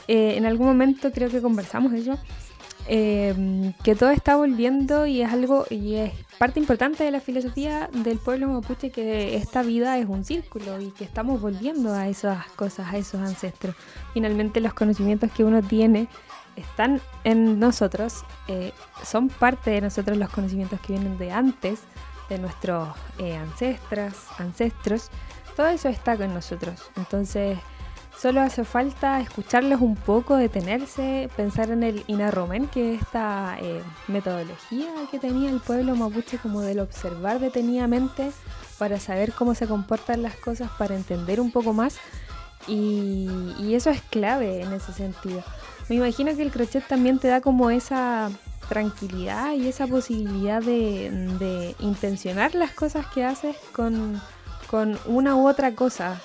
eh, 0.08 0.34
en 0.36 0.46
algún 0.46 0.66
momento 0.66 1.12
creo 1.12 1.30
que 1.30 1.40
conversamos 1.42 1.92
eso, 1.92 2.18
eh, 2.88 3.72
que 3.82 3.94
todo 3.94 4.10
está 4.10 4.36
volviendo 4.36 5.06
y 5.06 5.22
es 5.22 5.32
algo, 5.32 5.64
y 5.70 5.96
es 5.96 6.12
parte 6.38 6.60
importante 6.60 7.04
de 7.04 7.10
la 7.10 7.20
filosofía 7.20 7.88
del 7.92 8.18
pueblo 8.18 8.48
mapuche 8.48 8.90
que 8.90 9.36
esta 9.36 9.62
vida 9.62 9.98
es 9.98 10.06
un 10.06 10.24
círculo 10.24 10.80
y 10.80 10.90
que 10.90 11.04
estamos 11.04 11.40
volviendo 11.40 11.92
a 11.92 12.08
esas 12.08 12.46
cosas, 12.52 12.92
a 12.92 12.96
esos 12.96 13.20
ancestros. 13.20 13.74
Finalmente 14.14 14.60
los 14.60 14.74
conocimientos 14.74 15.32
que 15.32 15.44
uno 15.44 15.62
tiene 15.62 16.08
están 16.54 17.00
en 17.24 17.58
nosotros, 17.58 18.24
eh, 18.48 18.72
son 19.04 19.28
parte 19.28 19.70
de 19.70 19.80
nosotros 19.80 20.16
los 20.16 20.30
conocimientos 20.30 20.80
que 20.80 20.94
vienen 20.94 21.18
de 21.18 21.32
antes, 21.32 21.80
de 22.28 22.38
nuestros 22.38 22.88
eh, 23.18 23.36
ancestras, 23.36 24.14
ancestros, 24.38 25.10
todo 25.56 25.68
eso 25.68 25.88
está 25.88 26.16
con 26.16 26.32
nosotros. 26.34 26.90
Entonces, 26.96 27.58
Solo 28.20 28.40
hace 28.40 28.64
falta 28.64 29.20
escucharlos 29.20 29.82
un 29.82 29.94
poco, 29.94 30.36
detenerse, 30.36 31.28
pensar 31.36 31.70
en 31.70 31.82
el 31.82 32.02
Inarromen, 32.06 32.66
que 32.66 32.94
es 32.94 33.02
esta 33.02 33.58
eh, 33.60 33.82
metodología 34.08 34.88
que 35.10 35.18
tenía 35.18 35.50
el 35.50 35.60
pueblo 35.60 35.94
mapuche 35.94 36.38
como 36.38 36.62
del 36.62 36.80
observar 36.80 37.40
detenidamente 37.40 38.32
para 38.78 38.98
saber 38.98 39.32
cómo 39.32 39.54
se 39.54 39.66
comportan 39.66 40.22
las 40.22 40.34
cosas, 40.36 40.70
para 40.78 40.96
entender 40.96 41.42
un 41.42 41.52
poco 41.52 41.74
más. 41.74 41.98
Y, 42.66 43.28
eso 43.74 43.90
es 43.90 44.00
clave 44.00 44.62
en 44.62 44.72
ese 44.72 44.94
sentido. 44.94 45.44
Me 45.90 45.96
imagino 45.96 46.34
que 46.34 46.42
el 46.42 46.50
crochet 46.50 46.86
también 46.88 47.18
te 47.18 47.28
da 47.28 47.42
como 47.42 47.68
esa 47.68 48.30
tranquilidad 48.70 49.52
y 49.52 49.68
esa 49.68 49.86
posibilidad 49.86 50.62
de, 50.62 51.76
intencionar 51.80 52.54
las 52.54 52.70
cosas 52.70 53.06
que 53.08 53.24
haces 53.24 53.56
con 53.72 54.18
una 55.06 55.36
u 55.36 55.46
otra 55.46 55.74
cosa 55.74 56.18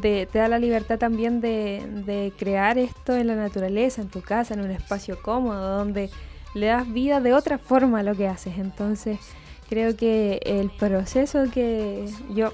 te 0.00 0.26
da 0.32 0.48
la 0.48 0.58
libertad 0.58 0.98
también 0.98 1.40
de, 1.40 2.32
crear 2.38 2.78
esto 2.78 3.16
en 3.16 3.26
la 3.26 3.36
naturaleza, 3.36 4.02
en 4.02 4.08
tu 4.08 4.22
casa, 4.22 4.54
en 4.54 4.60
un 4.60 4.70
espacio 4.70 5.20
cómodo, 5.22 5.78
donde 5.78 6.10
le 6.54 6.66
das 6.66 6.90
vida 6.92 7.20
de 7.20 7.34
otra 7.34 7.58
forma 7.58 8.00
a 8.00 8.02
lo 8.02 8.14
que 8.14 8.28
haces. 8.28 8.58
Entonces, 8.58 9.18
creo 9.68 9.96
que 9.96 10.40
el 10.44 10.70
proceso 10.70 11.44
que 11.52 12.06
yo 12.30 12.52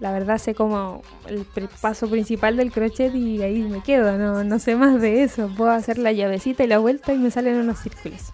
la 0.00 0.12
verdad 0.12 0.38
sé 0.38 0.54
como 0.54 1.02
el 1.28 1.46
paso 1.82 2.08
principal 2.08 2.56
del 2.56 2.72
crochet 2.72 3.14
y 3.14 3.42
ahí 3.42 3.60
me 3.60 3.82
quedo, 3.82 4.16
no, 4.16 4.42
no 4.44 4.58
sé 4.58 4.74
más 4.74 5.00
de 5.00 5.22
eso. 5.22 5.50
Puedo 5.56 5.70
hacer 5.70 5.98
la 5.98 6.10
llavecita 6.10 6.64
y 6.64 6.68
la 6.68 6.78
vuelta 6.78 7.12
y 7.12 7.18
me 7.18 7.30
salen 7.30 7.56
unos 7.56 7.80
círculos. 7.80 8.32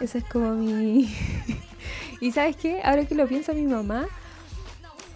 Esa 0.00 0.18
es 0.18 0.24
como 0.24 0.50
mi... 0.54 1.08
y 2.20 2.32
sabes 2.32 2.56
qué, 2.56 2.80
ahora 2.82 3.04
que 3.04 3.14
lo 3.14 3.26
pienso 3.28 3.54
mi 3.54 3.66
mamá, 3.66 4.06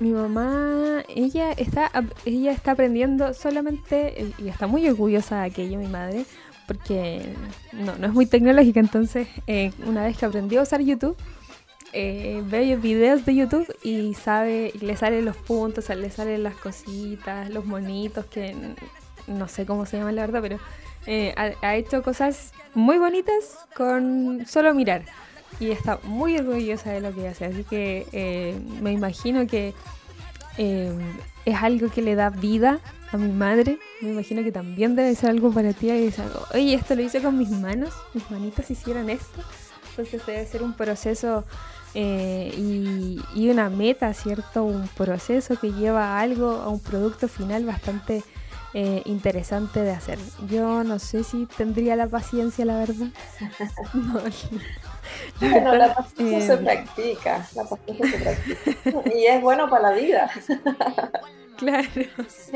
mi 0.02 0.10
mamá, 0.10 1.04
ella 1.08 1.52
está, 1.52 1.90
ella 2.24 2.52
está 2.52 2.72
aprendiendo 2.72 3.32
solamente, 3.34 4.26
y 4.38 4.48
está 4.48 4.66
muy 4.66 4.88
orgullosa 4.88 5.40
de 5.40 5.46
aquello, 5.46 5.78
mi 5.78 5.86
madre, 5.86 6.24
porque 6.66 7.34
no, 7.72 7.96
no 7.96 8.06
es 8.06 8.12
muy 8.12 8.26
tecnológica, 8.26 8.80
entonces 8.80 9.28
eh, 9.46 9.72
una 9.86 10.04
vez 10.04 10.18
que 10.18 10.26
aprendió 10.26 10.60
a 10.60 10.62
usar 10.64 10.80
YouTube, 10.80 11.16
eh, 11.94 12.42
ve 12.46 12.74
videos 12.76 13.26
de 13.26 13.34
YouTube 13.34 13.66
y 13.82 14.14
sabe, 14.14 14.72
le 14.80 14.96
salen 14.96 15.24
los 15.24 15.36
puntos, 15.36 15.88
le 15.90 16.10
salen 16.10 16.42
las 16.42 16.54
cositas, 16.54 17.50
los 17.50 17.66
monitos, 17.66 18.24
que 18.26 18.56
no 19.26 19.46
sé 19.46 19.66
cómo 19.66 19.84
se 19.84 19.98
llaman 19.98 20.16
la 20.16 20.22
verdad, 20.22 20.40
pero 20.40 20.58
eh, 21.06 21.34
ha, 21.36 21.76
hecho 21.76 22.02
cosas 22.02 22.52
muy 22.74 22.98
bonitas 22.98 23.58
con 23.76 24.46
solo 24.46 24.72
mirar. 24.74 25.02
Y 25.60 25.70
está 25.70 25.98
muy 26.02 26.36
orgullosa 26.36 26.90
de 26.90 27.00
lo 27.00 27.14
que 27.14 27.28
hace, 27.28 27.44
así 27.44 27.64
que 27.64 28.06
eh, 28.12 28.58
me 28.80 28.92
imagino 28.92 29.46
que 29.46 29.74
es 30.58 31.56
algo 31.56 31.88
que 31.88 32.02
le 32.02 32.14
da 32.14 32.30
vida 32.30 32.80
a 33.10 33.16
mi 33.16 33.32
madre. 33.32 33.78
Me 34.00 34.10
imagino 34.10 34.42
que 34.42 34.52
también 34.52 34.96
debe 34.96 35.14
ser 35.14 35.30
algo 35.30 35.52
para 35.52 35.72
ti. 35.72 35.90
Y 35.90 36.06
es 36.06 36.18
algo, 36.18 36.40
oye, 36.54 36.74
esto 36.74 36.94
lo 36.94 37.02
hice 37.02 37.22
con 37.22 37.38
mis 37.38 37.50
manos, 37.50 37.94
mis 38.14 38.28
manitas 38.30 38.70
hicieron 38.70 39.10
esto. 39.10 39.42
Entonces 39.90 40.24
debe 40.26 40.46
ser 40.46 40.62
un 40.62 40.72
proceso 40.72 41.44
eh, 41.94 42.52
y, 42.56 43.48
una 43.50 43.68
meta, 43.68 44.12
¿cierto? 44.14 44.64
Un 44.64 44.88
proceso 44.88 45.56
que 45.56 45.72
lleva 45.72 46.16
a 46.16 46.20
algo, 46.20 46.52
a 46.52 46.68
un 46.68 46.80
producto 46.80 47.28
final 47.28 47.66
bastante 47.66 48.22
eh, 48.72 49.02
interesante 49.04 49.80
de 49.80 49.90
hacer. 49.90 50.18
Yo 50.48 50.82
no 50.84 50.98
sé 50.98 51.24
si 51.24 51.46
tendría 51.46 51.94
la 51.96 52.06
paciencia, 52.06 52.64
la 52.64 52.78
verdad. 52.78 53.08
no, 53.94 54.20
la, 55.40 55.94
paciencia 55.94 56.40
se 56.40 56.55
eh, 56.55 56.57
practica, 56.57 57.48
la 57.55 57.64
paciencia 57.64 58.11
se 58.11 58.18
practica. 58.18 59.16
Y 59.16 59.27
es 59.27 59.40
bueno 59.40 59.68
para 59.68 59.90
la 59.90 59.96
vida. 59.96 60.31
Claro. 61.62 61.88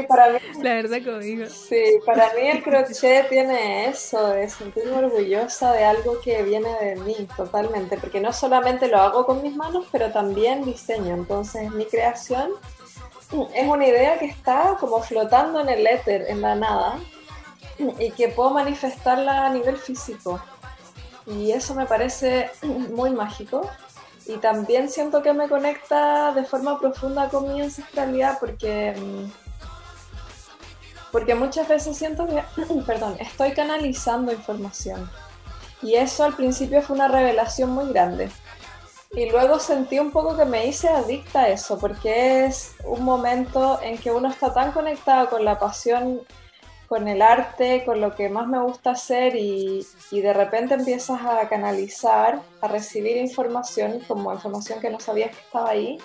para 0.08 0.32
mí, 0.32 0.38
la 0.62 0.74
verdad 0.74 0.98
conmigo. 1.04 1.46
Sí, 1.46 1.98
para 2.04 2.32
mí 2.34 2.48
el 2.48 2.62
crochet 2.62 3.28
tiene 3.28 3.86
eso, 3.88 4.30
de 4.30 4.48
sentirme 4.48 4.92
orgullosa 4.92 5.72
de 5.72 5.84
algo 5.84 6.20
que 6.20 6.42
viene 6.42 6.68
de 6.80 6.96
mí 6.96 7.14
totalmente, 7.36 7.98
porque 7.98 8.20
no 8.20 8.32
solamente 8.32 8.88
lo 8.88 8.98
hago 8.98 9.24
con 9.24 9.42
mis 9.42 9.54
manos, 9.54 9.86
pero 9.92 10.10
también 10.10 10.64
diseño. 10.64 11.14
Entonces 11.14 11.70
mi 11.70 11.84
creación 11.84 12.50
es 13.54 13.68
una 13.68 13.86
idea 13.86 14.18
que 14.18 14.26
está 14.26 14.76
como 14.80 15.00
flotando 15.02 15.60
en 15.60 15.68
el 15.68 15.86
éter, 15.86 16.24
en 16.28 16.40
la 16.40 16.54
nada, 16.54 16.98
y 17.78 18.10
que 18.10 18.28
puedo 18.28 18.50
manifestarla 18.50 19.46
a 19.46 19.50
nivel 19.50 19.76
físico. 19.76 20.40
Y 21.26 21.52
eso 21.52 21.74
me 21.74 21.86
parece 21.86 22.50
muy 22.62 23.10
mágico. 23.10 23.68
Y 24.26 24.38
también 24.38 24.88
siento 24.88 25.22
que 25.22 25.32
me 25.32 25.48
conecta 25.48 26.32
de 26.32 26.44
forma 26.44 26.80
profunda 26.80 27.28
con 27.28 27.52
mi 27.52 27.60
ancestralidad 27.60 28.38
porque, 28.40 28.92
mm, 28.96 29.30
porque 31.12 31.34
muchas 31.34 31.68
veces 31.68 31.96
siento 31.96 32.26
que, 32.26 32.42
perdón, 32.86 33.16
estoy 33.20 33.52
canalizando 33.52 34.32
información. 34.32 35.08
Y 35.82 35.94
eso 35.94 36.24
al 36.24 36.34
principio 36.34 36.82
fue 36.82 36.96
una 36.96 37.08
revelación 37.08 37.70
muy 37.70 37.92
grande. 37.92 38.30
Y 39.12 39.30
luego 39.30 39.58
sentí 39.58 39.98
un 39.98 40.10
poco 40.10 40.36
que 40.36 40.44
me 40.44 40.66
hice 40.66 40.88
adicta 40.88 41.42
a 41.42 41.48
eso, 41.48 41.78
porque 41.78 42.46
es 42.46 42.74
un 42.84 43.04
momento 43.04 43.80
en 43.82 43.98
que 43.98 44.10
uno 44.10 44.28
está 44.28 44.52
tan 44.52 44.72
conectado 44.72 45.30
con 45.30 45.44
la 45.44 45.58
pasión 45.58 46.20
con 46.88 47.08
el 47.08 47.22
arte, 47.22 47.84
con 47.84 48.00
lo 48.00 48.14
que 48.14 48.28
más 48.28 48.46
me 48.46 48.60
gusta 48.62 48.92
hacer 48.92 49.34
y, 49.36 49.86
de 50.12 50.32
repente 50.32 50.74
empiezas 50.74 51.20
a 51.22 51.48
canalizar, 51.48 52.42
a 52.60 52.68
recibir 52.68 53.16
información, 53.16 54.00
como 54.06 54.32
información 54.32 54.80
que 54.80 54.90
no 54.90 55.00
sabías 55.00 55.30
que 55.30 55.42
estaba 55.42 55.70
ahí. 55.70 55.98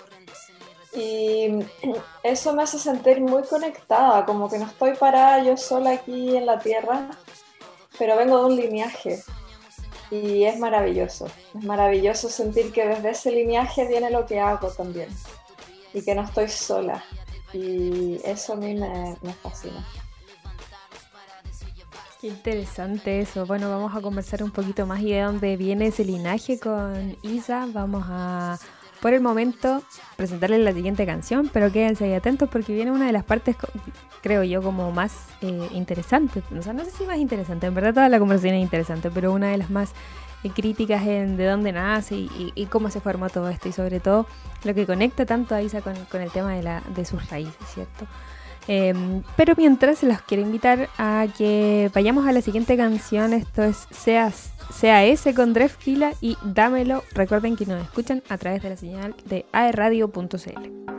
Y 0.94 1.64
eso 2.24 2.54
me 2.54 2.64
hace 2.64 2.80
sentir 2.80 3.22
muy 3.22 3.44
conectada, 3.44 4.26
como 4.26 4.50
que 4.50 4.58
no 4.58 4.66
estoy 4.66 4.96
parada 4.96 5.44
yo 5.44 5.56
sola 5.56 5.92
aquí 5.92 6.36
en 6.36 6.46
la 6.46 6.60
tierra, 6.60 7.10
pero 7.98 8.18
vengo 8.18 8.40
de 8.40 8.46
un 8.46 8.56
lineaje. 8.56 9.24
Y 10.10 10.44
es 10.44 10.60
maravilloso, 10.60 11.28
es 11.56 11.64
maravilloso 11.64 12.28
sentir 12.28 12.74
que 12.74 12.86
desde 12.86 13.12
ese 13.12 13.32
lineaje 13.32 13.88
viene 13.88 14.10
lo 14.10 14.26
que 14.26 14.40
hago 14.40 14.70
también. 14.70 15.10
Y 15.94 16.04
que 16.04 16.16
no 16.16 16.24
estoy 16.24 16.50
sola. 16.50 17.04
Y 17.54 18.20
eso 18.24 18.54
a 18.54 18.56
mí 18.58 18.74
me, 18.74 19.16
me 19.22 19.34
fascina. 19.34 19.86
Qué 22.22 22.28
interesante 22.28 23.20
eso. 23.20 23.48
Bueno, 23.48 23.68
vamos 23.72 23.96
a 23.96 24.02
conversar 24.02 24.44
un 24.44 24.52
poquito 24.52 24.86
más 24.86 25.02
y 25.02 25.12
de 25.12 25.22
dónde 25.22 25.58
viene 25.58 25.88
ese 25.88 26.06
linaje 26.06 26.60
con 26.60 27.18
Isa. 27.24 27.68
Vamos 27.74 28.06
a, 28.08 28.60
por 29.02 29.16
el 29.16 29.22
momento, 29.22 29.82
presentarles 30.18 30.60
la 30.60 30.72
siguiente 30.72 31.08
canción, 31.08 31.50
pero 31.52 31.72
quédense 31.72 32.06
ahí 32.06 32.14
atentos 32.14 32.48
porque 32.48 32.76
viene 32.76 32.92
una 32.92 33.08
de 33.08 33.12
las 33.12 33.24
partes, 33.24 33.56
creo 34.22 34.44
yo, 34.44 34.62
como 34.62 34.92
más 34.92 35.30
eh, 35.42 35.68
interesantes. 35.72 36.44
O 36.56 36.62
sea, 36.62 36.74
no 36.74 36.86
sé 36.86 36.92
si 36.92 37.06
más 37.06 37.18
interesante, 37.18 37.66
en 37.66 37.74
verdad 37.74 37.96
toda 37.96 38.08
la 38.08 38.20
conversación 38.20 38.54
es 38.54 38.62
interesante, 38.62 39.10
pero 39.10 39.34
una 39.34 39.50
de 39.50 39.58
las 39.58 39.72
más 39.72 39.94
eh, 40.44 40.52
críticas 40.52 41.02
en 41.08 41.38
de 41.38 41.48
dónde 41.48 41.72
nace 41.72 42.18
y, 42.18 42.68
cómo 42.68 42.92
se 42.92 43.02
formó 43.02 43.30
todo 43.32 43.50
esto 43.50 43.68
y 43.68 43.72
sobre 43.72 44.00
todo 44.00 44.28
lo 44.64 44.76
que 44.76 44.86
conecta 44.86 45.26
tanto 45.26 45.56
a 45.56 45.64
Isa 45.64 45.82
con, 45.82 45.96
con 46.06 46.22
el 46.22 46.30
tema 46.30 46.54
de, 46.54 46.62
la, 46.62 46.84
de 46.96 47.04
sus 47.04 47.32
raíces, 47.32 47.68
¿cierto? 47.74 48.06
Em, 48.68 49.24
pero 49.36 49.54
mientras 49.58 50.04
los 50.04 50.22
quiero 50.22 50.44
invitar 50.44 50.90
a 50.98 51.28
que 51.38 51.90
vayamos 51.94 52.28
a 52.28 52.32
la 52.32 52.42
siguiente 52.42 52.78
canción. 52.78 53.34
Esto 53.34 53.64
es 53.64 53.88
Sea, 53.92 54.32
sea 54.74 55.06
S 55.06 55.34
con 55.34 55.54
Drefkila 55.54 56.14
y 56.22 56.38
Dámelo. 56.44 57.04
Recuerden 57.14 57.56
que 57.56 57.66
nos 57.66 57.82
escuchan 57.84 58.24
a 58.30 58.38
través 58.38 58.62
de 58.64 58.70
la 58.70 58.78
señal 58.78 59.16
de 59.26 59.46
aerradio.cl. 59.52 60.92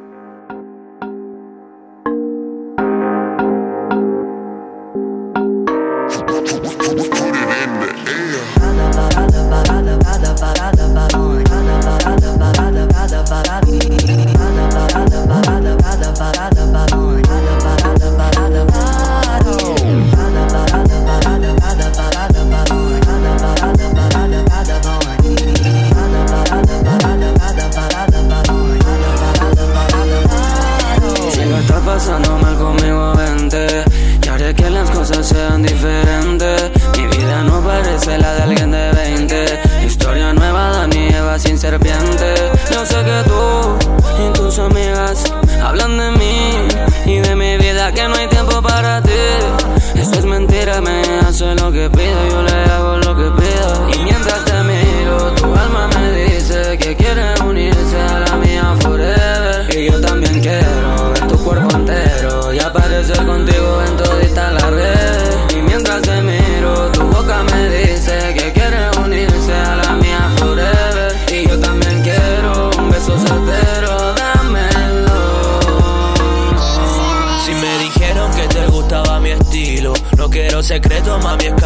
cosas 35.03 35.27
sean 35.27 35.63
diferentes. 35.63 36.71
Mi 36.97 37.07
vida 37.09 37.43
no 37.43 37.61
parece 37.61 38.19
la 38.19 38.35
de 38.35 38.43
alguien 38.43 38.71
de 38.71 38.93
20 38.93 39.61
Historia 39.85 40.33
nueva, 40.33 40.71
Dani 40.71 41.09
Eva 41.09 41.37
sin 41.41 41.59
serpiente. 41.59 42.35
Yo 42.73 42.87
sé 42.87 43.03
que 43.03 43.23
tú 43.27 43.62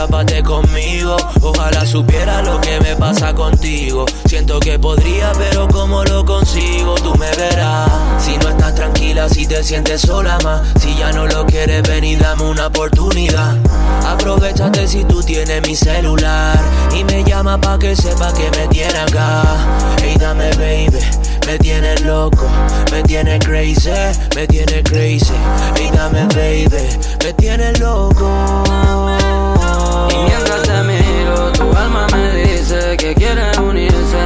escápate 0.07 0.43
conmigo. 0.43 1.17
Ojalá 1.43 1.85
supiera 1.85 2.43
lo 2.43 2.61
que 2.61 2.79
me 2.81 2.95
pasa 2.97 3.35
contigo. 3.35 4.07
Siento 4.27 4.61
que 4.61 4.79
podría, 4.79 5.33
pero 5.33 5.67
como 5.69 6.05
lo 6.05 6.25
consigo, 6.25 6.95
tú 6.97 7.15
me 7.17 7.29
verás. 7.37 7.91
Si 8.19 8.37
no 8.39 8.49
estás 8.49 8.75
tranquila, 8.75 9.29
si 9.29 9.47
te 9.47 9.63
sientes 9.65 10.03
sola 10.03 10.39
más. 10.45 10.63
Si 10.81 10.95
ya 10.97 11.13
no 11.13 11.27
lo 11.27 11.45
quieres, 11.47 11.83
ven 11.83 12.05
y 12.05 12.17
dame 12.17 12.45
una 12.45 12.69
oportunidad. 12.69 13.57
Aprovechate 14.07 14.87
si 14.87 15.05
tú 15.05 15.23
tienes 15.23 15.67
mi 15.67 15.75
celular. 15.75 16.59
Y 16.95 17.03
me 17.05 17.25
llama 17.25 17.61
pa' 17.61 17.79
que 17.79 17.97
sepa 17.97 18.33
que 18.33 18.51
me 18.57 18.69
tiene 18.69 18.99
acá. 18.99 19.43
Hey, 20.03 20.17
dame, 20.19 20.51
baby 20.53 20.99
me 21.47 21.59
tienes 21.59 22.01
loco, 22.01 22.49
me 22.91 23.05
tienes 23.05 23.39
crazy, 23.45 23.91
me 24.35 24.49
tienes 24.49 24.83
crazy. 24.83 25.33
Y 25.81 25.97
dame 25.97 26.27
baby, 26.35 26.89
me 27.23 27.33
tienes 27.35 27.79
loco. 27.79 29.46
Y 30.11 30.19
mientras 30.25 30.63
te 30.63 30.83
miro, 30.83 31.53
tu 31.53 31.77
alma 31.77 32.07
me 32.13 32.43
dice 32.43 32.97
que 32.97 33.15
quiere 33.15 33.51
unirse 33.59 34.26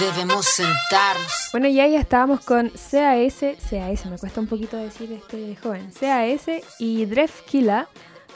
debemos 0.00 0.46
sentarnos. 0.46 1.32
Bueno, 1.52 1.68
ya 1.68 1.86
ya 1.86 2.00
estábamos 2.00 2.40
con 2.40 2.68
CAS, 2.70 3.34
CAS, 3.70 4.06
me 4.06 4.18
cuesta 4.18 4.40
un 4.40 4.46
poquito 4.46 4.76
decir 4.76 5.10
este 5.12 5.56
joven, 5.62 5.90
CAS 5.98 6.46
y 6.78 7.04
Drefkila 7.06 7.88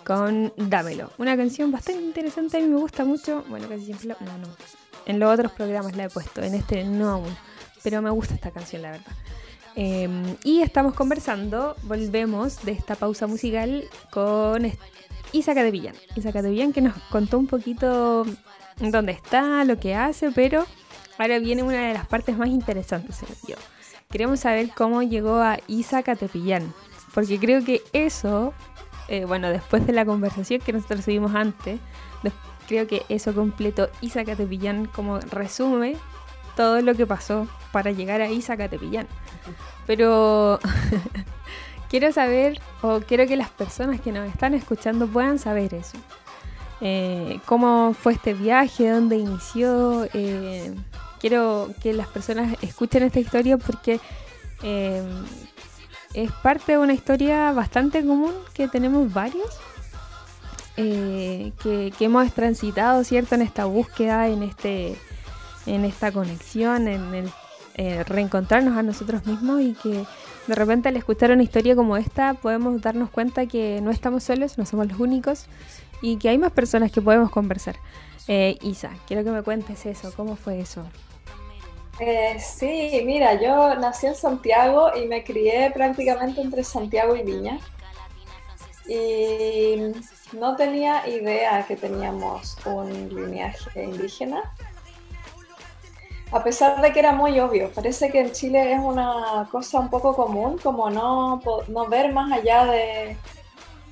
con 0.05 0.53
Dámelo. 0.57 1.11
Una 1.19 1.37
canción 1.37 1.71
bastante 1.71 2.03
interesante, 2.03 2.57
a 2.57 2.61
mí 2.61 2.67
me 2.69 2.77
gusta 2.79 3.05
mucho. 3.05 3.45
Bueno, 3.49 3.69
casi 3.69 3.85
siempre, 3.87 4.09
la- 4.09 4.17
no, 4.21 4.39
no. 4.39 4.49
En 5.07 5.19
los 5.19 5.33
otros 5.33 5.53
programas 5.53 5.97
la 5.97 6.05
he 6.05 6.11
puesto, 6.11 6.43
en 6.43 6.55
este 6.55 6.85
no 6.85 7.09
aún. 7.11 7.37
Pero 7.83 8.03
me 8.03 8.11
gusta 8.11 8.35
esta 8.35 8.51
canción, 8.51 8.83
la 8.83 8.91
verdad. 8.93 9.13
Eh, 9.77 10.37
y 10.45 10.63
estamos 10.63 10.95
conversando, 10.95 11.77
volvemos 11.85 12.63
de 12.65 12.73
esta 12.73 12.95
pausa 12.97 13.27
musical 13.27 13.85
con 14.11 14.65
est- 14.65 14.81
Isa 15.33 15.55
Catepillán. 15.55 15.95
Isa 16.17 16.33
Catepillán 16.33 16.73
que 16.73 16.81
nos 16.81 16.95
contó 17.11 17.39
un 17.39 17.47
poquito 17.47 18.27
dónde 18.79 19.13
está, 19.13 19.65
lo 19.65 19.79
que 19.79 19.95
hace, 19.95 20.31
pero 20.33 20.67
ahora 21.21 21.39
viene 21.39 21.63
una 21.63 21.87
de 21.89 21.95
las 21.95 22.07
partes 22.07 22.37
más 22.37 22.49
interesantes, 22.49 23.17
según 23.17 23.37
yo. 23.47 23.57
Queremos 24.11 24.41
saber 24.41 24.71
cómo 24.75 25.03
llegó 25.03 25.37
a 25.37 25.59
Isa 25.69 26.03
Catepillán, 26.03 26.73
porque 27.15 27.39
creo 27.39 27.65
que 27.65 27.83
eso, 27.93 28.55
eh, 29.09 29.25
bueno, 29.25 29.51
después 29.51 29.87
de 29.87 29.93
la 29.93 30.05
conversación 30.05 30.61
que 30.61 30.73
nosotros 30.73 31.05
tuvimos 31.05 31.35
antes, 31.35 31.79
creo 32.71 32.87
que 32.87 33.03
eso 33.09 33.35
completo, 33.35 33.91
Isa 34.01 34.25
Catepillán, 34.25 34.87
como 34.87 35.19
resume 35.19 35.97
todo 36.55 36.81
lo 36.83 36.95
que 36.95 37.05
pasó 37.05 37.49
para 37.73 37.91
llegar 37.91 38.21
a 38.21 38.31
Isa 38.31 38.57
Catepillán. 38.57 39.09
Pero 39.89 40.61
quiero 41.91 42.13
saber, 42.13 42.61
o 42.83 43.01
quiero 43.01 43.27
que 43.27 43.37
las 43.37 43.51
personas 43.51 44.01
que 44.01 44.13
nos 44.13 44.29
están 44.29 44.55
escuchando 44.55 45.09
puedan 45.09 45.41
saber 45.41 45.75
eso. 45.75 45.99
Eh, 46.81 47.41
¿Cómo 47.45 47.93
fue 47.93 48.13
este 48.13 48.35
viaje? 48.35 48.89
¿Dónde 48.89 49.17
inició? 49.17 50.07
Eh, 50.15 50.73
quiero 51.21 51.71
que 51.83 51.93
las 51.93 52.09
personas 52.09 52.57
escuchen 52.63 53.03
esta 53.03 53.21
historia 53.21 53.57
porque 53.59 54.01
eh, 54.63 55.03
es 56.15 56.33
parte 56.33 56.73
de 56.73 56.79
una 56.79 56.93
historia 56.93 57.53
bastante 57.53 58.05
común 58.05 58.33
que 58.55 58.69
tenemos 58.69 59.13
varios. 59.13 59.59
eh, 60.77 61.53
que, 61.63 61.93
hemos 62.01 62.33
transitado, 62.33 63.05
¿cierto? 63.05 63.35
En 63.35 63.43
esta 63.43 63.67
búsqueda, 63.67 64.29
en 64.29 64.43
este 64.43 64.97
en 65.67 65.85
esta 65.85 66.11
conexión, 66.11 66.89
en 66.89 67.15
el 67.15 67.31
eh, 67.75 68.03
reencontrarnos 68.05 68.77
a 68.77 68.83
nosotros 68.83 69.27
mismos 69.27 69.61
y 69.61 69.75
que 69.75 70.05
de 70.47 70.55
repente 70.55 70.89
al 70.89 70.97
escuchar 70.97 71.31
una 71.31 71.43
historia 71.43 71.77
como 71.77 71.97
esta 71.97 72.35
podemos 72.35 72.81
darnos 72.81 73.11
cuenta 73.11 73.47
que 73.47 73.81
no 73.83 73.91
estamos 73.91 74.25
solos, 74.25 74.59
no 74.59 74.67
somos 74.67 74.89
los 74.89 74.99
únicos 74.99 75.47
y 76.03 76.17
que 76.17 76.29
hay 76.29 76.39
más 76.39 76.53
personas 76.53 76.91
que 76.91 77.01
podemos 77.01 77.31
conversar. 77.31 77.77
Eh, 78.27 78.59
Isa, 78.63 78.91
quiero 79.07 79.25
que 79.25 79.31
me 79.31 79.43
cuentes 79.43 79.87
eso, 79.87 80.13
¿cómo 80.17 80.37
fue 80.37 80.61
eso? 80.61 80.85
Eh, 82.03 82.39
sí, 82.41 83.03
mira, 83.05 83.35
yo 83.35 83.75
nací 83.75 84.07
en 84.07 84.15
Santiago 84.15 84.91
y 84.97 85.07
me 85.07 85.23
crié 85.23 85.71
prácticamente 85.71 86.41
entre 86.41 86.65
Santiago 86.65 87.15
y 87.15 87.23
Viña. 87.23 87.59
Y 88.89 89.93
no 90.33 90.57
tenía 90.57 91.07
idea 91.07 91.65
que 91.67 91.77
teníamos 91.77 92.57
un 92.65 93.15
lineaje 93.15 93.85
indígena. 93.85 94.51
A 96.33 96.43
pesar 96.43 96.81
de 96.81 96.91
que 96.91 97.01
era 97.01 97.13
muy 97.13 97.39
obvio, 97.39 97.71
parece 97.71 98.11
que 98.11 98.21
en 98.21 98.33
Chile 98.33 98.73
es 98.73 98.79
una 98.79 99.47
cosa 99.53 99.79
un 99.81 99.91
poco 99.91 100.17
común, 100.17 100.59
como 100.59 100.89
no, 100.89 101.43
no 101.69 101.89
ver 101.89 102.13
más 102.15 102.33
allá 102.33 102.65
de, 102.65 103.17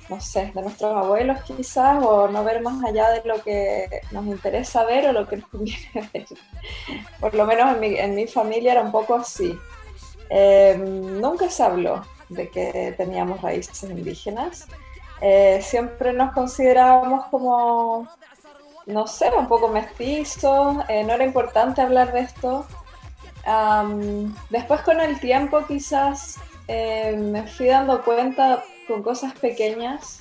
no 0.09 0.19
sé, 0.19 0.51
de 0.53 0.61
nuestros 0.61 0.95
abuelos 0.95 1.41
quizás, 1.43 2.03
o 2.03 2.27
no 2.27 2.43
ver 2.43 2.61
más 2.61 2.83
allá 2.83 3.11
de 3.11 3.21
lo 3.25 3.41
que 3.43 4.01
nos 4.11 4.25
interesa 4.25 4.83
ver 4.83 5.07
o 5.07 5.13
lo 5.13 5.27
que 5.27 5.37
nos 5.37 5.49
conviene 5.49 6.09
ver. 6.13 6.25
Por 7.19 7.35
lo 7.35 7.45
menos 7.45 7.73
en 7.73 7.79
mi, 7.79 7.95
en 7.95 8.15
mi 8.15 8.27
familia 8.27 8.73
era 8.73 8.81
un 8.81 8.91
poco 8.91 9.15
así. 9.15 9.57
Eh, 10.29 10.77
nunca 10.77 11.49
se 11.49 11.63
habló 11.63 12.03
de 12.29 12.49
que 12.49 12.93
teníamos 12.97 13.41
raíces 13.41 13.83
indígenas. 13.83 14.67
Eh, 15.21 15.59
siempre 15.61 16.13
nos 16.13 16.33
considerábamos 16.33 17.25
como, 17.25 18.07
no 18.87 19.07
sé, 19.07 19.31
un 19.37 19.47
poco 19.47 19.67
mestizos. 19.67 20.77
eh, 20.87 21.03
no 21.03 21.13
era 21.13 21.23
importante 21.23 21.81
hablar 21.81 22.13
de 22.13 22.21
esto. 22.21 22.65
Después 24.49 24.81
con 24.81 24.99
el 24.99 25.19
tiempo 25.19 25.65
quizás 25.67 26.37
me 26.67 27.47
fui 27.47 27.65
dando 27.65 28.03
cuenta 28.03 28.63
con 28.89 29.03
cosas 29.03 29.33
pequeñas 29.39 30.19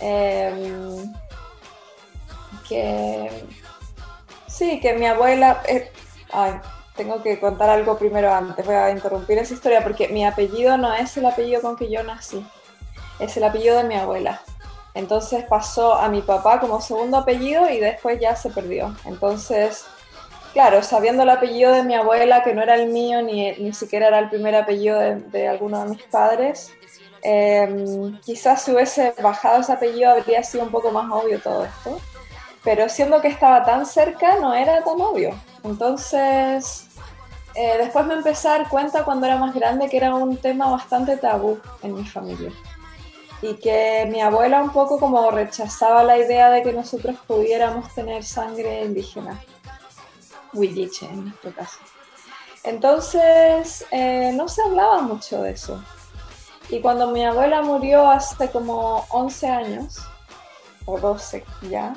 em, 0.00 1.12
que 2.68 3.44
sí, 4.48 4.80
que 4.80 4.94
mi 4.94 5.06
abuela... 5.06 5.62
eh, 5.68 5.92
ay, 6.32 6.54
tengo 6.96 7.22
que 7.22 7.38
contar 7.38 7.70
algo 7.70 7.98
primero 7.98 8.32
antes, 8.32 8.64
voy 8.64 8.74
a 8.74 8.90
interrumpir 8.90 9.38
esa 9.38 9.54
historia 9.54 9.82
porque 9.82 10.08
mi 10.08 10.24
apellido 10.24 10.76
no 10.78 10.94
es 10.94 11.16
el 11.16 11.26
apellido 11.26 11.60
con 11.60 11.76
que 11.76 11.90
yo 11.90 12.02
nací, 12.02 12.44
es 13.18 13.36
el 13.36 13.44
apellido 13.44 13.76
de 13.76 13.84
mi 13.84 13.96
abuela. 13.96 14.40
Entonces 14.94 15.44
pasó 15.48 15.94
a 15.94 16.08
mi 16.08 16.22
papá 16.22 16.60
como 16.60 16.80
segundo 16.80 17.16
apellido 17.16 17.68
y 17.68 17.80
después 17.80 18.20
ya 18.20 18.36
se 18.36 18.50
perdió. 18.50 18.94
Entonces, 19.06 19.86
claro, 20.52 20.84
sabiendo 20.84 21.24
el 21.24 21.30
apellido 21.30 21.72
de 21.72 21.82
mi 21.82 21.96
abuela, 21.96 22.44
que 22.44 22.54
no 22.54 22.62
era 22.62 22.76
el 22.76 22.90
mío, 22.90 23.20
ni, 23.20 23.50
ni 23.56 23.72
siquiera 23.72 24.06
era 24.06 24.20
el 24.20 24.28
primer 24.28 24.54
apellido 24.54 25.00
de, 25.00 25.16
de 25.16 25.48
alguno 25.48 25.82
de 25.82 25.90
mis 25.90 26.02
padres, 26.04 26.70
eh, 27.24 28.12
quizás 28.22 28.62
si 28.62 28.72
hubiese 28.72 29.14
bajado 29.22 29.60
ese 29.60 29.72
apellido 29.72 30.10
habría 30.10 30.42
sido 30.42 30.64
un 30.64 30.70
poco 30.70 30.90
más 30.90 31.10
obvio 31.10 31.40
todo 31.40 31.64
esto. 31.64 31.98
Pero 32.62 32.88
siendo 32.88 33.20
que 33.20 33.28
estaba 33.28 33.64
tan 33.64 33.86
cerca, 33.86 34.36
no 34.36 34.54
era 34.54 34.84
tan 34.84 35.00
obvio. 35.00 35.34
Entonces, 35.64 36.86
eh, 37.54 37.76
después 37.78 38.06
me 38.06 38.14
empecé 38.14 38.48
a 38.48 38.58
dar 38.58 38.68
cuenta 38.68 39.04
cuando 39.04 39.26
era 39.26 39.36
más 39.36 39.54
grande 39.54 39.88
que 39.88 39.96
era 39.96 40.14
un 40.14 40.36
tema 40.36 40.70
bastante 40.70 41.16
tabú 41.16 41.58
en 41.82 41.94
mi 41.94 42.04
familia. 42.04 42.52
Y 43.40 43.54
que 43.54 44.06
mi 44.10 44.20
abuela 44.20 44.62
un 44.62 44.70
poco 44.70 44.98
como 44.98 45.30
rechazaba 45.30 46.04
la 46.04 46.18
idea 46.18 46.50
de 46.50 46.62
que 46.62 46.72
nosotros 46.72 47.16
pudiéramos 47.26 47.92
tener 47.94 48.22
sangre 48.24 48.84
indígena. 48.84 49.42
Huilliche 50.52 51.06
en 51.06 51.24
nuestro 51.24 51.52
caso. 51.52 51.78
Entonces, 52.64 53.84
eh, 53.90 54.32
no 54.34 54.48
se 54.48 54.62
hablaba 54.62 55.02
mucho 55.02 55.42
de 55.42 55.52
eso. 55.52 55.82
Y 56.68 56.80
cuando 56.80 57.10
mi 57.10 57.24
abuela 57.24 57.62
murió 57.62 58.08
hace 58.08 58.50
como 58.50 59.04
11 59.10 59.48
años, 59.48 59.98
o 60.86 60.98
12 60.98 61.44
ya, 61.70 61.94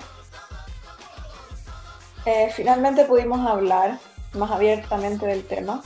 eh, 2.26 2.52
finalmente 2.54 3.06
pudimos 3.06 3.46
hablar 3.48 4.00
más 4.34 4.52
abiertamente 4.52 5.26
del 5.26 5.46
tema. 5.46 5.82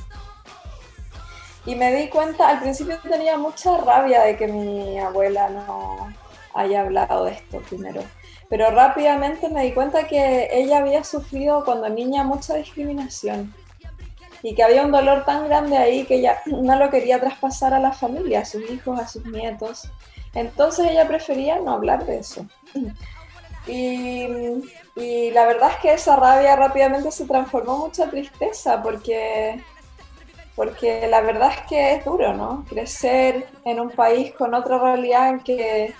Y 1.66 1.76
me 1.76 1.94
di 1.94 2.10
cuenta, 2.10 2.50
al 2.50 2.60
principio 2.60 2.98
tenía 3.00 3.38
mucha 3.38 3.78
rabia 3.78 4.24
de 4.24 4.36
que 4.36 4.48
mi 4.48 4.98
abuela 5.00 5.50
no 5.50 6.12
haya 6.56 6.82
hablado 6.82 7.26
de 7.26 7.34
esto 7.34 7.60
primero. 7.62 8.02
Pero 8.50 8.72
rápidamente 8.72 9.48
me 9.50 9.64
di 9.64 9.72
cuenta 9.72 10.08
que 10.08 10.50
ella 10.52 10.80
había 10.80 11.04
sufrido 11.04 11.64
cuando 11.64 11.88
niña 11.90 12.24
mucha 12.24 12.56
discriminación. 12.56 13.54
Y 14.44 14.56
que 14.56 14.64
había 14.64 14.84
un 14.84 14.92
dolor 14.92 15.26
tan 15.26 15.48
grande 15.48 15.78
ahí 15.78 16.06
que 16.06 16.16
ella 16.16 16.40
no 16.46 16.76
lo 16.76 16.90
quería 16.90 17.20
traspasar 17.20 17.74
a 17.74 17.80
la 17.80 17.92
familia, 17.92 18.42
a 18.42 18.46
sus 18.46 18.70
hijos, 18.70 19.00
a 19.00 19.08
sus 19.08 19.26
nietos. 19.26 19.90
Entonces 20.34 20.90
ella 20.90 21.08
prefería 21.08 21.60
no 21.60 21.72
hablar 21.72 22.06
de 22.06 22.20
eso. 22.20 22.46
Y, 23.68 24.26
y 24.96 25.30
la 25.30 25.46
verdad 25.46 25.70
es 25.70 25.78
que 25.78 25.94
esa 25.94 26.16
rabia 26.16 26.56
rápidamente 26.56 27.12
se 27.12 27.26
transformó 27.26 27.76
en 27.76 27.80
mucha 27.82 28.10
tristeza 28.10 28.82
porque 28.82 29.64
porque 30.56 31.08
la 31.08 31.22
verdad 31.22 31.52
es 31.52 31.62
que 31.70 31.94
es 31.94 32.06
duro, 32.06 32.34
¿no? 32.34 32.66
Crecer 32.70 33.48
en 33.66 33.80
un 33.80 33.90
país 33.90 34.34
con 34.34 34.54
otra 34.54 34.78
realidad 34.78 35.30
en 35.30 35.40
que 35.40 35.94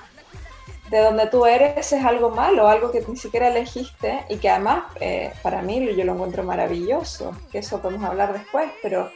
de 0.92 1.00
donde 1.00 1.28
tú 1.28 1.46
eres 1.46 1.94
es 1.94 2.04
algo 2.04 2.32
malo, 2.32 2.68
algo 2.68 2.92
que 2.92 3.04
ni 3.08 3.16
siquiera 3.16 3.48
elegiste 3.48 4.26
y 4.28 4.38
que 4.38 4.50
además 4.50 4.84
eh, 5.00 5.34
para 5.42 5.62
mí 5.62 5.96
yo 5.96 6.04
lo 6.04 6.14
encuentro 6.14 6.44
maravilloso, 6.44 7.32
que 7.50 7.60
eso 7.60 7.80
podemos 7.82 8.04
hablar 8.04 8.34
después, 8.34 8.70
pero 8.82 9.10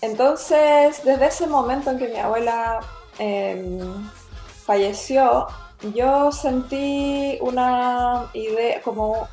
entonces 0.00 1.04
desde 1.04 1.26
ese 1.26 1.46
momento 1.46 1.92
en 1.92 1.98
que 1.98 2.08
mi 2.08 2.18
abuela 2.18 2.80
em, 3.20 3.78
falleció, 4.64 5.46
yo 5.94 6.32
sentí 6.32 7.38
una 7.40 8.28
idea, 8.32 8.82
como, 8.82 9.28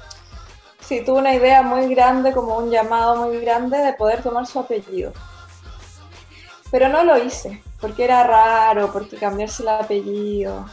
sí, 0.80 1.04
tuve 1.04 1.20
una 1.20 1.34
idea 1.34 1.64
muy 1.64 1.88
grande, 1.96 2.34
como 2.34 2.56
un 2.56 2.70
llamado 2.70 3.16
muy 3.26 3.40
grande 3.40 3.80
de 3.80 3.94
poder 3.94 4.22
tomar 4.22 4.46
su 4.46 4.60
apellido. 4.60 5.12
Pero 6.70 6.88
no 6.90 7.04
lo 7.04 7.18
hice, 7.18 7.64
porque 7.82 8.04
era 8.04 8.24
raro, 8.24 8.92
porque 8.94 9.18
cambiarse 9.18 9.64
el 9.64 9.70
apellido 9.70 10.66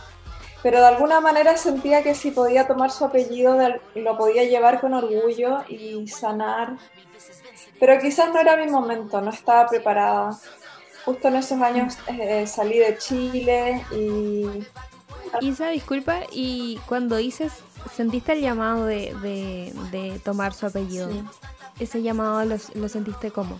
pero 0.63 0.81
de 0.81 0.87
alguna 0.87 1.21
manera 1.21 1.57
sentía 1.57 2.03
que 2.03 2.15
si 2.15 2.31
podía 2.31 2.67
tomar 2.67 2.91
su 2.91 3.05
apellido 3.05 3.57
lo 3.95 4.17
podía 4.17 4.45
llevar 4.45 4.81
con 4.81 4.95
orgullo 4.95 5.61
y 5.69 6.07
sanar. 6.09 6.77
Pero 7.79 7.99
quizás 7.99 8.31
no 8.33 8.41
era 8.41 8.57
mi 8.57 8.71
momento, 8.71 9.21
no 9.21 9.31
estaba 9.31 9.67
preparada. 9.69 10.39
Justo 11.05 11.29
en 11.29 11.37
esos 11.37 11.61
años 11.63 11.97
eh, 12.09 12.47
salí 12.47 12.79
de 12.79 12.99
Chile 12.99 13.87
y... 13.91 14.67
Isa, 15.41 15.69
disculpa, 15.69 16.21
y 16.31 16.79
cuando 16.87 17.17
dices, 17.17 17.53
sentiste 17.95 18.33
el 18.33 18.43
llamado 18.43 18.85
de, 18.85 20.21
tomar 20.25 20.53
su 20.53 20.67
apellido, 20.67 21.09
¿ese 21.79 22.03
llamado 22.03 22.45
lo, 22.45 22.57
lo 22.75 22.89
sentiste 22.89 23.31
cómo? 23.31 23.59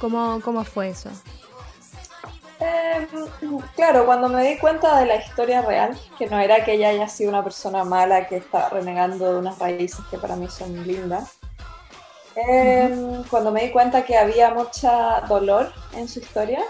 ¿Cómo, 0.00 0.40
¿Cómo 0.42 0.64
fue 0.64 0.88
eso? 0.88 1.10
Eh, 2.70 3.06
claro, 3.74 4.06
cuando 4.06 4.28
me 4.28 4.44
di 4.46 4.58
cuenta 4.58 5.00
de 5.00 5.06
la 5.06 5.16
historia 5.16 5.62
real, 5.62 5.98
que 6.18 6.26
no 6.26 6.38
era 6.38 6.64
que 6.64 6.74
ella 6.74 6.90
haya 6.90 7.08
sido 7.08 7.30
una 7.30 7.42
persona 7.42 7.84
mala 7.84 8.26
que 8.26 8.36
está 8.36 8.68
renegando 8.68 9.32
de 9.32 9.38
unas 9.38 9.58
raíces 9.58 10.00
que 10.10 10.18
para 10.18 10.36
mí 10.36 10.48
son 10.48 10.86
lindas, 10.86 11.38
em, 12.36 13.24
cuando 13.24 13.50
me 13.50 13.64
di 13.64 13.70
cuenta 13.70 14.04
que 14.04 14.16
había 14.16 14.54
mucha 14.54 15.22
dolor 15.22 15.72
en 15.94 16.08
su 16.08 16.20
historia, 16.20 16.62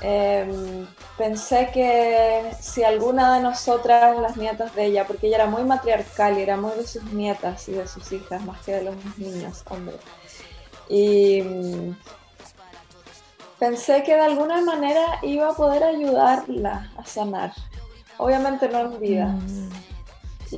em, 0.00 0.86
pensé 1.16 1.70
que 1.72 2.52
si 2.60 2.84
alguna 2.84 3.34
de 3.34 3.40
nosotras, 3.42 4.18
las 4.18 4.36
nietas 4.36 4.74
de 4.74 4.86
ella, 4.86 5.06
porque 5.06 5.26
ella 5.26 5.38
era 5.38 5.46
muy 5.46 5.64
matriarcal 5.64 6.38
y 6.38 6.42
era 6.42 6.56
muy 6.56 6.72
de 6.72 6.86
sus 6.86 7.04
nietas 7.12 7.68
y 7.68 7.72
de 7.72 7.88
sus 7.88 8.12
hijas, 8.12 8.44
más 8.44 8.60
que 8.64 8.72
de 8.74 8.82
los 8.84 8.94
niños, 9.18 9.64
hombre, 9.70 9.96
y 10.88 11.42
pensé 13.58 14.02
que 14.02 14.14
de 14.14 14.20
alguna 14.20 14.60
manera 14.60 15.18
iba 15.22 15.50
a 15.50 15.54
poder 15.54 15.82
ayudarla 15.82 16.90
a 16.96 17.04
sanar. 17.04 17.52
Obviamente 18.18 18.68
no 18.68 18.80
en 18.80 19.00
vida. 19.00 19.26
Mm. 19.26 19.70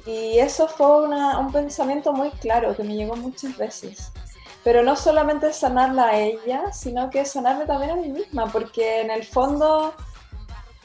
Y 0.07 0.38
eso 0.38 0.68
fue 0.68 1.07
un 1.09 1.53
pensamiento 1.53 2.12
muy 2.12 2.30
claro 2.30 2.76
que 2.76 2.84
me 2.84 2.94
llegó 2.94 3.16
muchas 3.16 3.57
veces. 3.57 4.12
Pero 4.62 4.82
no 4.82 4.94
solamente 4.94 5.53
sanarla 5.53 6.09
a 6.09 6.18
ella, 6.18 6.72
sino 6.72 7.11
que 7.11 7.24
sanarme 7.24 7.64
también 7.64 7.90
a 7.92 7.96
mí 7.96 8.09
misma, 8.09 8.46
porque 8.46 9.01
en 9.01 9.11
el 9.11 9.24
fondo 9.24 9.94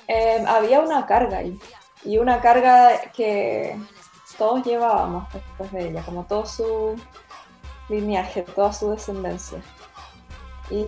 eh, 0.07 0.43
había 0.47 0.79
una 0.79 1.05
carga 1.05 1.39
ahí. 1.39 1.59
Y 2.03 2.17
una 2.17 2.39
carga 2.39 3.11
que 3.11 3.77
todos 4.37 4.63
llevábamos 4.63 5.31
después 5.33 5.71
de 5.71 5.89
ella, 5.89 6.03
como 6.03 6.23
todo 6.23 6.45
su 6.45 6.95
lineaje, 7.89 8.43
toda 8.43 8.71
su 8.73 8.91
descendencia. 8.91 9.61
y 10.71 10.87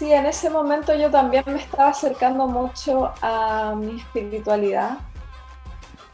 Sí, 0.00 0.10
en 0.14 0.24
ese 0.24 0.48
momento 0.48 0.94
yo 0.94 1.10
también 1.10 1.44
me 1.46 1.58
estaba 1.58 1.90
acercando 1.90 2.46
mucho 2.46 3.12
a 3.20 3.74
mi 3.76 3.98
espiritualidad 4.00 4.96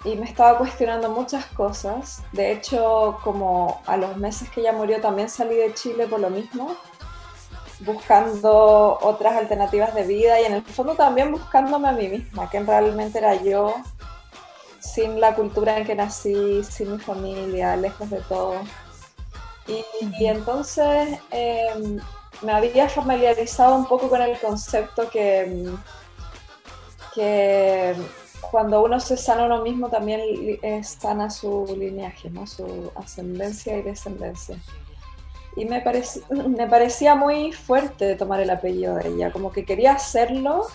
y 0.02 0.16
me 0.16 0.24
estaba 0.24 0.58
cuestionando 0.58 1.08
muchas 1.08 1.46
cosas. 1.46 2.20
De 2.32 2.50
hecho, 2.50 3.20
como 3.22 3.80
a 3.86 3.96
los 3.96 4.16
meses 4.16 4.50
que 4.50 4.62
ella 4.62 4.72
murió 4.72 5.00
también 5.00 5.28
salí 5.28 5.54
de 5.54 5.72
Chile 5.72 6.08
por 6.08 6.18
lo 6.18 6.30
mismo, 6.30 6.74
buscando 7.78 8.98
otras 9.00 9.36
alternativas 9.36 9.94
de 9.94 10.02
vida 10.02 10.40
y 10.40 10.46
en 10.46 10.54
el 10.54 10.62
fondo 10.64 10.96
también 10.96 11.30
buscándome 11.30 11.88
a 11.88 11.92
mí 11.92 12.08
misma, 12.08 12.50
que 12.50 12.58
realmente 12.58 13.18
era 13.18 13.40
yo, 13.40 13.72
sin 14.80 15.20
la 15.20 15.36
cultura 15.36 15.78
en 15.78 15.86
que 15.86 15.94
nací, 15.94 16.64
sin 16.64 16.90
mi 16.90 16.98
familia, 16.98 17.76
lejos 17.76 18.10
de 18.10 18.20
todo. 18.22 18.56
Y, 19.68 20.26
entonces 20.26 21.20
em, 21.30 22.00
me 22.42 22.52
había 22.52 22.88
familiarizado 22.88 23.76
un 23.76 23.86
poco 23.86 24.08
con 24.08 24.20
el 24.20 24.38
concepto 24.38 25.08
que, 25.10 25.70
que 27.14 27.94
cuando 28.50 28.82
uno 28.82 29.00
se 29.00 29.16
sana 29.16 29.44
uno 29.44 29.62
mismo 29.62 29.88
también 29.88 30.20
sana 30.82 31.30
su 31.30 31.74
lineaje, 31.78 32.30
¿no? 32.30 32.46
su 32.46 32.90
ascendencia 32.94 33.76
y 33.76 33.82
descendencia. 33.82 34.58
Y 35.56 35.64
me, 35.64 35.82
me 36.48 36.66
parecía 36.66 37.14
muy 37.14 37.52
fuerte 37.52 38.14
tomar 38.16 38.40
el 38.40 38.50
apellido 38.50 38.96
de 38.96 39.08
ella, 39.08 39.32
como 39.32 39.50
que 39.50 39.64
quería 39.64 39.92
hacerlo, 39.92 40.66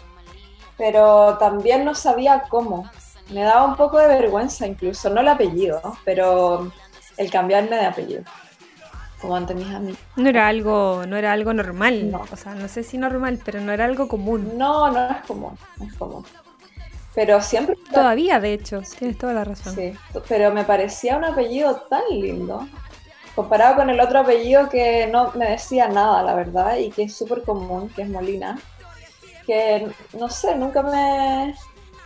pero 0.78 1.38
también 1.38 1.86
no 1.86 1.94
sabía 1.94 2.46
cómo. 2.50 2.90
Me 3.30 3.44
daba 3.44 3.66
un 3.66 3.76
poco 3.76 4.00
de 4.00 4.08
vergüenza 4.08 4.66
incluso, 4.66 5.10
no 5.12 5.22
el 5.22 5.28
apellido, 5.28 5.80
pero 6.04 6.72
el 7.18 7.30
cambiarme 7.30 7.76
de 7.76 7.86
apellido 7.86 8.24
como 9.22 9.36
ante 9.36 9.54
mis 9.54 9.68
amigos. 9.74 10.00
No 10.16 10.28
era 10.28 10.48
algo, 10.48 11.06
no 11.08 11.16
era 11.16 11.32
algo 11.32 11.54
normal, 11.54 12.12
o 12.32 12.36
sea, 12.36 12.56
no 12.56 12.68
sé 12.68 12.84
si 12.84 12.98
normal, 12.98 13.40
pero 13.46 13.62
no 13.62 13.72
era 13.72 13.86
algo 13.86 14.08
común. 14.08 14.58
No, 14.58 14.90
no 14.92 15.12
es 15.12 15.26
común, 15.28 15.58
no 15.78 15.86
es 15.86 15.94
común. 15.94 16.26
Pero 17.14 17.42
siempre... 17.42 17.76
Todavía, 17.92 18.40
de 18.40 18.54
hecho, 18.54 18.82
tienes 18.98 19.18
toda 19.18 19.34
la 19.34 19.44
razón. 19.44 19.76
Sí, 19.76 19.94
pero 20.28 20.52
me 20.52 20.64
parecía 20.64 21.18
un 21.18 21.26
apellido 21.26 21.76
tan 21.90 22.04
lindo, 22.10 22.68
comparado 23.36 23.76
con 23.76 23.90
el 23.90 24.00
otro 24.00 24.20
apellido 24.20 24.70
que 24.70 25.08
no 25.08 25.32
me 25.34 25.52
decía 25.52 25.88
nada, 25.88 26.24
la 26.24 26.34
verdad, 26.34 26.78
y 26.78 26.90
que 26.90 27.04
es 27.04 27.16
súper 27.16 27.44
común, 27.44 27.90
que 27.90 28.04
es 28.04 28.10
Molina, 28.10 28.58
que 29.46 29.92
no 30.18 30.30
sé, 30.30 30.56
nunca 30.56 30.82
me, 30.82 31.54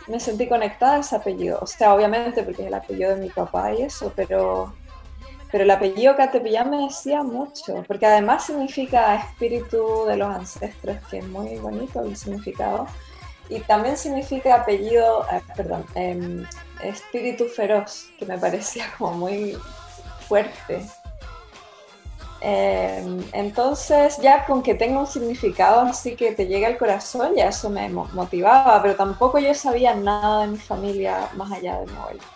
me 0.08 0.20
sentí 0.20 0.48
conectada 0.48 0.96
a 0.96 1.00
ese 1.00 1.16
apellido. 1.16 1.60
O 1.62 1.66
sea, 1.66 1.94
obviamente 1.94 2.42
porque 2.42 2.62
es 2.62 2.68
el 2.68 2.74
apellido 2.74 3.14
de 3.14 3.20
mi 3.20 3.30
papá 3.30 3.72
y 3.72 3.82
eso, 3.82 4.12
pero 4.14 4.74
pero 5.56 5.64
el 5.64 5.70
apellido 5.70 6.14
Catepillán 6.16 6.68
me 6.68 6.84
decía 6.84 7.22
mucho, 7.22 7.82
porque 7.88 8.04
además 8.04 8.44
significa 8.44 9.14
espíritu 9.14 10.04
de 10.06 10.18
los 10.18 10.28
ancestros, 10.28 10.98
que 11.10 11.20
es 11.20 11.26
muy 11.28 11.56
bonito 11.56 12.02
el 12.02 12.14
significado. 12.14 12.86
Y 13.48 13.60
también 13.60 13.96
significa 13.96 14.56
apellido, 14.56 15.24
eh, 15.32 15.40
perdón, 15.56 15.86
em, 15.94 16.44
espíritu 16.82 17.46
feroz, 17.46 18.10
que 18.18 18.26
me 18.26 18.36
parecía 18.36 18.84
como 18.98 19.12
muy 19.14 19.56
fuerte. 20.28 20.82
Em, 22.42 23.24
entonces, 23.32 24.18
ya 24.18 24.44
con 24.44 24.62
que 24.62 24.74
tenga 24.74 25.00
un 25.00 25.06
significado 25.06 25.80
así 25.80 26.16
que 26.16 26.32
te 26.32 26.46
llegue 26.46 26.66
al 26.66 26.76
corazón, 26.76 27.34
ya 27.34 27.48
eso 27.48 27.70
me 27.70 27.88
motivaba, 27.88 28.82
pero 28.82 28.94
tampoco 28.94 29.38
yo 29.38 29.54
sabía 29.54 29.94
nada 29.94 30.42
de 30.42 30.48
mi 30.48 30.58
familia 30.58 31.30
más 31.34 31.50
allá 31.50 31.80
de 31.80 31.86
mi 31.86 31.96
abuelo 31.96 32.35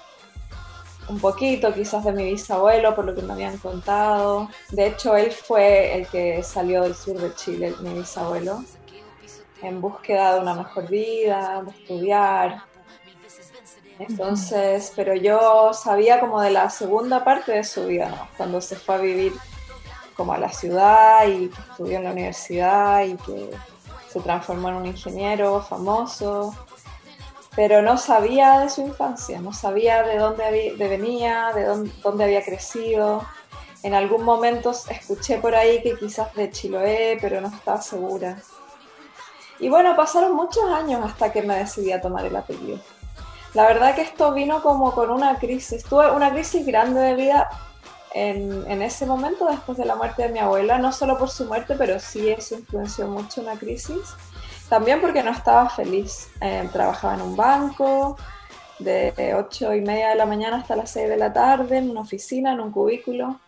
un 1.10 1.18
poquito 1.18 1.74
quizás 1.74 2.04
de 2.04 2.12
mi 2.12 2.24
bisabuelo, 2.24 2.94
por 2.94 3.04
lo 3.04 3.14
que 3.14 3.22
me 3.22 3.32
habían 3.32 3.58
contado. 3.58 4.48
De 4.70 4.86
hecho, 4.86 5.16
él 5.16 5.32
fue 5.32 5.96
el 5.96 6.06
que 6.06 6.42
salió 6.44 6.82
del 6.84 6.94
sur 6.94 7.18
de 7.18 7.34
Chile, 7.34 7.74
mi 7.80 7.94
bisabuelo, 7.94 8.62
en 9.60 9.80
búsqueda 9.80 10.34
de 10.34 10.40
una 10.40 10.54
mejor 10.54 10.88
vida, 10.88 11.62
de 11.64 11.70
estudiar. 11.72 12.62
Entonces, 13.98 14.92
pero 14.94 15.14
yo 15.16 15.72
sabía 15.74 16.20
como 16.20 16.40
de 16.40 16.50
la 16.50 16.70
segunda 16.70 17.24
parte 17.24 17.52
de 17.52 17.64
su 17.64 17.86
vida, 17.86 18.08
¿no? 18.08 18.28
Cuando 18.36 18.60
se 18.60 18.76
fue 18.76 18.94
a 18.94 18.98
vivir 18.98 19.32
como 20.14 20.32
a 20.32 20.38
la 20.38 20.52
ciudad 20.52 21.26
y 21.26 21.48
que 21.48 21.60
estudió 21.60 21.98
en 21.98 22.04
la 22.04 22.12
universidad 22.12 23.04
y 23.04 23.16
que 23.16 23.50
se 24.08 24.20
transformó 24.20 24.68
en 24.68 24.74
un 24.76 24.86
ingeniero 24.86 25.60
famoso 25.60 26.54
pero 27.60 27.82
no 27.82 27.98
sabía 27.98 28.60
de 28.60 28.70
su 28.70 28.80
infancia, 28.80 29.38
no 29.38 29.52
sabía 29.52 30.02
de 30.02 30.16
dónde 30.16 30.74
venía, 30.78 31.52
de 31.54 31.66
dónde, 31.66 32.24
había 32.24 32.42
crecido. 32.42 33.22
En 33.82 33.92
algún 33.92 34.24
momento 34.24 34.72
escuché 34.88 35.36
por 35.36 35.54
ahí 35.54 35.82
que 35.82 35.94
quizás 35.94 36.34
de 36.34 36.50
Chiloé, 36.50 37.18
pero 37.20 37.42
no 37.42 37.48
estaba 37.48 37.82
segura. 37.82 38.38
Y 39.58 39.68
bueno, 39.68 39.94
pasaron 39.94 40.34
muchos 40.34 40.64
años 40.72 41.04
hasta 41.04 41.30
que 41.34 41.42
me 41.42 41.54
decidí 41.54 41.92
a 41.92 42.00
tomar 42.00 42.24
el 42.24 42.34
apellido. 42.34 42.78
La 43.52 43.66
verdad 43.66 43.94
que 43.94 44.00
esto 44.00 44.32
vino 44.32 44.62
como 44.62 44.94
con 44.94 45.10
una 45.10 45.38
crisis. 45.38 45.84
Tuve 45.84 46.10
una 46.12 46.32
crisis 46.32 46.64
grande 46.64 46.98
de 47.00 47.14
vida 47.14 47.50
en, 48.14 48.64
en, 48.70 48.80
ese 48.80 49.04
momento, 49.04 49.44
después 49.44 49.76
de 49.76 49.84
la 49.84 49.96
muerte 49.96 50.22
de 50.22 50.30
mi 50.30 50.38
abuela, 50.38 50.78
no 50.78 50.92
solo 50.92 51.18
por 51.18 51.28
su 51.28 51.44
muerte, 51.44 51.74
pero 51.76 52.00
sí 52.00 52.30
eso 52.30 52.54
influenció 52.54 53.06
mucho 53.06 53.42
una 53.42 53.58
crisis. 53.58 54.14
También 54.70 55.00
porque 55.00 55.24
no 55.24 55.32
estaba 55.32 55.68
feliz. 55.68 56.30
Eh, 56.40 56.66
trabajaba 56.72 57.14
en 57.14 57.22
un 57.22 57.36
banco 57.36 58.16
de 58.78 59.34
8 59.34 59.74
y 59.74 59.80
media 59.80 60.10
de 60.10 60.14
la 60.14 60.26
mañana 60.26 60.58
hasta 60.58 60.76
las 60.76 60.90
6 60.92 61.08
de 61.08 61.16
la 61.16 61.32
tarde, 61.32 61.78
en 61.78 61.90
una 61.90 62.02
oficina, 62.02 62.52
en 62.52 62.60
un 62.60 62.70
cubículo. 62.70 63.40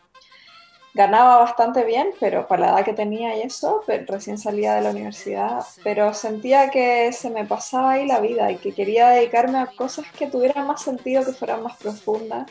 Ganaba 0.95 1.39
bastante 1.39 1.85
bien, 1.85 2.09
pero 2.21 2.47
para 2.47 2.67
la 2.67 2.73
edad 2.73 2.85
que 2.85 2.93
tenía 2.93 3.37
y 3.37 3.43
eso, 3.43 3.83
recién 3.87 4.37
salía 4.37 4.75
de 4.75 4.83
la 4.83 4.91
universidad, 4.91 5.65
pero 5.83 6.13
sentía 6.13 6.69
que 6.71 7.13
se 7.13 7.31
me 7.31 7.47
pasaba 7.47 7.93
ahí 7.93 8.07
la 8.07 8.21
vida 8.21 8.51
y 8.51 8.57
que 8.57 8.75
quería 8.75 9.09
dedicarme 9.09 9.59
a 9.59 9.67
cosas 9.67 10.05
que 10.19 10.27
tuvieran 10.27 10.67
más 10.67 10.83
sentido, 10.83 11.25
que 11.25 11.33
fueran 11.33 11.63
más 11.63 11.77
profundas. 11.79 12.51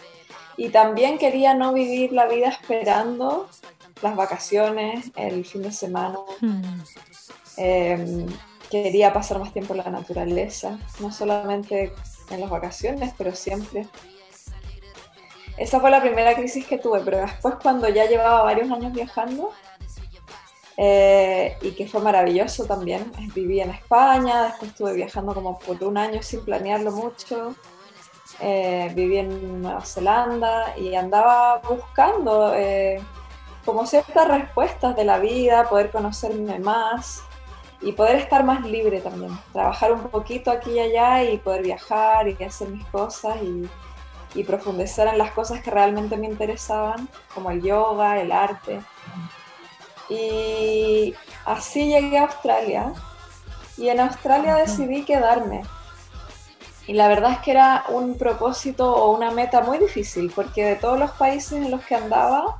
Y 0.55 0.69
también 0.69 1.17
quería 1.17 1.53
no 1.53 1.73
vivir 1.73 2.13
la 2.13 2.25
vida 2.25 2.47
esperando 2.47 3.47
las 4.01 4.15
vacaciones, 4.15 5.11
el 5.15 5.45
fin 5.45 5.61
de 5.61 5.71
semana. 5.71 6.17
Hmm. 6.39 6.81
Em, 7.57 8.25
quería 8.71 9.13
pasar 9.13 9.37
más 9.37 9.51
tiempo 9.51 9.73
en 9.73 9.83
la 9.83 9.91
naturaleza, 9.91 10.79
no 10.99 11.11
solamente 11.11 11.93
en 12.29 12.39
las 12.39 12.49
vacaciones, 12.49 13.13
pero 13.17 13.35
siempre. 13.35 13.85
Esa 15.57 15.79
fue 15.79 15.91
la 15.91 16.01
primera 16.01 16.33
crisis 16.33 16.65
que 16.65 16.77
tuve, 16.77 17.01
pero 17.01 17.17
después 17.17 17.55
cuando 17.61 17.87
ya 17.89 18.05
llevaba 18.05 18.43
varios 18.43 18.71
años 18.71 18.93
viajando, 18.93 19.51
eh, 20.77 21.57
y 21.61 21.71
que 21.71 21.87
fue 21.87 22.01
maravilloso 22.01 22.65
también, 22.65 23.11
viví 23.35 23.59
en 23.59 23.71
España, 23.71 24.45
después 24.45 24.71
estuve 24.71 24.93
viajando 24.93 25.33
como 25.33 25.59
por 25.59 25.83
un 25.83 25.97
año 25.97 26.23
sin 26.23 26.43
planearlo 26.43 26.91
mucho, 26.91 27.53
eh, 28.39 28.91
viví 28.95 29.17
en 29.17 29.61
Nueva 29.61 29.85
Zelanda 29.85 30.75
y 30.77 30.95
andaba 30.95 31.57
buscando 31.59 32.55
eh, 32.55 32.99
como 33.65 33.85
ciertas 33.85 34.27
respuestas 34.27 34.95
de 34.95 35.03
la 35.03 35.19
vida, 35.19 35.69
poder 35.69 35.91
conocerme 35.91 36.57
más, 36.57 37.21
y 37.81 37.93
poder 37.93 38.17
estar 38.17 38.43
más 38.43 38.65
libre 38.65 39.01
también, 39.01 39.31
trabajar 39.53 39.91
un 39.91 40.03
poquito 40.09 40.51
aquí 40.51 40.71
y 40.71 40.79
allá 40.79 41.23
y 41.23 41.37
poder 41.37 41.63
viajar 41.63 42.27
y 42.27 42.43
hacer 42.43 42.69
mis 42.69 42.85
cosas 42.87 43.37
y, 43.41 43.67
y 44.35 44.43
profundizar 44.43 45.07
en 45.07 45.17
las 45.17 45.31
cosas 45.31 45.61
que 45.61 45.71
realmente 45.71 46.15
me 46.17 46.27
interesaban, 46.27 47.09
como 47.33 47.49
el 47.51 47.61
yoga, 47.61 48.19
el 48.19 48.31
arte. 48.31 48.81
Y 50.09 51.15
así 51.45 51.87
llegué 51.87 52.19
a 52.19 52.23
Australia 52.23 52.93
y 53.77 53.89
en 53.89 53.99
Australia 53.99 54.55
decidí 54.55 55.03
quedarme. 55.03 55.63
Y 56.87 56.93
la 56.93 57.07
verdad 57.07 57.33
es 57.33 57.39
que 57.39 57.51
era 57.51 57.85
un 57.89 58.17
propósito 58.17 58.91
o 58.93 59.15
una 59.15 59.31
meta 59.31 59.61
muy 59.61 59.77
difícil, 59.77 60.31
porque 60.35 60.65
de 60.65 60.75
todos 60.75 60.99
los 60.99 61.11
países 61.11 61.53
en 61.53 61.71
los 61.71 61.83
que 61.85 61.95
andaba, 61.95 62.59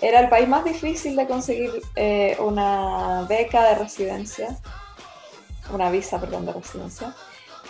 era 0.00 0.20
el 0.20 0.28
país 0.28 0.48
más 0.48 0.64
difícil 0.64 1.16
de 1.16 1.26
conseguir 1.26 1.82
eh, 1.96 2.36
una 2.40 3.26
beca 3.28 3.62
de 3.64 3.74
residencia, 3.76 4.58
una 5.72 5.90
visa, 5.90 6.20
perdón, 6.20 6.46
de 6.46 6.52
residencia. 6.52 7.14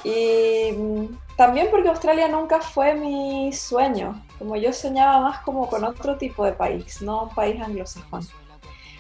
Y 0.05 0.73
mm, 0.73 1.19
también 1.37 1.69
porque 1.71 1.89
Australia 1.89 2.29
nunca 2.29 2.61
fue 2.61 2.95
mi 2.95 3.53
sueño, 3.53 4.25
como 4.39 4.57
yo 4.57 4.73
soñaba 4.73 5.21
más 5.21 5.41
como 5.41 5.69
con 5.69 5.85
otro 5.85 6.17
tipo 6.17 6.45
de 6.45 6.53
país, 6.53 7.03
no 7.03 7.25
un 7.25 7.35
país 7.35 7.61
anglosajón. 7.61 8.27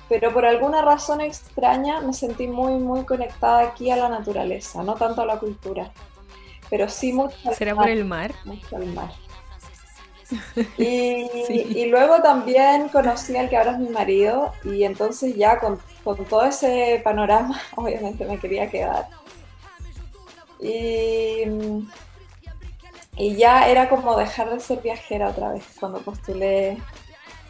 Pero 0.08 0.32
por 0.32 0.44
alguna 0.44 0.82
razón 0.82 1.20
extraña 1.20 2.00
me 2.00 2.12
sentí 2.12 2.48
muy, 2.48 2.72
muy 2.74 3.04
conectada 3.04 3.60
aquí 3.60 3.90
a 3.90 3.96
la 3.96 4.08
naturaleza, 4.08 4.82
no 4.82 4.96
tanto 4.96 5.22
a 5.22 5.26
la 5.26 5.38
cultura, 5.38 5.92
pero 6.68 6.88
sí 6.88 7.12
mucho 7.12 7.36
¿Será 7.54 7.76
por 7.76 7.88
el 7.88 8.04
mar? 8.04 8.34
Mucho 8.44 8.76
al 8.76 8.86
mar. 8.86 9.12
Y, 10.78 11.86
luego 11.86 12.20
también 12.22 12.88
conocí 12.88 13.36
al 13.36 13.48
que 13.48 13.56
ahora 13.56 13.72
es 13.72 13.78
mi 13.78 13.88
marido 13.88 14.52
y 14.64 14.84
entonces 14.84 15.34
ya 15.36 15.58
con, 15.58 15.80
todo 16.04 16.44
ese 16.44 17.00
panorama 17.02 17.60
obviamente 17.76 18.24
me 18.24 18.38
quería 18.38 18.70
quedar. 18.70 19.08
Y, 20.60 21.44
y 23.16 23.36
ya 23.36 23.68
era 23.68 23.88
como 23.88 24.16
dejar 24.16 24.50
de 24.50 24.60
ser 24.60 24.80
viajera 24.82 25.28
otra 25.28 25.52
vez 25.52 25.64
cuando 25.78 26.00
postulé 26.00 26.78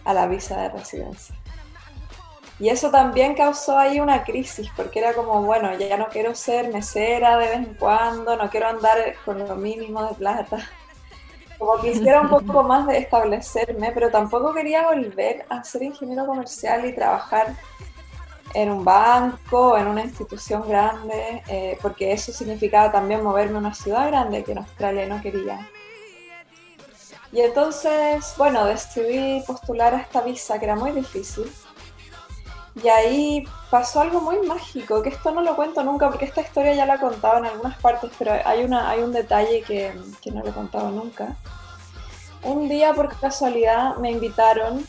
a 0.05 0.14
la 0.14 0.26
visa 0.26 0.61
de 0.62 0.68
residencia. 0.70 1.35
Y 2.61 2.68
eso 2.68 2.91
también 2.91 3.35
causó 3.35 3.78
ahí 3.78 4.01
una 4.01 4.22
crisis, 4.22 4.68
porque 4.76 4.99
era 4.99 5.14
como, 5.14 5.43
bueno, 5.43 5.76
ya 5.78 5.97
no 5.97 6.09
quiero 6.09 6.35
ser 6.35 6.70
mesera 6.70 7.39
de 7.39 7.47
vez 7.47 7.57
en 7.57 7.74
cuando, 7.74 8.37
no 8.37 8.51
quiero 8.51 8.68
andar 8.68 8.99
con 9.24 9.39
lo 9.39 9.57
mínimo 9.57 10.05
de 10.05 10.14
plata 10.14 10.68
como 11.61 11.78
quisiera 11.78 12.22
un 12.22 12.30
poco 12.30 12.62
más 12.64 12.86
de 12.86 12.98
establecerme, 12.98 13.92
pero 13.92 14.11
tampoco 14.11 14.52
quería 14.54 14.88
volver 14.88 15.44
a 15.50 15.62
ser 15.62 15.82
ingeniero 15.82 16.26
comercial 16.26 16.86
y 16.86 16.94
trabajar 16.94 17.54
en 18.54 18.70
un 18.70 18.84
banco, 18.84 19.76
en 19.76 19.86
una 19.86 20.02
institución 20.02 20.66
grande, 20.66 21.42
eh, 21.46 21.78
porque 21.80 22.12
eso 22.12 22.32
significaba 22.32 22.90
también 22.90 23.22
moverme 23.22 23.56
a 23.56 23.61
una 23.61 23.74
ciudad 23.74 24.08
grande 24.08 24.42
que 24.42 24.52
en 24.52 24.58
Australia 24.58 25.06
no 25.06 25.20
quería. 25.20 25.68
Y 27.30 27.42
entonces, 27.42 28.34
bueno, 28.38 28.64
decidí 28.64 29.42
postular 29.46 29.94
a 29.94 29.98
esta 29.98 30.22
visa 30.22 30.58
que 30.58 30.64
era 30.64 30.74
muy 30.74 30.90
difícil. 30.92 31.44
Y 32.83 32.89
ahí 32.89 33.45
pasó 33.70 34.01
algo 34.01 34.20
muy 34.20 34.39
mágico, 34.47 35.03
que 35.03 35.11
esto 35.11 35.33
no 35.33 35.43
lo 35.43 35.57
cuento 35.57 35.83
nunca, 35.83 36.09
porque 36.09 36.24
esta 36.24 36.41
historia 36.41 36.74
ya 36.74 36.87
la 36.87 36.95
he 36.95 37.01
contado 37.01 37.39
en 37.39 37.47
algunas 37.47 37.78
partes, 37.78 38.11
pero 38.18 38.33
hay, 38.45 38.64
una, 38.64 38.89
hay 38.89 39.03
un 39.03 39.12
detalle 39.12 39.62
que, 39.62 39.95
que 40.22 40.31
no 40.31 40.43
lo 40.43 40.51
he 40.51 40.53
contado 40.53 40.91
nunca. 40.91 41.37
Un 42.43 42.68
día, 42.68 42.95
por 42.95 43.14
casualidad, 43.18 43.97
me 43.97 44.11
invitaron 44.11 44.87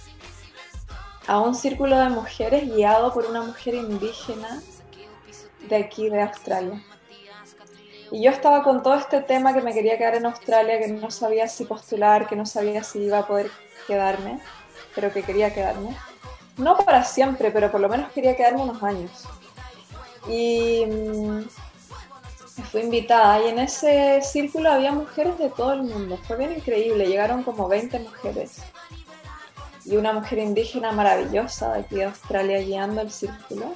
a 1.28 1.40
un 1.40 1.54
círculo 1.54 1.98
de 1.98 2.10
mujeres 2.10 2.74
guiado 2.74 3.14
por 3.14 3.26
una 3.26 3.42
mujer 3.42 3.76
indígena 3.76 4.62
de 5.68 5.76
aquí, 5.76 6.10
de 6.10 6.22
Australia. 6.22 6.82
Y 8.12 8.24
yo 8.24 8.32
estaba 8.32 8.64
con 8.64 8.84
todo 8.84 8.96
este 8.96 9.22
tema 9.22 9.54
que 9.54 9.62
me 9.62 9.74
quería 9.74 9.98
quedar 9.98 10.16
en 10.16 10.26
Australia, 10.26 10.80
que 10.80 10.88
no 10.90 11.12
sabía 11.12 11.48
si 11.48 11.66
postular, 11.66 12.28
que 12.28 12.36
no 12.36 12.46
sabía 12.46 12.84
si 12.84 13.00
iba 13.00 13.20
a 13.20 13.28
poder 13.28 13.50
quedarme, 13.88 14.40
pero 14.96 15.12
que 15.12 15.24
quería 15.24 15.54
quedarme 15.54 15.96
no 16.62 16.78
para 16.78 17.04
siempre, 17.04 17.52
pero 17.52 17.72
por 17.72 17.82
lo 17.82 17.90
menos 17.90 18.12
quería 18.12 18.36
quedarme 18.36 18.62
unos 18.62 18.82
años. 18.84 19.12
Y 20.28 20.86
mm, 20.86 21.42
fui 22.72 22.82
invitada 22.82 23.42
y 23.42 23.50
en 23.50 23.60
ese 23.60 24.22
círculo 24.22 24.72
había 24.72 24.92
mujeres 24.92 25.38
de 25.38 25.50
todo 25.50 25.74
el 25.74 25.84
mundo. 25.84 26.18
Fue 26.28 26.38
bien 26.38 26.54
increíble, 26.54 27.08
llegaron 27.08 27.44
como 27.44 27.68
20 27.68 28.00
mujeres. 28.00 28.62
Y 29.84 29.98
una 29.98 30.14
mujer 30.14 30.40
indígena 30.40 30.92
maravillosa 30.92 31.74
de 31.74 31.80
aquí 31.80 31.96
de 31.96 32.06
Australia 32.06 32.60
guiando 32.60 33.02
el 33.02 33.12
círculo. 33.12 33.74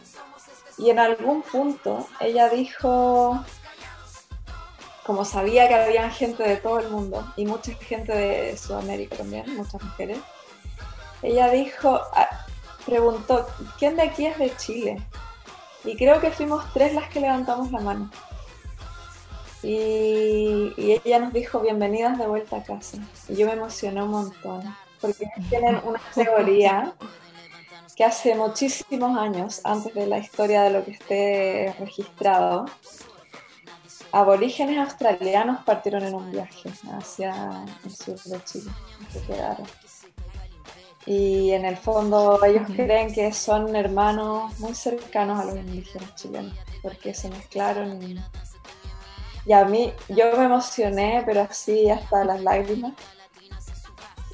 Y 0.77 0.89
en 0.89 0.99
algún 0.99 1.41
punto 1.41 2.07
ella 2.19 2.49
dijo, 2.49 3.43
como 5.05 5.25
sabía 5.25 5.67
que 5.67 5.75
había 5.75 6.09
gente 6.09 6.43
de 6.43 6.57
todo 6.57 6.79
el 6.79 6.89
mundo 6.89 7.31
y 7.35 7.45
mucha 7.45 7.73
gente 7.73 8.13
de 8.13 8.57
Sudamérica 8.57 9.17
también, 9.17 9.55
muchas 9.55 9.81
mujeres, 9.81 10.19
ella 11.21 11.49
dijo, 11.49 12.01
ah, 12.13 12.44
preguntó, 12.85 13.47
¿quién 13.79 13.95
de 13.95 14.03
aquí 14.03 14.25
es 14.25 14.37
de 14.37 14.55
Chile? 14.57 15.01
Y 15.83 15.95
creo 15.95 16.19
que 16.19 16.31
fuimos 16.31 16.63
tres 16.73 16.93
las 16.93 17.09
que 17.09 17.19
levantamos 17.19 17.71
la 17.71 17.79
mano. 17.79 18.11
Y, 19.61 20.73
ella 20.77 21.19
nos 21.19 21.33
dijo, 21.33 21.59
bienvenidas 21.59 22.17
de 22.19 22.27
vuelta 22.27 22.57
a 22.57 22.63
casa. 22.63 22.97
Y 23.27 23.35
yo 23.35 23.47
me 23.47 23.53
emocioné 23.53 24.03
un 24.03 24.11
montón, 24.11 24.75
porque 25.01 25.27
tienen 25.49 25.79
una 25.83 25.99
teoría 26.13 26.93
que 27.95 28.03
hace 28.03 28.35
muchísimos 28.35 29.17
años, 29.17 29.61
antes 29.63 29.93
de 29.93 30.05
la 30.05 30.19
historia 30.19 30.63
de 30.63 30.69
lo 30.69 30.83
que 30.83 30.91
esté 30.91 31.75
registrado, 31.79 32.65
aborígenes 34.11 34.77
australianos 34.77 35.63
partieron 35.63 36.03
en 36.03 36.13
un 36.13 36.31
viaje 36.31 36.71
hacia 36.91 37.65
el 37.83 37.95
sur 37.95 38.21
de 38.21 38.43
Chile. 38.43 38.71
Se 39.11 39.21
quedaron. 39.21 39.65
Y 41.05 41.51
en 41.51 41.65
el 41.65 41.77
fondo 41.77 42.43
ellos 42.43 42.63
creen 42.75 43.13
que 43.13 43.31
son 43.31 43.75
hermanos 43.75 44.59
muy 44.59 44.73
cercanos 44.73 45.39
a 45.39 45.45
los 45.45 45.55
indígenas 45.55 46.15
chilenos, 46.15 46.53
porque 46.81 47.13
se 47.13 47.29
mezclaron 47.29 48.01
y, 48.01 48.17
y 49.45 49.53
a 49.53 49.65
mí, 49.65 49.93
yo 50.09 50.35
me 50.35 50.45
emocioné, 50.45 51.21
pero 51.25 51.41
así 51.41 51.89
hasta 51.89 52.23
las 52.23 52.41
lágrimas. 52.41 52.93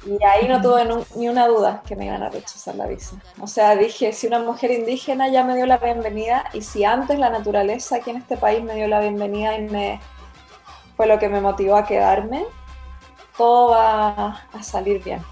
Y 0.04 0.18
ahí 0.24 0.48
no 0.48 0.60
tuve 0.60 0.84
ni 1.14 1.28
una 1.28 1.46
duda 1.46 1.82
que 1.86 1.94
me 1.94 2.06
iban 2.06 2.22
a 2.22 2.30
rechazar 2.30 2.74
la 2.74 2.86
visa. 2.86 3.16
O 3.40 3.46
sea, 3.46 3.76
dije, 3.76 4.12
si 4.12 4.26
una 4.26 4.40
mujer 4.40 4.72
indígena 4.72 5.28
ya 5.28 5.44
me 5.44 5.54
dio 5.54 5.66
la 5.66 5.76
bienvenida 5.76 6.44
y 6.52 6.62
si 6.62 6.84
antes 6.84 7.18
la 7.18 7.30
naturaleza 7.30 7.96
aquí 7.96 8.10
en 8.10 8.16
este 8.16 8.36
país 8.36 8.64
me 8.64 8.74
dio 8.74 8.88
la 8.88 9.00
bienvenida 9.00 9.56
y 9.56 9.68
me 9.68 10.00
fue 10.96 11.06
lo 11.06 11.18
que 11.18 11.28
me 11.28 11.40
motivó 11.40 11.76
a 11.76 11.86
quedarme, 11.86 12.44
todo 13.36 13.70
va 13.70 14.42
a 14.52 14.62
salir 14.62 15.02
bien. 15.04 15.22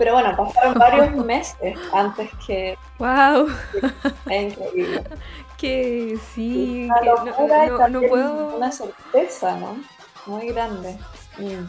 Pero 0.00 0.14
bueno, 0.14 0.34
pasaron 0.34 0.78
varios 0.78 1.14
meses 1.26 1.78
antes 1.92 2.30
que... 2.46 2.78
¡Wow! 2.98 3.48
Es 4.30 4.54
increíble. 4.54 5.04
Que 5.58 6.18
sí, 6.34 6.88
una 6.88 7.84
que 7.84 7.90
no, 7.90 8.00
puedo... 8.00 8.56
Una 8.56 8.72
sorpresa, 8.72 9.58
¿no? 9.58 9.76
Muy 10.24 10.46
grande. 10.48 10.96
Mm. 11.36 11.68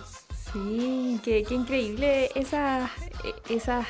Sí, 0.53 1.19
qué, 1.25 1.43
qué 1.43 1.55
increíble 1.55 2.29
esa, 2.33 2.89
esa, 3.49 3.85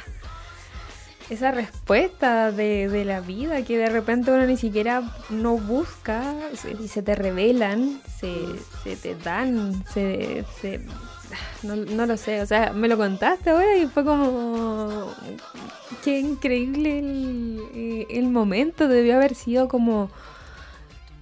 esa 1.29 1.51
respuesta 1.51 2.51
de, 2.51 2.89
de, 2.89 3.05
la 3.05 3.19
vida 3.19 3.63
que 3.63 3.77
de 3.77 3.89
repente 3.89 4.31
uno 4.31 4.47
ni 4.47 4.57
siquiera 4.57 5.03
no 5.29 5.59
busca 5.59 6.33
y 6.79 6.87
se 6.87 7.03
te 7.03 7.13
revelan, 7.13 8.01
se, 8.19 8.33
se 8.83 8.95
te 8.95 9.13
dan, 9.13 9.85
se, 9.85 10.45
se 10.59 10.81
no, 11.63 11.75
no, 11.75 12.05
lo 12.05 12.17
sé, 12.17 12.41
o 12.41 12.45
sea, 12.45 12.73
me 12.73 12.87
lo 12.87 12.97
contaste 12.97 13.49
ahora 13.49 13.77
y 13.77 13.85
fue 13.87 14.03
como, 14.03 15.11
qué 16.03 16.19
increíble 16.19 16.99
el, 16.99 17.61
eh, 17.73 18.07
el 18.09 18.29
momento, 18.29 18.87
debió 18.87 19.15
haber 19.15 19.35
sido 19.35 19.67
como 19.67 20.09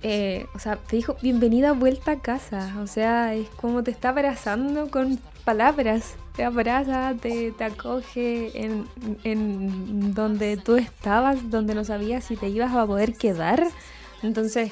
eh, 0.02 0.46
o 0.56 0.60
sea, 0.60 0.78
te 0.78 0.96
dijo 0.96 1.18
bienvenida 1.22 1.74
vuelta 1.74 2.12
a 2.12 2.20
casa. 2.20 2.76
O 2.82 2.88
sea, 2.88 3.34
es 3.36 3.50
como 3.50 3.84
te 3.84 3.92
está 3.92 4.10
abrazando 4.10 4.90
con 4.90 5.20
palabras. 5.44 6.16
Te 6.36 6.46
abraza, 6.46 7.16
te, 7.20 7.52
te 7.52 7.64
acoge 7.66 8.64
en, 8.64 8.88
en 9.26 10.14
donde 10.14 10.56
tú 10.56 10.78
estabas, 10.78 11.50
donde 11.50 11.76
no 11.76 11.84
sabías 11.84 12.24
si 12.24 12.38
te 12.38 12.48
ibas 12.48 12.74
a 12.74 12.86
poder 12.86 13.14
quedar. 13.16 13.68
Entonces, 14.24 14.72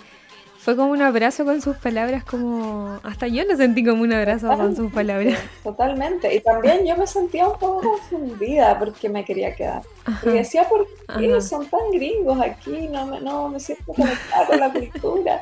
fue 0.68 0.76
como 0.76 0.92
un 0.92 1.02
abrazo 1.02 1.46
con 1.46 1.62
sus 1.62 1.78
palabras, 1.78 2.26
como 2.26 3.00
hasta 3.04 3.28
yo 3.28 3.46
lo 3.46 3.56
sentí 3.56 3.86
como 3.86 4.02
un 4.02 4.12
abrazo 4.12 4.50
con 4.50 4.76
sus 4.76 4.92
palabras. 4.92 5.40
Totalmente. 5.64 6.36
Y 6.36 6.42
también 6.42 6.86
yo 6.86 6.98
me 6.98 7.08
sentía 7.08 7.48
un 7.48 7.58
poco 7.58 7.80
confundida 7.92 8.78
porque 8.78 9.08
me 9.08 9.24
quería 9.24 9.56
quedar. 9.56 9.84
Y 10.24 10.30
decía, 10.32 10.68
¿por 10.68 10.86
qué 11.18 11.40
son 11.40 11.68
tan 11.68 11.90
gringos 11.94 12.42
aquí? 12.42 12.90
No 12.90 13.06
me, 13.06 13.22
no 13.22 13.48
me 13.48 13.62
siento 13.62 13.94
conectada 13.94 14.46
con 14.46 14.60
la 14.60 14.74
cultura. 14.74 15.42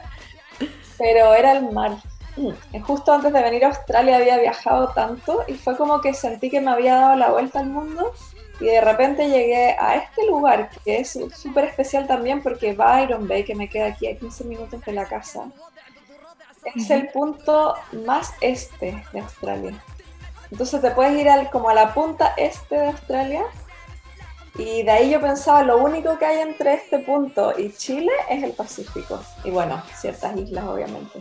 Pero 0.99 1.34
era 1.34 1.53
el 1.53 1.71
mar. 1.71 1.93
Mm. 2.38 2.82
Justo 2.82 3.11
antes 3.11 3.34
de 3.34 3.41
venir 3.41 3.65
a 3.65 3.69
Australia 3.69 4.17
había 4.17 4.38
viajado 4.38 4.89
tanto 4.89 5.43
y 5.47 5.53
fue 5.55 5.76
como 5.76 6.01
que 6.01 6.13
sentí 6.13 6.51
que 6.51 6.61
me 6.61 6.69
había 6.69 6.97
dado 6.97 7.15
la 7.15 7.32
vuelta 7.32 7.61
al 7.61 7.69
mundo 7.69 8.13
y 8.60 8.66
de 8.66 8.82
repente 8.82 9.28
llegué 9.30 9.76
a 9.78 9.95
este 9.95 10.26
lugar 10.26 10.70
que 10.84 10.99
es 10.99 11.20
súper 11.36 11.66
especial 11.66 12.08
también 12.08 12.41
porque 12.41 12.74
Byron 12.74 13.28
Bay, 13.28 13.43
que 13.43 13.56
me 13.56 13.70
queda 13.70 13.88
aquí 13.88 14.08
a 14.08 14.18
15 14.18 14.45
minutos 14.45 14.82
de 14.86 14.93
la 14.93 15.06
casa, 15.06 15.51
es 16.74 16.89
el 16.89 17.10
punto 17.10 17.76
más 18.06 18.34
este 18.41 19.03
de 19.12 19.20
Australia. 19.20 19.84
Entonces 20.51 20.82
te 20.82 20.91
puedes 20.91 21.20
ir 21.20 21.30
al, 21.30 21.49
como 21.49 21.70
a 21.70 21.74
la 21.74 21.93
punta 21.93 22.34
este 22.38 22.76
de 22.76 22.88
Australia 22.88 23.43
y 24.58 24.84
de 24.84 24.91
ahí 24.91 25.10
yo 25.12 25.20
pensaba, 25.20 25.64
lo 25.64 25.78
único 25.78 26.18
que 26.18 26.26
hay 26.26 26.39
entre 26.39 26.76
este 26.76 26.99
punto 26.99 27.53
y 27.58 27.74
Chile 27.74 28.12
es 28.30 28.41
el 28.41 28.53
Pacífico. 28.53 29.20
Y 29.43 29.51
bueno, 29.51 29.84
ciertas 29.95 30.38
islas 30.38 30.66
obviamente. 30.66 31.20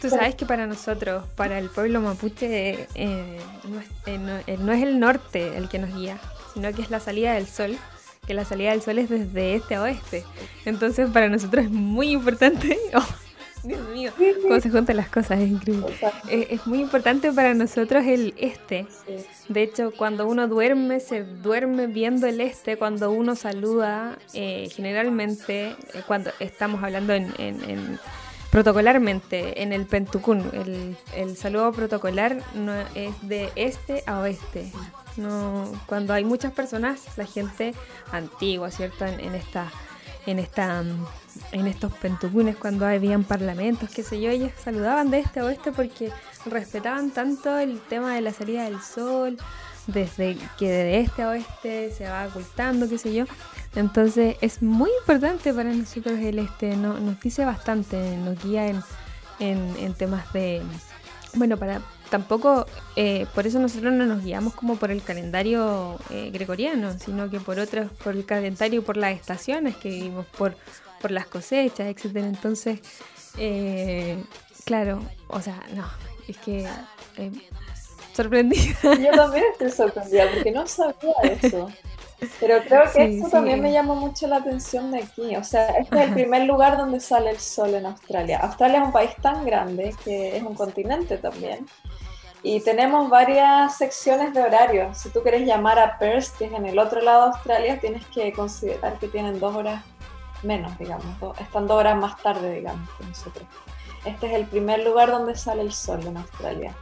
Tú 0.00 0.10
sabes 0.10 0.34
que 0.34 0.46
para 0.46 0.66
nosotros, 0.66 1.24
para 1.36 1.58
el 1.58 1.68
pueblo 1.68 2.00
mapuche, 2.00 2.86
eh, 2.94 3.40
no, 3.68 3.80
es, 3.80 3.86
eh, 4.06 4.42
eh, 4.46 4.56
no, 4.58 4.72
es, 4.72 4.82
el 4.82 5.00
norte 5.00 5.56
el 5.56 5.68
que 5.68 5.78
nos 5.78 5.94
guía, 5.94 6.18
sino 6.52 6.72
que 6.72 6.82
es 6.82 6.90
la 6.90 7.00
salida 7.00 7.34
del 7.34 7.46
sol, 7.46 7.76
que 8.26 8.34
la 8.34 8.44
salida 8.44 8.70
del 8.70 8.82
sol 8.82 8.98
es 8.98 9.08
desde 9.08 9.54
este 9.54 9.76
a 9.76 9.82
oeste. 9.82 10.24
Entonces 10.64 11.10
para 11.10 11.28
nosotros 11.28 11.64
es 11.64 11.70
muy 11.70 12.10
importante, 12.10 12.78
oh, 12.94 13.06
Dios 13.62 13.88
mío, 13.88 14.12
cómo 14.42 14.60
se 14.60 14.68
juntan 14.68 14.98
las 14.98 15.08
cosas, 15.08 15.40
es 15.40 15.48
increíble. 15.48 15.86
es 16.28 16.66
muy 16.66 16.80
importante 16.80 17.32
para 17.32 17.54
nosotros 17.54 18.04
el 18.04 18.34
este. 18.36 18.86
De 19.48 19.62
hecho, 19.62 19.90
cuando 19.96 20.26
uno 20.26 20.48
duerme, 20.48 21.00
se 21.00 21.24
duerme 21.24 21.86
viendo 21.86 22.26
el 22.26 22.42
este. 22.42 22.76
Cuando 22.76 23.10
uno 23.10 23.34
saluda, 23.34 24.18
generalmente, 24.34 25.74
cuando 26.06 26.30
estamos 26.40 26.84
hablando 26.84 27.14
en 27.14 27.98
protocolarmente 28.54 29.64
en 29.64 29.72
el 29.72 29.84
Pentucún, 29.84 30.48
el, 30.52 30.96
el, 31.16 31.36
saludo 31.36 31.72
protocolar 31.72 32.40
no 32.54 32.72
es 32.94 33.12
de 33.22 33.50
este 33.56 34.04
a 34.06 34.20
oeste. 34.20 34.70
No, 35.16 35.72
cuando 35.86 36.12
hay 36.12 36.24
muchas 36.24 36.52
personas, 36.52 37.00
la 37.16 37.26
gente 37.26 37.74
antigua, 38.12 38.70
¿cierto? 38.70 39.06
En, 39.06 39.34
esta, 39.34 39.72
en 40.26 40.38
esta, 40.38 40.84
en 41.50 41.66
estos 41.66 41.92
pentucunes, 41.94 42.54
cuando 42.54 42.86
habían 42.86 43.24
parlamentos, 43.24 43.90
qué 43.90 44.04
sé 44.04 44.20
yo, 44.20 44.30
ellos 44.30 44.52
saludaban 44.62 45.10
de 45.10 45.18
este 45.18 45.40
a 45.40 45.46
oeste 45.46 45.72
porque 45.72 46.12
respetaban 46.46 47.10
tanto 47.10 47.58
el 47.58 47.80
tema 47.80 48.14
de 48.14 48.20
la 48.20 48.32
salida 48.32 48.66
del 48.66 48.80
sol, 48.80 49.36
desde 49.88 50.38
que 50.60 50.70
de 50.70 51.00
este 51.00 51.24
a 51.24 51.30
oeste 51.30 51.90
se 51.90 52.08
va 52.08 52.28
ocultando, 52.28 52.88
qué 52.88 52.98
sé 52.98 53.12
yo. 53.12 53.24
Entonces 53.76 54.36
es 54.40 54.62
muy 54.62 54.90
importante 55.00 55.52
para 55.52 55.72
nosotros 55.72 56.18
el 56.20 56.38
este, 56.38 56.76
no, 56.76 56.98
nos 57.00 57.20
dice 57.20 57.44
bastante, 57.44 58.16
nos 58.18 58.42
guía 58.42 58.68
en, 58.68 58.82
en, 59.40 59.94
temas 59.94 60.32
de, 60.32 60.62
bueno, 61.34 61.56
para 61.56 61.80
tampoco, 62.08 62.66
eh, 62.94 63.26
por 63.34 63.46
eso 63.46 63.58
nosotros 63.58 63.92
no 63.92 64.06
nos 64.06 64.22
guiamos 64.22 64.54
como 64.54 64.76
por 64.76 64.92
el 64.92 65.02
calendario 65.02 65.98
eh, 66.10 66.30
gregoriano, 66.32 66.96
sino 66.98 67.28
que 67.28 67.40
por 67.40 67.58
otros, 67.58 67.90
por 68.04 68.14
el 68.14 68.24
calendario, 68.24 68.84
por 68.84 68.96
las 68.96 69.16
estaciones 69.16 69.76
que 69.76 69.88
vivimos, 69.88 70.26
por, 70.26 70.56
por 71.00 71.10
las 71.10 71.26
cosechas, 71.26 71.88
etcétera. 71.88 72.28
Entonces, 72.28 72.78
eh, 73.38 74.22
claro, 74.64 75.00
o 75.26 75.40
sea, 75.40 75.60
no, 75.74 75.84
es 76.28 76.36
que 76.38 76.68
sorprendida. 78.14 78.76
Yo 78.82 79.10
también 79.10 79.44
estoy 79.52 79.70
sorprendida 79.70 80.30
porque 80.32 80.52
no 80.52 80.66
sabía 80.68 81.14
eso. 81.24 81.68
Pero 82.40 82.62
creo 82.64 82.82
que 82.92 83.18
eso 83.18 83.28
también 83.28 83.60
me 83.60 83.72
llamó 83.72 83.94
mucho 83.96 84.26
la 84.26 84.36
atención 84.36 84.90
de 84.90 84.98
aquí. 84.98 85.36
O 85.36 85.44
sea, 85.44 85.66
este 85.78 85.96
es 85.96 86.08
el 86.08 86.14
primer 86.14 86.44
lugar 86.44 86.76
donde 86.76 87.00
sale 87.00 87.30
el 87.30 87.38
sol 87.38 87.74
en 87.74 87.86
Australia. 87.86 88.38
Australia 88.42 88.78
es 88.78 88.84
un 88.86 88.92
país 88.92 89.10
tan 89.20 89.44
grande 89.44 89.94
que 90.04 90.36
es 90.36 90.42
un 90.42 90.54
continente 90.54 91.18
también. 91.18 91.66
Y 92.42 92.60
tenemos 92.60 93.08
varias 93.08 93.76
secciones 93.78 94.34
de 94.34 94.42
horario. 94.42 94.94
Si 94.94 95.08
tú 95.08 95.22
quieres 95.22 95.46
llamar 95.46 95.78
a 95.78 95.98
Perth, 95.98 96.36
que 96.36 96.44
es 96.44 96.52
en 96.52 96.66
el 96.66 96.78
otro 96.78 97.00
lado 97.00 97.22
de 97.22 97.30
Australia, 97.32 97.80
tienes 97.80 98.04
que 98.08 98.32
considerar 98.32 98.98
que 98.98 99.08
tienen 99.08 99.40
dos 99.40 99.56
horas 99.56 99.82
menos, 100.42 100.76
digamos. 100.78 101.06
están 101.40 101.66
dos 101.66 101.78
horas 101.78 101.96
más 101.96 102.20
tarde, 102.22 102.56
digamos, 102.56 102.88
que 102.98 103.06
nosotros. 103.06 103.46
Este 104.04 104.26
es 104.26 104.32
el 104.34 104.46
primer 104.46 104.84
lugar 104.84 105.10
donde 105.10 105.34
sale 105.36 105.62
el 105.62 105.72
sol 105.72 106.06
en 106.06 106.18
Australia. 106.18 106.74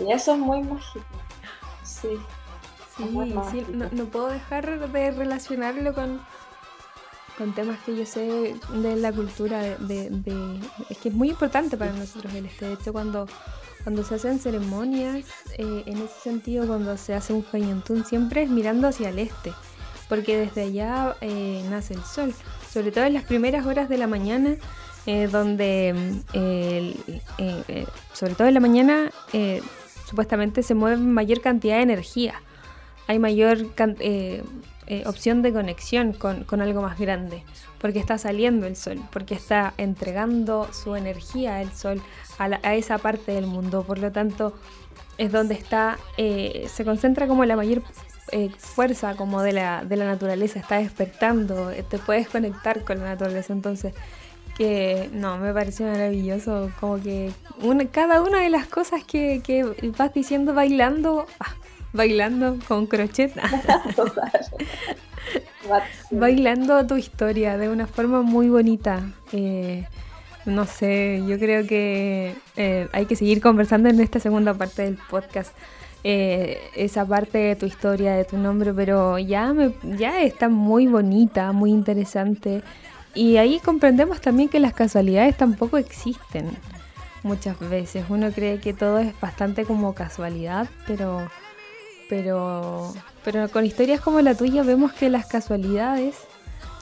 Y 0.00 0.10
eso 0.10 0.32
es 0.32 0.38
muy 0.38 0.62
mágico. 0.62 1.04
Sí. 1.84 2.18
Sí, 2.96 3.66
no, 3.72 4.04
puedo 4.06 4.28
dejar 4.28 4.90
de 4.90 5.10
relacionarlo 5.10 5.92
con, 5.92 6.20
con 7.36 7.54
temas 7.54 7.78
que 7.84 7.94
yo 7.94 8.06
sé 8.06 8.54
de 8.72 8.96
la 8.96 9.12
cultura. 9.12 9.60
De, 9.78 10.10
es 10.88 10.98
que 10.98 11.10
es 11.10 11.14
muy 11.14 11.30
importante 11.30 11.76
para 11.76 11.92
nosotros 11.92 12.32
el 12.34 12.46
este. 12.46 12.66
De 12.66 12.72
hecho, 12.74 12.92
cuando, 12.94 13.26
cuando 13.84 14.02
se 14.02 14.14
hacen 14.14 14.38
ceremonias, 14.38 15.26
eh, 15.58 15.82
en 15.84 15.98
ese 15.98 16.20
sentido, 16.22 16.66
cuando 16.66 16.96
se 16.96 17.12
hace 17.12 17.34
un 17.34 17.44
Fayantún, 17.44 18.06
siempre 18.06 18.42
es 18.42 18.48
mirando 18.48 18.88
hacia 18.88 19.10
el 19.10 19.18
este, 19.18 19.52
porque 20.08 20.38
desde 20.38 20.62
allá 20.62 21.16
eh, 21.20 21.62
nace 21.68 21.94
el 21.94 22.02
sol. 22.02 22.34
Sobre 22.70 22.92
todo 22.92 23.04
en 23.04 23.12
las 23.12 23.24
primeras 23.24 23.66
horas 23.66 23.90
de 23.90 23.98
la 23.98 24.06
mañana, 24.06 24.56
eh, 25.04 25.28
donde, 25.30 25.94
sobre 28.14 28.34
todo 28.34 28.48
en 28.48 28.54
la 28.54 28.60
mañana, 28.60 29.10
supuestamente 30.08 30.62
se 30.62 30.74
mueve 30.74 30.96
mayor 30.96 31.42
cantidad 31.42 31.76
de 31.76 31.82
energía 31.82 32.40
hay 33.06 33.18
mayor 33.18 33.58
eh, 34.00 34.42
eh, 34.86 35.02
opción 35.06 35.42
de 35.42 35.52
conexión 35.52 36.12
con, 36.12 36.60
algo 36.60 36.82
más 36.82 36.98
grande, 36.98 37.42
porque 37.80 37.98
está 37.98 38.18
saliendo 38.18 38.66
el 38.66 38.76
sol, 38.76 39.00
porque 39.12 39.34
está 39.34 39.74
entregando 39.78 40.68
su 40.72 40.96
energía 40.96 41.62
el 41.62 41.72
sol 41.72 42.02
a, 42.38 42.74
esa 42.74 42.98
parte 42.98 43.32
del 43.32 43.46
mundo, 43.46 43.82
por 43.84 43.98
lo 43.98 44.12
tanto 44.12 44.54
es 45.18 45.32
donde 45.32 45.54
está, 45.54 45.98
eh, 46.18 46.68
se 46.72 46.84
concentra 46.84 47.26
como 47.26 47.44
la 47.44 47.56
mayor 47.56 47.82
fuerza 48.58 49.14
como 49.14 49.40
de 49.40 49.52
la, 49.52 49.84
de 49.84 49.96
la 49.96 50.04
naturaleza, 50.04 50.58
está 50.58 50.78
despertando, 50.78 51.70
te 51.88 51.98
puedes 51.98 52.28
conectar 52.28 52.82
con 52.82 52.98
la 52.98 53.04
naturaleza, 53.04 53.52
entonces 53.52 53.94
que 54.56 55.10
no, 55.12 55.38
me 55.38 55.52
pareció 55.52 55.86
maravilloso, 55.86 56.70
como 56.80 57.00
que 57.00 57.32
cada 57.92 58.22
una 58.22 58.40
de 58.40 58.50
las 58.50 58.66
cosas 58.66 59.04
que, 59.04 59.42
que 59.44 59.64
vas 59.96 60.12
diciendo 60.12 60.54
bailando, 60.54 61.26
ah, 61.38 61.54
bailando 61.92 62.58
con 62.66 62.86
crochet. 62.86 63.32
bailando 66.10 66.86
tu 66.86 66.96
historia 66.96 67.56
de 67.56 67.68
una 67.68 67.86
forma 67.86 68.22
muy 68.22 68.48
bonita. 68.48 69.02
Eh, 69.32 69.86
no 70.44 70.64
sé, 70.64 71.22
yo 71.26 71.38
creo 71.38 71.66
que 71.66 72.34
eh, 72.56 72.88
hay 72.92 73.06
que 73.06 73.16
seguir 73.16 73.40
conversando 73.40 73.88
en 73.88 74.00
esta 74.00 74.20
segunda 74.20 74.54
parte 74.54 74.82
del 74.82 74.98
podcast. 75.10 75.52
Eh, 76.04 76.60
esa 76.76 77.04
parte 77.04 77.38
de 77.38 77.56
tu 77.56 77.66
historia, 77.66 78.14
de 78.14 78.24
tu 78.24 78.38
nombre, 78.38 78.72
pero 78.72 79.18
ya, 79.18 79.52
me, 79.52 79.74
ya 79.98 80.22
está 80.22 80.48
muy 80.48 80.86
bonita, 80.86 81.50
muy 81.50 81.70
interesante. 81.70 82.62
Y 83.12 83.38
ahí 83.38 83.58
comprendemos 83.58 84.20
también 84.20 84.48
que 84.48 84.60
las 84.60 84.72
casualidades 84.72 85.36
tampoco 85.36 85.78
existen 85.78 86.50
muchas 87.24 87.58
veces. 87.58 88.04
Uno 88.08 88.30
cree 88.30 88.60
que 88.60 88.72
todo 88.72 88.98
es 88.98 89.18
bastante 89.20 89.64
como 89.64 89.94
casualidad, 89.94 90.68
pero 90.86 91.28
pero, 92.08 92.92
pero 93.24 93.48
con 93.48 93.64
historias 93.64 94.00
como 94.00 94.20
la 94.20 94.34
tuya 94.34 94.62
vemos 94.62 94.92
que 94.92 95.10
las 95.10 95.26
casualidades 95.26 96.16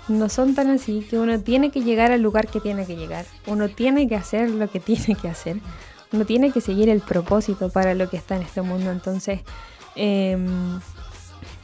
no 0.08 0.28
son 0.28 0.54
tan 0.54 0.70
así, 0.70 1.06
que 1.08 1.18
uno 1.18 1.40
tiene 1.40 1.70
que 1.70 1.82
llegar 1.82 2.12
al 2.12 2.20
lugar 2.20 2.48
que 2.48 2.60
tiene 2.60 2.86
que 2.86 2.96
llegar, 2.96 3.24
uno 3.46 3.68
tiene 3.68 4.08
que 4.08 4.16
hacer 4.16 4.50
lo 4.50 4.68
que 4.68 4.80
tiene 4.80 5.14
que 5.14 5.28
hacer, 5.28 5.56
no 6.12 6.24
tiene 6.24 6.52
que 6.52 6.60
seguir 6.60 6.88
el 6.88 7.00
propósito 7.00 7.70
para 7.70 7.94
lo 7.94 8.08
que 8.08 8.16
está 8.16 8.36
en 8.36 8.42
este 8.42 8.62
mundo. 8.62 8.90
Entonces, 8.90 9.40
em, 9.96 10.80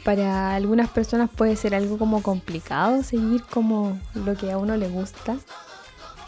para 0.05 0.55
algunas 0.55 0.89
personas 0.89 1.31
puede 1.31 1.57
ser 1.57 1.75
algo 1.75 1.99
como 1.99 2.23
complicado 2.23 3.03
seguir 3.03 3.43
como 3.45 3.99
lo 4.15 4.35
que 4.35 4.51
a 4.51 4.59
uno 4.59 4.77
le 4.77 4.89
gusta. 4.89 5.37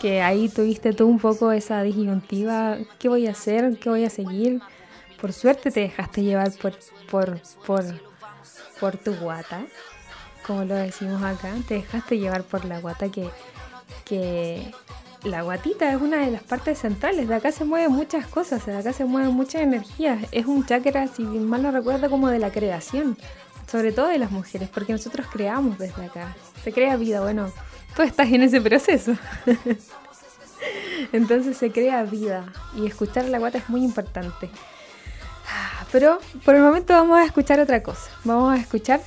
Que 0.01 0.21
ahí 0.21 0.49
tuviste 0.49 0.93
tú 0.93 1.07
un 1.07 1.19
poco 1.19 1.53
esa 1.53 1.83
disyuntiva, 1.83 2.77
¿qué 2.99 3.09
voy 3.09 3.29
a 3.29 3.31
hacer? 3.31 3.79
¿Qué 3.79 3.89
voy 3.89 4.05
a 4.05 4.11
seguir? 4.11 4.61
Por 5.23 5.33
suerte 5.33 5.71
te 5.71 5.79
dejaste 5.79 6.25
llevar 6.25 6.51
por, 6.61 6.75
por, 7.09 7.41
por, 7.65 7.85
por 8.81 8.97
tu 8.97 9.15
guata, 9.15 9.63
como 10.45 10.65
lo 10.65 10.75
decimos 10.75 11.23
acá, 11.23 11.55
te 11.69 11.75
dejaste 11.75 12.19
llevar 12.19 12.43
por 12.43 12.65
la 12.65 12.81
guata 12.81 13.09
que, 13.09 13.31
que 14.05 14.75
la 15.23 15.43
guatita 15.43 15.93
es 15.93 16.03
una 16.03 16.17
de 16.17 16.33
las 16.33 16.43
partes 16.43 16.81
centrales, 16.81 17.29
de 17.29 17.37
acá 17.37 17.53
se 17.53 17.65
mueven 17.65 17.93
muchas 17.93 18.27
cosas, 18.27 18.67
de 18.67 18.77
acá 18.77 18.93
se 18.93 19.05
mueven 19.05 19.33
muchas 19.33 19.63
energías, 19.63 20.19
es 20.33 20.47
un 20.47 20.67
chakra, 20.67 21.07
si 21.07 21.23
mal 21.23 21.63
no 21.63 21.71
recuerdo, 21.71 22.11
como 22.11 22.29
de 22.29 22.41
la 22.41 22.51
creación, 22.51 23.17
sobre 23.71 23.93
todo 23.93 24.09
de 24.09 24.19
las 24.19 24.33
mujeres, 24.33 24.71
porque 24.71 24.93
nosotros 24.93 25.29
creamos 25.33 25.79
desde 25.79 26.05
acá, 26.05 26.35
se 26.65 26.73
crea 26.73 26.97
vida, 26.97 27.21
bueno, 27.21 27.49
tú 27.95 28.03
estás 28.03 28.29
en 28.29 28.43
ese 28.43 28.61
proceso. 28.61 29.13
Entonces 31.13 31.57
se 31.57 31.71
crea 31.71 32.03
vida 32.03 32.45
y 32.77 32.87
escuchar 32.87 33.27
la 33.27 33.39
guata 33.39 33.59
es 33.59 33.69
muy 33.69 33.85
importante. 33.85 34.51
Pero 35.93 36.19
por 36.45 36.55
el 36.55 36.63
momento 36.63 36.95
vamos 36.95 37.19
a 37.19 37.25
escuchar 37.25 37.61
otra 37.61 37.83
cosa. 37.83 38.11
Vamos 38.25 38.57
a 38.57 38.61
escuchar 38.61 39.01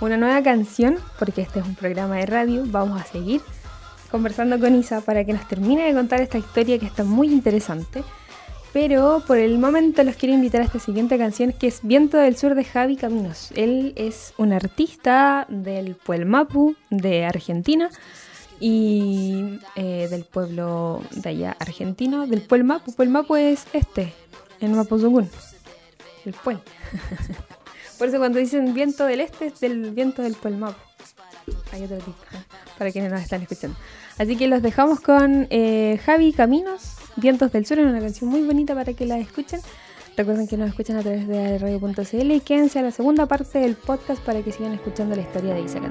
una 0.00 0.16
nueva 0.16 0.42
canción, 0.42 0.98
porque 1.18 1.42
este 1.42 1.60
es 1.60 1.66
un 1.66 1.74
programa 1.74 2.16
de 2.16 2.26
radio. 2.26 2.64
Vamos 2.66 3.00
a 3.00 3.04
seguir 3.04 3.40
conversando 4.10 4.58
con 4.58 4.74
Isa 4.74 5.00
para 5.00 5.24
que 5.24 5.32
nos 5.32 5.46
termine 5.48 5.84
de 5.84 5.94
contar 5.94 6.20
esta 6.20 6.38
historia 6.38 6.78
que 6.78 6.86
está 6.86 7.04
muy 7.04 7.28
interesante. 7.28 8.04
Pero 8.72 9.22
por 9.26 9.38
el 9.38 9.58
momento 9.58 10.02
los 10.02 10.16
quiero 10.16 10.34
invitar 10.34 10.60
a 10.60 10.64
esta 10.64 10.80
siguiente 10.80 11.16
canción 11.16 11.52
que 11.52 11.68
es 11.68 11.80
Viento 11.82 12.16
del 12.18 12.36
Sur 12.36 12.56
de 12.56 12.64
Javi 12.64 12.96
Caminos. 12.96 13.50
Él 13.54 13.92
es 13.96 14.34
un 14.36 14.52
artista 14.52 15.46
del 15.48 15.94
Puelmapu 15.94 16.74
de 16.90 17.24
Argentina 17.24 17.88
y 18.58 19.60
eh, 19.76 20.08
del 20.10 20.24
pueblo 20.24 21.02
de 21.12 21.28
allá 21.28 21.56
argentino, 21.60 22.26
del 22.26 22.42
Puelmapu. 22.42 22.92
Puelmapu 22.92 23.36
es 23.36 23.66
este, 23.72 24.12
en 24.60 24.74
Mapuzungún 24.74 25.30
el 26.26 26.34
puente. 26.34 26.70
Por 27.98 28.08
eso 28.08 28.18
cuando 28.18 28.38
dicen 28.38 28.74
viento 28.74 29.06
del 29.06 29.20
este 29.20 29.46
es 29.46 29.60
del 29.60 29.90
viento 29.92 30.22
del 30.22 30.34
Puelmapo. 30.34 30.78
Ahí 31.72 31.84
otro 31.84 31.98
tip, 31.98 32.14
para 32.78 32.90
quienes 32.90 33.12
nos 33.12 33.20
están 33.20 33.42
escuchando. 33.42 33.76
Así 34.18 34.36
que 34.36 34.48
los 34.48 34.62
dejamos 34.62 35.00
con 35.00 35.46
eh, 35.50 36.00
Javi 36.04 36.32
Caminos, 36.32 36.96
Vientos 37.16 37.52
del 37.52 37.66
Sur, 37.66 37.78
es 37.78 37.86
una 37.86 38.00
canción 38.00 38.30
muy 38.30 38.42
bonita 38.42 38.74
para 38.74 38.92
que 38.94 39.06
la 39.06 39.18
escuchen. 39.18 39.60
Recuerden 40.16 40.46
que 40.46 40.56
nos 40.56 40.68
escuchan 40.68 40.96
a 40.96 41.02
través 41.02 41.26
de 41.26 41.58
radio.cl 41.58 42.30
y 42.30 42.40
quédense 42.40 42.78
a 42.78 42.82
la 42.82 42.92
segunda 42.92 43.26
parte 43.26 43.58
del 43.58 43.74
podcast 43.74 44.22
para 44.22 44.42
que 44.42 44.52
sigan 44.52 44.72
escuchando 44.72 45.16
la 45.16 45.22
historia 45.22 45.54
de 45.54 45.62
Isaac 45.62 45.82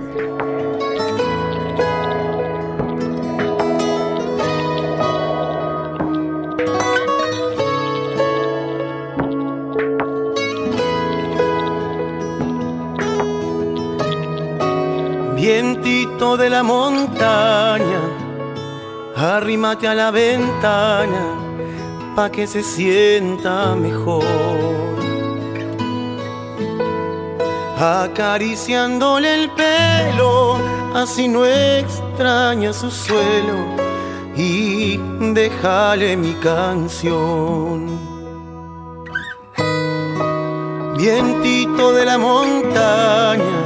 de 16.38 16.50
la 16.50 16.64
montaña, 16.64 18.02
arrímate 19.16 19.88
a 19.88 19.94
la 19.94 20.12
ventana 20.12 21.24
pa' 22.16 22.30
que 22.30 22.48
se 22.48 22.64
sienta 22.64 23.76
mejor. 23.76 24.24
Acariciándole 27.80 29.44
el 29.44 29.50
pelo, 29.52 30.58
así 30.94 31.28
no 31.28 31.46
extraña 31.46 32.72
su 32.74 32.90
suelo 32.90 33.58
y 34.36 34.98
déjale 35.34 36.16
mi 36.18 36.34
canción. 36.36 38.00
Vientito 40.98 41.92
de 41.92 42.06
la 42.06 42.18
montaña, 42.18 43.63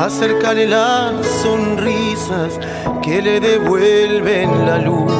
acércale 0.00 0.66
las 0.66 1.26
sonrisas 1.42 2.58
que 3.02 3.20
le 3.20 3.38
devuelven 3.38 4.66
la 4.66 4.78
luz. 4.78 5.12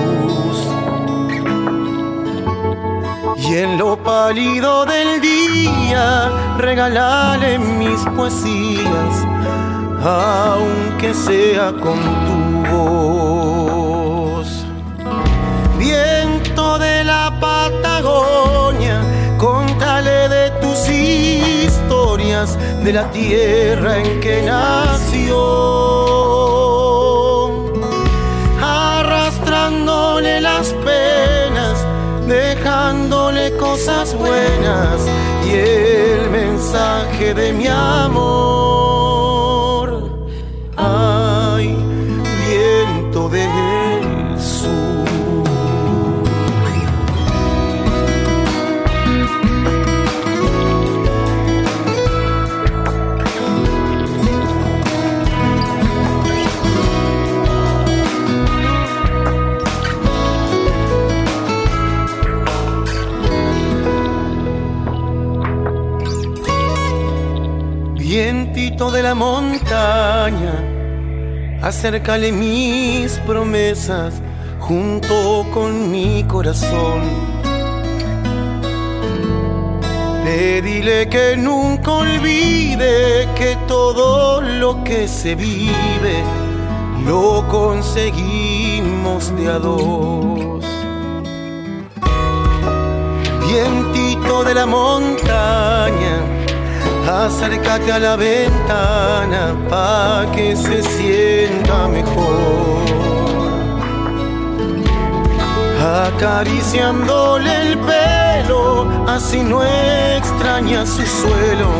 Y 3.36 3.56
en 3.56 3.76
lo 3.76 4.02
pálido 4.02 4.86
del 4.86 5.20
día, 5.20 6.30
regálale 6.56 7.58
mis 7.58 8.00
poesías, 8.16 9.14
aunque 10.02 11.12
sea 11.12 11.72
con 11.72 12.29
de 22.40 22.92
la 22.94 23.10
tierra 23.10 23.98
en 23.98 24.18
que 24.20 24.40
nació, 24.40 25.36
arrastrándole 28.62 30.40
las 30.40 30.72
penas, 30.72 31.86
dejándole 32.26 33.54
cosas 33.58 34.14
buenas 34.14 35.02
y 35.46 35.50
el 35.52 36.30
mensaje 36.30 37.34
de 37.34 37.52
mi 37.52 37.66
amor. 37.66 38.29
La 69.10 69.14
montaña, 69.16 70.54
acércale 71.62 72.30
mis 72.30 73.18
promesas 73.26 74.22
junto 74.60 75.44
con 75.52 75.90
mi 75.90 76.22
corazón. 76.28 77.00
Pedile 80.24 81.08
que 81.08 81.36
nunca 81.36 81.90
olvide 81.90 83.28
que 83.34 83.58
todo 83.66 84.40
lo 84.42 84.84
que 84.84 85.08
se 85.08 85.34
vive 85.34 86.16
lo 87.04 87.48
conseguimos 87.48 89.36
de 89.36 89.48
a 89.48 89.58
dos. 89.58 90.64
Vientito 93.48 94.44
de 94.44 94.54
la 94.54 94.66
montaña, 94.66 96.14
acércate 97.10 97.90
a 97.90 97.98
la 97.98 98.16
ventana 98.16 99.42
pa' 99.68 100.26
que 100.34 100.54
se 100.56 100.82
sienta 100.82 101.88
mejor. 101.88 102.84
Acariciándole 106.06 107.52
el 107.62 107.78
pelo, 107.78 108.86
así 109.08 109.42
no 109.42 109.62
extraña 109.64 110.86
su 110.86 111.04
suelo 111.20 111.70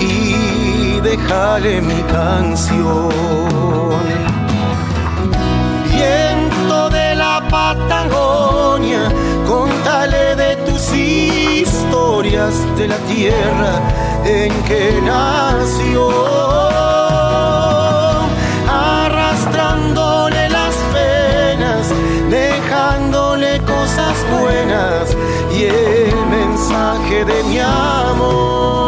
y 0.00 1.00
déjale 1.00 1.80
mi 1.80 2.02
canción. 2.16 3.10
Viento 5.92 6.90
de 6.90 7.14
la 7.14 7.42
Patagonia, 7.48 9.02
historias 11.54 12.54
de 12.76 12.88
la 12.88 12.98
tierra 12.98 13.80
en 14.24 14.52
que 14.64 15.00
nació, 15.02 16.08
arrastrándole 18.68 20.48
las 20.48 20.74
penas, 20.92 21.86
dejándole 22.30 23.60
cosas 23.60 24.16
buenas 24.40 25.16
y 25.56 25.64
el 25.64 26.26
mensaje 26.26 27.24
de 27.24 27.44
mi 27.44 27.58
amor. 27.60 28.83